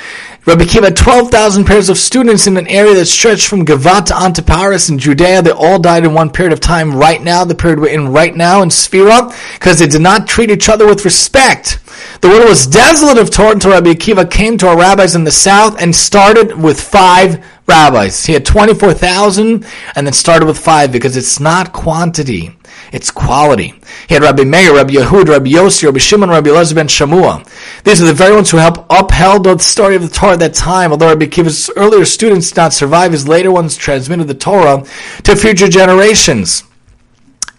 Rabbi 0.45 0.65
Akiva 0.65 0.85
had 0.87 0.97
12,000 0.97 1.65
pairs 1.67 1.89
of 1.89 1.97
students 1.97 2.49
in 2.49 2.57
an 2.57 2.67
area 2.67 2.95
that 2.95 3.07
stretched 3.07 3.47
from 3.47 3.65
Gavat 3.65 4.07
to 4.07 4.13
Antipatris 4.15 4.91
in 4.91 4.99
Judea. 4.99 5.41
They 5.41 5.53
all 5.53 5.79
died 5.79 6.05
in 6.05 6.15
one 6.15 6.31
period 6.31 6.53
of 6.53 6.59
time 6.59 6.97
right 6.97 7.23
now, 7.23 7.45
the 7.45 7.55
period 7.55 7.79
we're 7.79 7.93
in 7.93 8.09
right 8.09 8.35
now 8.35 8.61
in 8.63 8.69
Sefira, 8.69 9.33
because 9.55 9.79
they 9.79 9.87
did 9.87 10.03
not 10.03 10.27
treat 10.27 10.51
each 10.51 10.69
other 10.69 10.85
with 10.85 11.05
respect. 11.05 11.79
The 12.23 12.29
world 12.29 12.49
was 12.49 12.67
desolate 12.67 13.19
of 13.19 13.31
Torah 13.31 13.53
until 13.53 13.71
Rabbi 13.71 13.93
Akiva 13.93 14.29
came 14.29 14.59
to 14.59 14.67
our 14.67 14.77
rabbis 14.77 15.15
in 15.15 15.23
the 15.23 15.31
south 15.31 15.81
and 15.81 15.95
started 15.95 16.61
with 16.61 16.81
five 16.81 17.45
rabbis. 17.69 18.27
He 18.27 18.33
had 18.33 18.45
24,000 18.45 19.65
and 19.95 20.07
then 20.07 20.13
started 20.13 20.47
with 20.47 20.59
five 20.59 20.91
because 20.91 21.17
it's 21.17 21.39
not 21.39 21.73
quantity. 21.73 22.57
It's 22.93 23.11
quality. 23.11 23.73
He 24.07 24.15
had 24.15 24.23
Rabbi 24.23 24.45
Meir, 24.45 24.75
Rabbi 24.75 24.93
Yehud, 24.93 25.27
Rabbi 25.27 25.51
Yossi, 25.51 25.85
Rabbi 25.85 25.99
Shimon, 25.99 26.29
Rabbi 26.29 26.51
Elazar 26.51 26.75
ben 26.75 26.89
Shamua. 26.89 27.43
These 27.85 28.03
are 28.03 28.07
the 28.07 28.13
very 28.13 28.35
ones 28.35 28.51
who 28.51 28.59
helped 28.59 28.81
upheld 28.91 29.45
the 29.45 29.57
story 29.59 29.97
of 29.97 30.03
the 30.03 30.09
Torah 30.09 30.35
at 30.35 30.41
that 30.41 30.53
time. 30.53 30.93
Although 30.93 31.09
Rabbi 31.09 31.25
Kiva's 31.25 31.71
earlier 31.75 32.05
students 32.05 32.51
did 32.51 32.59
not 32.59 32.75
survive, 32.75 33.13
his 33.13 33.27
later 33.27 33.51
ones 33.51 33.79
transmitted 33.79 34.29
the 34.29 34.35
Torah 34.35 34.85
to 35.23 35.37
future 35.37 35.69
generations. 35.69 36.65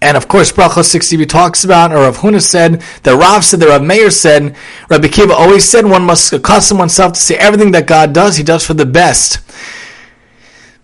And 0.04 0.16
of 0.18 0.28
course, 0.28 0.52
Bracha 0.52 0.84
60 0.86 1.26
talks 1.26 1.64
about, 1.64 1.92
or 1.92 2.02
Rav 2.02 2.18
Huna 2.18 2.42
said, 2.42 2.84
the 3.02 3.18
Rav 3.18 3.44
said, 3.44 3.60
the 3.60 3.68
Rav 3.68 3.82
Meir 3.82 4.12
said, 4.12 4.56
Rabbi 4.90 5.08
Akiva 5.08 5.32
always 5.32 5.68
said 5.68 5.86
one 5.86 6.04
must 6.04 6.32
accustom 6.32 6.78
oneself 6.78 7.14
to 7.14 7.20
say 7.20 7.36
everything 7.38 7.72
that 7.72 7.88
God 7.88 8.14
does, 8.14 8.38
he 8.38 8.44
does 8.44 8.64
for 8.68 8.76
the 8.76 8.86
best. 8.86 9.40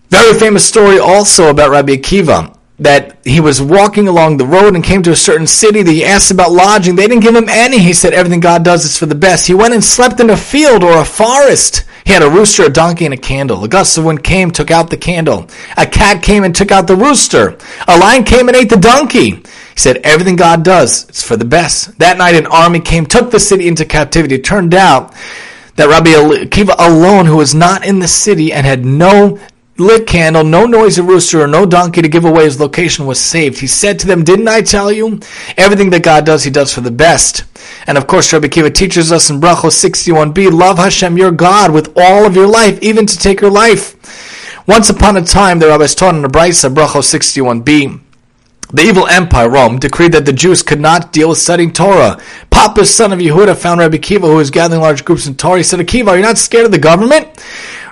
Very 0.08 0.36
famous 0.36 0.66
story 0.66 0.98
also 0.98 1.50
about 1.50 1.70
Rabbi 1.70 1.96
Akiva 1.96 2.56
that 2.80 3.18
he 3.24 3.40
was 3.40 3.60
walking 3.60 4.08
along 4.08 4.38
the 4.38 4.46
road 4.46 4.74
and 4.74 4.82
came 4.82 5.02
to 5.02 5.10
a 5.10 5.16
certain 5.16 5.46
city 5.46 5.82
that 5.82 5.92
he 5.92 6.04
asked 6.04 6.30
about 6.30 6.50
lodging. 6.50 6.96
They 6.96 7.06
didn't 7.06 7.22
give 7.22 7.36
him 7.36 7.48
any. 7.48 7.78
He 7.78 7.92
said, 7.92 8.14
everything 8.14 8.40
God 8.40 8.64
does 8.64 8.84
is 8.84 8.96
for 8.96 9.04
the 9.04 9.14
best. 9.14 9.46
He 9.46 9.54
went 9.54 9.74
and 9.74 9.84
slept 9.84 10.18
in 10.18 10.30
a 10.30 10.36
field 10.36 10.82
or 10.82 10.98
a 10.98 11.04
forest. 11.04 11.84
He 12.06 12.14
had 12.14 12.22
a 12.22 12.30
rooster, 12.30 12.64
a 12.64 12.70
donkey, 12.70 13.04
and 13.04 13.12
a 13.12 13.18
candle. 13.18 13.62
A 13.62 13.68
gust 13.68 13.98
of 13.98 14.06
wind 14.06 14.24
came, 14.24 14.50
took 14.50 14.70
out 14.70 14.88
the 14.88 14.96
candle. 14.96 15.46
A 15.76 15.86
cat 15.86 16.22
came 16.22 16.42
and 16.42 16.54
took 16.54 16.72
out 16.72 16.86
the 16.86 16.96
rooster. 16.96 17.58
A 17.86 17.98
lion 17.98 18.24
came 18.24 18.48
and 18.48 18.56
ate 18.56 18.70
the 18.70 18.76
donkey. 18.78 19.30
He 19.30 19.42
said, 19.76 19.98
everything 19.98 20.36
God 20.36 20.64
does, 20.64 21.08
is 21.10 21.22
for 21.22 21.36
the 21.36 21.44
best. 21.44 21.98
That 21.98 22.16
night 22.16 22.34
an 22.34 22.46
army 22.46 22.80
came, 22.80 23.04
took 23.04 23.30
the 23.30 23.38
city 23.38 23.68
into 23.68 23.84
captivity. 23.84 24.36
It 24.36 24.44
turned 24.44 24.74
out 24.74 25.14
that 25.76 25.88
Rabbi 25.88 26.10
Akiva 26.10 26.74
alone, 26.78 27.26
who 27.26 27.36
was 27.36 27.54
not 27.54 27.84
in 27.84 27.98
the 27.98 28.08
city 28.08 28.52
and 28.52 28.66
had 28.66 28.84
no 28.84 29.38
lit 29.80 30.06
candle, 30.06 30.44
no 30.44 30.66
noisy 30.66 31.02
rooster, 31.02 31.42
or 31.42 31.46
no 31.46 31.66
donkey 31.66 32.02
to 32.02 32.08
give 32.08 32.24
away 32.24 32.44
his 32.44 32.60
location 32.60 33.06
was 33.06 33.18
saved. 33.18 33.58
He 33.58 33.66
said 33.66 33.98
to 33.98 34.06
them, 34.06 34.22
Didn't 34.22 34.48
I 34.48 34.60
tell 34.60 34.92
you? 34.92 35.20
Everything 35.56 35.90
that 35.90 36.02
God 36.02 36.26
does, 36.26 36.44
he 36.44 36.50
does 36.50 36.72
for 36.72 36.80
the 36.80 36.90
best. 36.90 37.44
And 37.86 37.98
of 37.98 38.06
course, 38.06 38.32
Rabbi 38.32 38.48
Kiva 38.48 38.70
teaches 38.70 39.10
us 39.10 39.30
in 39.30 39.40
Brachos 39.40 39.82
61b, 39.82 40.52
love 40.52 40.78
Hashem, 40.78 41.16
your 41.16 41.32
God, 41.32 41.72
with 41.72 41.92
all 41.96 42.26
of 42.26 42.36
your 42.36 42.46
life, 42.46 42.78
even 42.82 43.06
to 43.06 43.18
take 43.18 43.40
your 43.40 43.50
life. 43.50 43.96
Once 44.66 44.90
upon 44.90 45.16
a 45.16 45.22
time, 45.22 45.58
the 45.58 45.66
rabbis 45.66 45.94
taught 45.94 46.14
in 46.14 46.22
the 46.22 46.28
Braisa, 46.28 46.72
Brachos 46.72 47.12
61b, 47.12 48.00
the 48.72 48.82
evil 48.82 49.08
empire, 49.08 49.50
Rome, 49.50 49.78
decreed 49.80 50.12
that 50.12 50.26
the 50.26 50.32
Jews 50.32 50.62
could 50.62 50.78
not 50.78 51.12
deal 51.12 51.30
with 51.30 51.38
studying 51.38 51.72
Torah. 51.72 52.20
Pappus, 52.50 52.94
son 52.94 53.12
of 53.12 53.18
Yehuda, 53.18 53.56
found 53.56 53.80
Rabbi 53.80 53.96
Kiva, 53.96 54.28
who 54.28 54.36
was 54.36 54.50
gathering 54.50 54.80
large 54.80 55.04
groups 55.04 55.26
in 55.26 55.34
Torah. 55.34 55.56
He 55.56 55.62
said, 55.64 55.80
Akiva, 55.80 56.08
are 56.08 56.16
you 56.16 56.22
not 56.22 56.38
scared 56.38 56.66
of 56.66 56.70
the 56.70 56.78
government? 56.78 57.26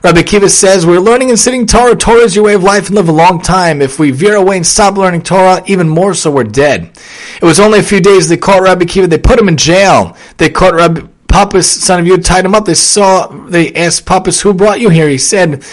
Rabbi 0.05 0.23
Kiva 0.23 0.49
says, 0.49 0.87
we're 0.87 1.01
learning 1.01 1.31
and 1.31 1.39
sitting 1.39 1.67
Torah. 1.67 1.97
Torah 1.97 2.21
is 2.21 2.37
your 2.37 2.45
way 2.45 2.55
of 2.55 2.63
life 2.63 2.87
and 2.87 2.95
live 2.95 3.09
a 3.09 3.13
long 3.13 3.41
time. 3.41 3.83
If 3.83 3.99
we 3.99 4.13
veer 4.13 4.37
away 4.37 4.57
and 4.57 4.67
stop 4.67 4.97
learning 4.97 5.23
Torah, 5.23 5.63
even 5.67 5.89
more 5.89 6.15
so, 6.15 6.31
we're 6.31 6.45
dead. 6.45 6.97
It 7.43 7.45
was 7.45 7.59
only 7.59 7.81
a 7.81 7.83
few 7.83 8.01
days 8.01 8.29
they 8.29 8.37
caught 8.37 8.63
Rabbi 8.63 8.85
Kiva. 8.85 9.09
They 9.09 9.19
put 9.19 9.41
him 9.41 9.49
in 9.49 9.57
jail. 9.57 10.17
They 10.37 10.51
caught 10.51 10.75
Rabbi 10.75 11.01
Pappus, 11.27 11.69
son 11.69 12.01
of 12.01 12.07
Yud, 12.07 12.25
tied 12.25 12.45
him 12.45 12.55
up. 12.55 12.65
They 12.65 12.75
saw, 12.75 13.27
they 13.27 13.75
asked 13.75 14.07
Pappus, 14.07 14.41
who 14.41 14.55
brought 14.55 14.81
you 14.81 14.89
here? 14.89 15.09
He 15.09 15.19
said, 15.19 15.65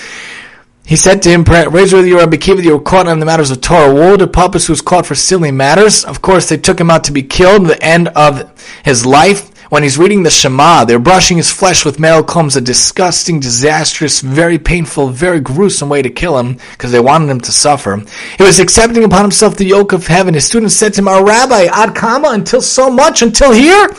he 0.87 0.95
said 0.95 1.21
to 1.23 1.29
him, 1.29 1.43
Raise 1.43 1.93
with 1.93 2.07
you, 2.07 2.17
Rabbi 2.17 2.37
Kiva, 2.37 2.63
you 2.63 2.73
were 2.73 2.83
caught 2.83 3.07
on 3.07 3.19
the 3.19 3.25
matters 3.27 3.51
of 3.51 3.61
Torah. 3.61 3.93
Woe 3.93 4.17
to 4.17 4.27
Pappus 4.27 4.65
who 4.65 4.73
was 4.73 4.81
caught 4.81 5.05
for 5.05 5.15
silly 5.15 5.51
matters. 5.51 6.03
Of 6.03 6.23
course, 6.23 6.49
they 6.49 6.57
took 6.57 6.79
him 6.79 6.89
out 6.89 7.03
to 7.05 7.11
be 7.11 7.23
killed 7.23 7.67
the 7.67 7.81
end 7.83 8.07
of 8.09 8.51
his 8.83 9.05
life 9.05 9.51
when 9.69 9.83
he's 9.83 9.97
reading 9.97 10.23
the 10.23 10.29
Shema, 10.29 10.85
they're 10.85 10.99
brushing 10.99 11.37
his 11.37 11.51
flesh 11.51 11.85
with 11.85 11.99
marrow 11.99 12.23
combs, 12.23 12.55
a 12.55 12.61
disgusting, 12.61 13.39
disastrous, 13.39 14.21
very 14.21 14.59
painful, 14.59 15.09
very 15.09 15.39
gruesome 15.39 15.89
way 15.89 16.01
to 16.01 16.09
kill 16.09 16.37
him 16.37 16.57
because 16.71 16.91
they 16.91 16.99
wanted 16.99 17.29
him 17.29 17.41
to 17.41 17.51
suffer. 17.51 17.97
He 18.37 18.43
was 18.43 18.59
accepting 18.59 19.03
upon 19.03 19.23
himself 19.23 19.57
the 19.57 19.65
yoke 19.65 19.93
of 19.93 20.07
heaven. 20.07 20.33
His 20.33 20.45
students 20.45 20.75
said 20.75 20.93
to 20.93 21.01
him, 21.01 21.07
Our 21.07 21.25
rabbi, 21.25 21.65
ad 21.65 21.95
kama, 21.95 22.29
until 22.29 22.61
so 22.61 22.89
much, 22.89 23.21
until 23.21 23.51
here? 23.51 23.89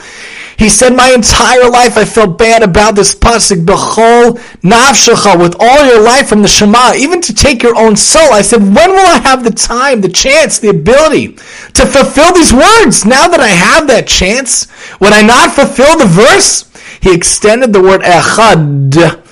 He 0.59 0.71
said, 0.71 0.97
My 0.97 1.13
entire 1.13 1.69
life 1.69 1.99
I 1.99 2.05
felt 2.05 2.39
bad 2.39 2.63
about 2.63 2.95
this 2.95 3.15
pasuk, 3.15 3.65
Bechol 3.67 4.39
nafshecha, 4.63 5.39
with 5.39 5.55
all 5.61 5.85
your 5.85 6.01
life 6.01 6.29
from 6.29 6.43
the 6.43 6.49
Shema, 6.49 6.95
even 6.97 7.21
to 7.21 7.35
take 7.35 7.63
your 7.63 7.77
own 7.77 7.95
soul. 7.97 8.33
I 8.33 8.43
said, 8.43 8.63
When 8.63 8.91
will 8.91 9.07
I 9.07 9.19
have 9.19 9.45
the 9.45 9.51
time, 9.51 10.01
the 10.01 10.09
chance, 10.09 10.59
the 10.59 10.71
ability 10.71 11.33
to 11.35 11.87
fulfill 11.87 12.33
these 12.33 12.55
words? 12.55 13.05
Now 13.05 13.29
that 13.29 13.41
I 13.41 13.49
have 13.49 13.87
that 13.89 14.07
chance, 14.07 14.67
would 15.01 15.13
I 15.13 15.23
not 15.23 15.53
fulfill 15.53 15.99
the 15.99 16.07
verse? 16.07 16.71
He 17.03 17.15
extended 17.15 17.73
the 17.73 17.83
word 17.83 18.01
echad, 18.01 19.23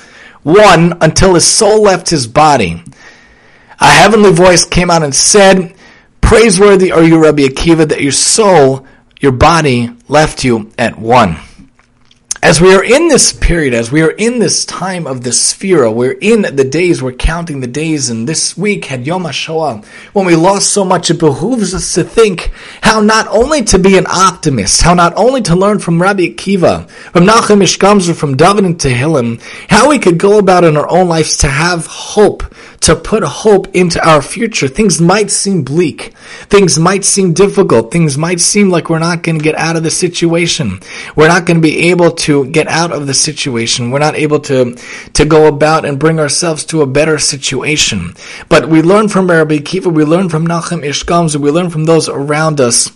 one, 0.42 0.98
until 1.00 1.34
his 1.34 1.46
soul 1.46 1.82
left 1.82 2.10
his 2.10 2.26
body. 2.26 2.82
A 3.80 3.86
heavenly 3.86 4.30
voice 4.30 4.64
came 4.64 4.90
out 4.90 5.02
and 5.02 5.14
said, 5.14 5.74
Praiseworthy 6.20 6.92
are 6.92 7.02
you, 7.02 7.22
Rabbi 7.22 7.42
Akiva, 7.44 7.88
that 7.88 8.02
your 8.02 8.12
soul 8.12 8.86
your 9.24 9.32
body 9.32 9.90
left 10.06 10.44
you 10.44 10.70
at 10.78 10.98
one. 10.98 11.38
As 12.42 12.60
we 12.60 12.74
are 12.74 12.84
in 12.84 13.08
this 13.08 13.32
period, 13.32 13.72
as 13.72 13.90
we 13.90 14.02
are 14.02 14.10
in 14.10 14.38
this 14.38 14.66
time 14.66 15.06
of 15.06 15.24
the 15.24 15.30
Sefira, 15.30 15.90
we're 15.90 16.18
in 16.20 16.42
the 16.42 16.62
days, 16.62 17.02
we're 17.02 17.14
counting 17.14 17.60
the 17.60 17.66
days, 17.66 18.10
and 18.10 18.28
this 18.28 18.54
week 18.54 18.84
had 18.84 19.06
Yom 19.06 19.22
HaShoah. 19.24 19.82
When 20.12 20.26
we 20.26 20.36
lost 20.36 20.70
so 20.70 20.84
much, 20.84 21.10
it 21.10 21.18
behooves 21.20 21.72
us 21.72 21.94
to 21.94 22.04
think 22.04 22.52
how 22.82 23.00
not 23.00 23.26
only 23.28 23.62
to 23.62 23.78
be 23.78 23.96
an 23.96 24.06
optimist, 24.06 24.82
how 24.82 24.92
not 24.92 25.14
only 25.16 25.40
to 25.40 25.56
learn 25.56 25.78
from 25.78 26.02
Rabbi 26.02 26.24
Akiva, 26.24 26.86
from 26.90 27.24
Nachum 27.24 27.62
Ish 27.62 27.78
Gamzu, 27.78 28.14
from 28.14 28.36
David 28.36 28.66
and 28.66 28.78
Tehillim, 28.78 29.40
how 29.70 29.88
we 29.88 29.98
could 29.98 30.18
go 30.18 30.38
about 30.38 30.64
in 30.64 30.76
our 30.76 30.90
own 30.90 31.08
lives 31.08 31.38
to 31.38 31.48
have 31.48 31.86
hope, 31.86 32.53
to 32.80 32.96
put 32.96 33.22
hope 33.22 33.68
into 33.74 34.04
our 34.06 34.22
future. 34.22 34.68
Things 34.68 35.00
might 35.00 35.30
seem 35.30 35.62
bleak. 35.62 36.14
Things 36.48 36.78
might 36.78 37.04
seem 37.04 37.32
difficult. 37.32 37.90
Things 37.90 38.18
might 38.18 38.40
seem 38.40 38.70
like 38.70 38.90
we're 38.90 38.98
not 38.98 39.22
going 39.22 39.38
to 39.38 39.44
get 39.44 39.54
out 39.56 39.76
of 39.76 39.82
the 39.82 39.90
situation. 39.90 40.80
We're 41.16 41.28
not 41.28 41.46
going 41.46 41.58
to 41.58 41.62
be 41.62 41.90
able 41.90 42.10
to 42.12 42.46
get 42.46 42.68
out 42.68 42.92
of 42.92 43.06
the 43.06 43.14
situation. 43.14 43.90
We're 43.90 43.98
not 43.98 44.16
able 44.16 44.40
to, 44.40 44.74
to 45.14 45.24
go 45.24 45.46
about 45.46 45.84
and 45.84 45.98
bring 45.98 46.20
ourselves 46.20 46.64
to 46.66 46.82
a 46.82 46.86
better 46.86 47.18
situation. 47.18 48.14
But 48.48 48.68
we 48.68 48.82
learn 48.82 49.08
from 49.08 49.30
Rabbi 49.30 49.58
Kiva, 49.58 49.88
we 49.88 50.04
learn 50.04 50.28
from 50.28 50.46
Nachum 50.46 50.84
Ish 50.84 51.04
Gamzu, 51.04 51.36
we 51.36 51.50
learn 51.50 51.70
from 51.70 51.84
those 51.84 52.08
around 52.08 52.60
us 52.60 52.90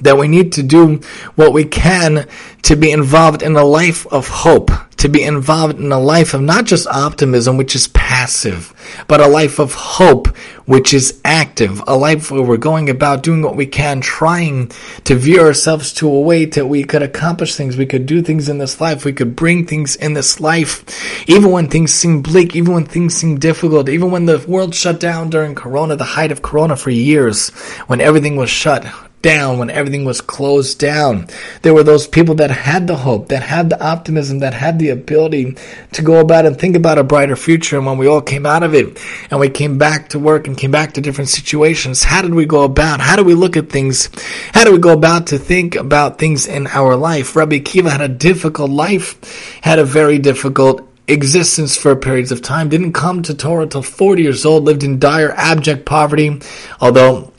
that 0.00 0.16
we 0.16 0.28
need 0.28 0.52
to 0.52 0.62
do 0.62 1.00
what 1.34 1.52
we 1.52 1.64
can 1.64 2.26
to 2.62 2.76
be 2.76 2.90
involved 2.90 3.42
in 3.42 3.56
a 3.56 3.64
life 3.64 4.06
of 4.08 4.28
hope, 4.28 4.70
to 4.98 5.08
be 5.08 5.22
involved 5.22 5.78
in 5.78 5.92
a 5.92 5.98
life 5.98 6.34
of 6.34 6.42
not 6.42 6.66
just 6.66 6.86
optimism, 6.88 7.56
which 7.56 7.74
is 7.74 7.88
passive, 7.88 8.74
but 9.06 9.20
a 9.20 9.28
life 9.28 9.58
of 9.58 9.72
hope, 9.72 10.28
which 10.66 10.92
is 10.92 11.20
active, 11.24 11.82
a 11.86 11.96
life 11.96 12.30
where 12.30 12.42
we're 12.42 12.56
going 12.56 12.90
about 12.90 13.22
doing 13.22 13.40
what 13.42 13.56
we 13.56 13.64
can, 13.64 14.00
trying 14.00 14.70
to 15.04 15.14
view 15.14 15.40
ourselves 15.40 15.92
to 15.94 16.08
a 16.08 16.20
way 16.20 16.44
that 16.44 16.66
we 16.66 16.84
could 16.84 17.02
accomplish 17.02 17.54
things, 17.54 17.76
we 17.76 17.86
could 17.86 18.06
do 18.06 18.20
things 18.20 18.48
in 18.48 18.58
this 18.58 18.80
life, 18.80 19.04
we 19.04 19.12
could 19.12 19.34
bring 19.34 19.64
things 19.64 19.96
in 19.96 20.14
this 20.14 20.40
life, 20.40 21.28
even 21.28 21.50
when 21.50 21.68
things 21.68 21.92
seem 21.92 22.20
bleak, 22.20 22.54
even 22.54 22.74
when 22.74 22.84
things 22.84 23.14
seem 23.14 23.38
difficult, 23.38 23.88
even 23.88 24.10
when 24.10 24.26
the 24.26 24.44
world 24.48 24.74
shut 24.74 25.00
down 25.00 25.30
during 25.30 25.54
Corona, 25.54 25.96
the 25.96 26.04
height 26.04 26.32
of 26.32 26.42
Corona 26.42 26.76
for 26.76 26.90
years, 26.90 27.50
when 27.86 28.00
everything 28.00 28.36
was 28.36 28.50
shut, 28.50 28.84
down, 29.22 29.58
when 29.58 29.70
everything 29.70 30.04
was 30.04 30.20
closed 30.20 30.78
down. 30.78 31.26
There 31.62 31.74
were 31.74 31.82
those 31.82 32.06
people 32.06 32.34
that 32.36 32.50
had 32.50 32.86
the 32.86 32.96
hope, 32.96 33.28
that 33.28 33.42
had 33.42 33.70
the 33.70 33.82
optimism, 33.84 34.38
that 34.40 34.54
had 34.54 34.78
the 34.78 34.90
ability 34.90 35.56
to 35.92 36.02
go 36.02 36.20
about 36.20 36.46
and 36.46 36.58
think 36.58 36.76
about 36.76 36.98
a 36.98 37.04
brighter 37.04 37.36
future. 37.36 37.76
And 37.76 37.86
when 37.86 37.98
we 37.98 38.06
all 38.06 38.22
came 38.22 38.46
out 38.46 38.62
of 38.62 38.74
it 38.74 38.98
and 39.30 39.40
we 39.40 39.48
came 39.48 39.78
back 39.78 40.10
to 40.10 40.18
work 40.18 40.46
and 40.46 40.56
came 40.56 40.70
back 40.70 40.92
to 40.94 41.00
different 41.00 41.30
situations, 41.30 42.04
how 42.04 42.22
did 42.22 42.34
we 42.34 42.46
go 42.46 42.62
about? 42.62 43.00
How 43.00 43.16
do 43.16 43.24
we 43.24 43.34
look 43.34 43.56
at 43.56 43.70
things? 43.70 44.08
How 44.54 44.64
do 44.64 44.72
we 44.72 44.78
go 44.78 44.92
about 44.92 45.28
to 45.28 45.38
think 45.38 45.74
about 45.74 46.18
things 46.18 46.46
in 46.46 46.66
our 46.68 46.96
life? 46.96 47.34
Rabbi 47.34 47.58
Kiva 47.58 47.90
had 47.90 48.00
a 48.00 48.08
difficult 48.08 48.70
life, 48.70 49.60
had 49.62 49.78
a 49.78 49.84
very 49.84 50.18
difficult 50.18 50.84
existence 51.08 51.76
for 51.76 51.96
periods 51.96 52.30
of 52.30 52.42
time, 52.42 52.68
didn't 52.68 52.92
come 52.92 53.22
to 53.22 53.34
Torah 53.34 53.66
till 53.66 53.82
40 53.82 54.22
years 54.22 54.44
old, 54.44 54.64
lived 54.64 54.84
in 54.84 54.98
dire, 54.98 55.32
abject 55.32 55.86
poverty, 55.86 56.40
although 56.80 57.32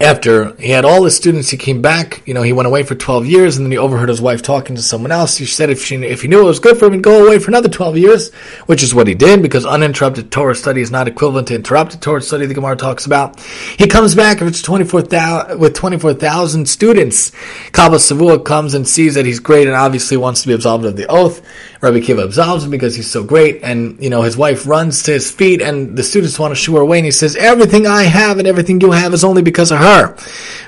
after 0.00 0.54
he 0.54 0.70
had 0.70 0.86
all 0.86 1.04
his 1.04 1.14
students, 1.14 1.50
he 1.50 1.58
came 1.58 1.82
back. 1.82 2.22
You 2.26 2.32
know, 2.32 2.42
he 2.42 2.54
went 2.54 2.66
away 2.66 2.84
for 2.84 2.94
12 2.94 3.26
years, 3.26 3.56
and 3.56 3.66
then 3.66 3.70
he 3.70 3.76
overheard 3.76 4.08
his 4.08 4.20
wife 4.20 4.40
talking 4.40 4.74
to 4.76 4.82
someone 4.82 5.12
else. 5.12 5.36
He 5.36 5.44
said 5.44 5.68
if 5.68 5.84
she, 5.84 5.96
if 5.96 6.22
he 6.22 6.28
knew 6.28 6.40
it 6.40 6.44
was 6.44 6.58
good 6.58 6.78
for 6.78 6.86
him, 6.86 6.94
he'd 6.94 7.02
go 7.02 7.26
away 7.26 7.38
for 7.38 7.50
another 7.50 7.68
12 7.68 7.98
years, 7.98 8.32
which 8.64 8.82
is 8.82 8.94
what 8.94 9.06
he 9.06 9.14
did, 9.14 9.42
because 9.42 9.66
uninterrupted 9.66 10.32
Torah 10.32 10.54
study 10.54 10.80
is 10.80 10.90
not 10.90 11.06
equivalent 11.06 11.48
to 11.48 11.54
interrupted 11.54 12.00
Torah 12.00 12.22
study, 12.22 12.46
the 12.46 12.54
Gemara 12.54 12.76
talks 12.76 13.04
about. 13.04 13.38
He 13.40 13.86
comes 13.86 14.14
back 14.14 14.40
with 14.40 14.62
24,000, 14.62 15.58
with 15.58 15.74
24,000 15.74 16.66
students. 16.66 17.30
Kalba 17.72 17.96
Savua 17.96 18.42
comes 18.42 18.72
and 18.72 18.88
sees 18.88 19.14
that 19.16 19.26
he's 19.26 19.38
great 19.38 19.66
and 19.66 19.76
obviously 19.76 20.16
wants 20.16 20.40
to 20.42 20.48
be 20.48 20.54
absolved 20.54 20.86
of 20.86 20.96
the 20.96 21.06
oath. 21.08 21.42
Rabbi 21.82 22.00
Kiva 22.00 22.24
absolves 22.24 22.64
him 22.64 22.70
because 22.70 22.94
he's 22.94 23.10
so 23.10 23.24
great, 23.24 23.60
and, 23.62 24.02
you 24.02 24.10
know, 24.10 24.20
his 24.20 24.36
wife 24.36 24.66
runs 24.66 25.02
to 25.04 25.12
his 25.12 25.30
feet, 25.30 25.62
and 25.62 25.96
the 25.96 26.02
students 26.02 26.38
want 26.38 26.50
to 26.50 26.54
shoo 26.54 26.74
her 26.74 26.82
away, 26.82 26.98
and 26.98 27.06
he 27.06 27.10
says, 27.10 27.36
everything 27.36 27.86
I 27.86 28.02
have 28.02 28.38
and 28.38 28.46
everything 28.46 28.82
you 28.82 28.90
have 28.90 29.14
is 29.14 29.24
only 29.24 29.40
because 29.40 29.72
of 29.72 29.78
her. 29.78 30.14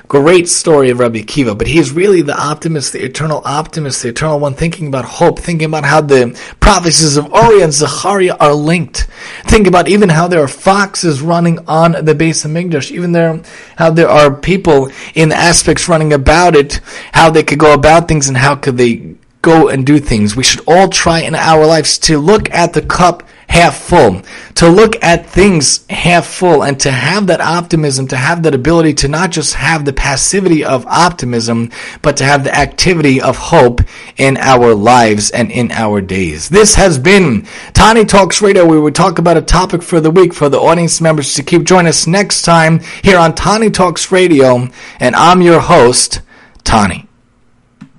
Great 0.07 0.49
story 0.49 0.89
of 0.89 0.97
Rabbi 0.97 1.21
Kiva, 1.21 1.53
but 1.53 1.67
he's 1.67 1.91
really 1.91 2.23
the 2.23 2.35
optimist, 2.35 2.93
the 2.93 3.05
eternal 3.05 3.43
optimist, 3.45 4.01
the 4.01 4.09
eternal 4.09 4.39
one, 4.39 4.55
thinking 4.55 4.87
about 4.87 5.05
hope, 5.05 5.37
thinking 5.37 5.67
about 5.67 5.85
how 5.85 6.01
the 6.01 6.35
prophecies 6.59 7.15
of 7.15 7.31
Ori 7.31 7.61
and 7.61 7.71
Zechariah 7.71 8.35
are 8.39 8.55
linked. 8.55 9.07
Think 9.43 9.67
about 9.67 9.87
even 9.87 10.09
how 10.09 10.27
there 10.27 10.41
are 10.41 10.47
foxes 10.47 11.21
running 11.21 11.59
on 11.67 11.91
the 12.03 12.15
base 12.15 12.43
of 12.43 12.49
Hamikdash, 12.49 12.89
even 12.89 13.11
there, 13.11 13.39
how 13.77 13.91
there 13.91 14.09
are 14.09 14.35
people 14.35 14.89
in 15.13 15.31
aspects 15.31 15.87
running 15.87 16.11
about 16.11 16.55
it, 16.55 16.81
how 17.13 17.29
they 17.29 17.43
could 17.43 17.59
go 17.59 17.75
about 17.75 18.07
things 18.07 18.27
and 18.27 18.37
how 18.37 18.55
could 18.55 18.77
they 18.77 19.15
go 19.43 19.67
and 19.67 19.85
do 19.85 19.99
things. 19.99 20.35
We 20.35 20.43
should 20.43 20.63
all 20.65 20.89
try 20.89 21.19
in 21.19 21.35
our 21.35 21.67
lives 21.67 21.99
to 21.99 22.17
look 22.17 22.49
at 22.49 22.73
the 22.73 22.81
cup 22.81 23.21
half 23.49 23.77
full, 23.77 24.23
to 24.55 24.67
look 24.67 24.95
at 25.03 25.29
things 25.29 25.85
half 25.89 26.25
full, 26.25 26.63
and 26.63 26.79
to 26.79 26.89
have 26.89 27.27
that 27.27 27.41
optimism, 27.41 28.07
to 28.07 28.15
have 28.15 28.41
that 28.41 28.55
ability 28.55 28.95
to 28.95 29.07
not 29.07 29.29
just 29.29 29.53
have 29.53 29.85
the 29.85 29.93
passivity 29.93 30.65
of 30.65 30.87
optimism, 30.87 31.69
but 32.01 32.17
to 32.17 32.23
have 32.23 32.43
the 32.43 32.55
activity 32.55 33.21
of 33.21 33.37
hope 33.37 33.81
in 34.17 34.37
our 34.37 34.73
lives 34.73 35.29
and 35.29 35.51
in 35.51 35.71
our 35.71 36.01
days. 36.01 36.49
This 36.49 36.73
has 36.75 36.97
been 36.97 37.45
Tani 37.73 38.05
Talks 38.05 38.41
Radio, 38.41 38.65
we 38.65 38.91
talk 38.91 39.19
about 39.19 39.37
a 39.37 39.41
topic 39.41 39.83
for 39.83 39.99
the 39.99 40.09
week 40.09 40.33
for 40.33 40.49
the 40.49 40.59
audience 40.59 40.99
members 40.99 41.35
to 41.35 41.43
keep. 41.43 41.63
Join 41.63 41.85
us 41.85 42.07
next 42.07 42.41
time 42.41 42.79
here 43.03 43.19
on 43.19 43.35
Tani 43.35 43.69
Talks 43.69 44.11
Radio, 44.11 44.67
and 44.99 45.15
I'm 45.15 45.41
your 45.41 45.59
host, 45.59 46.21
Tani. 46.63 47.07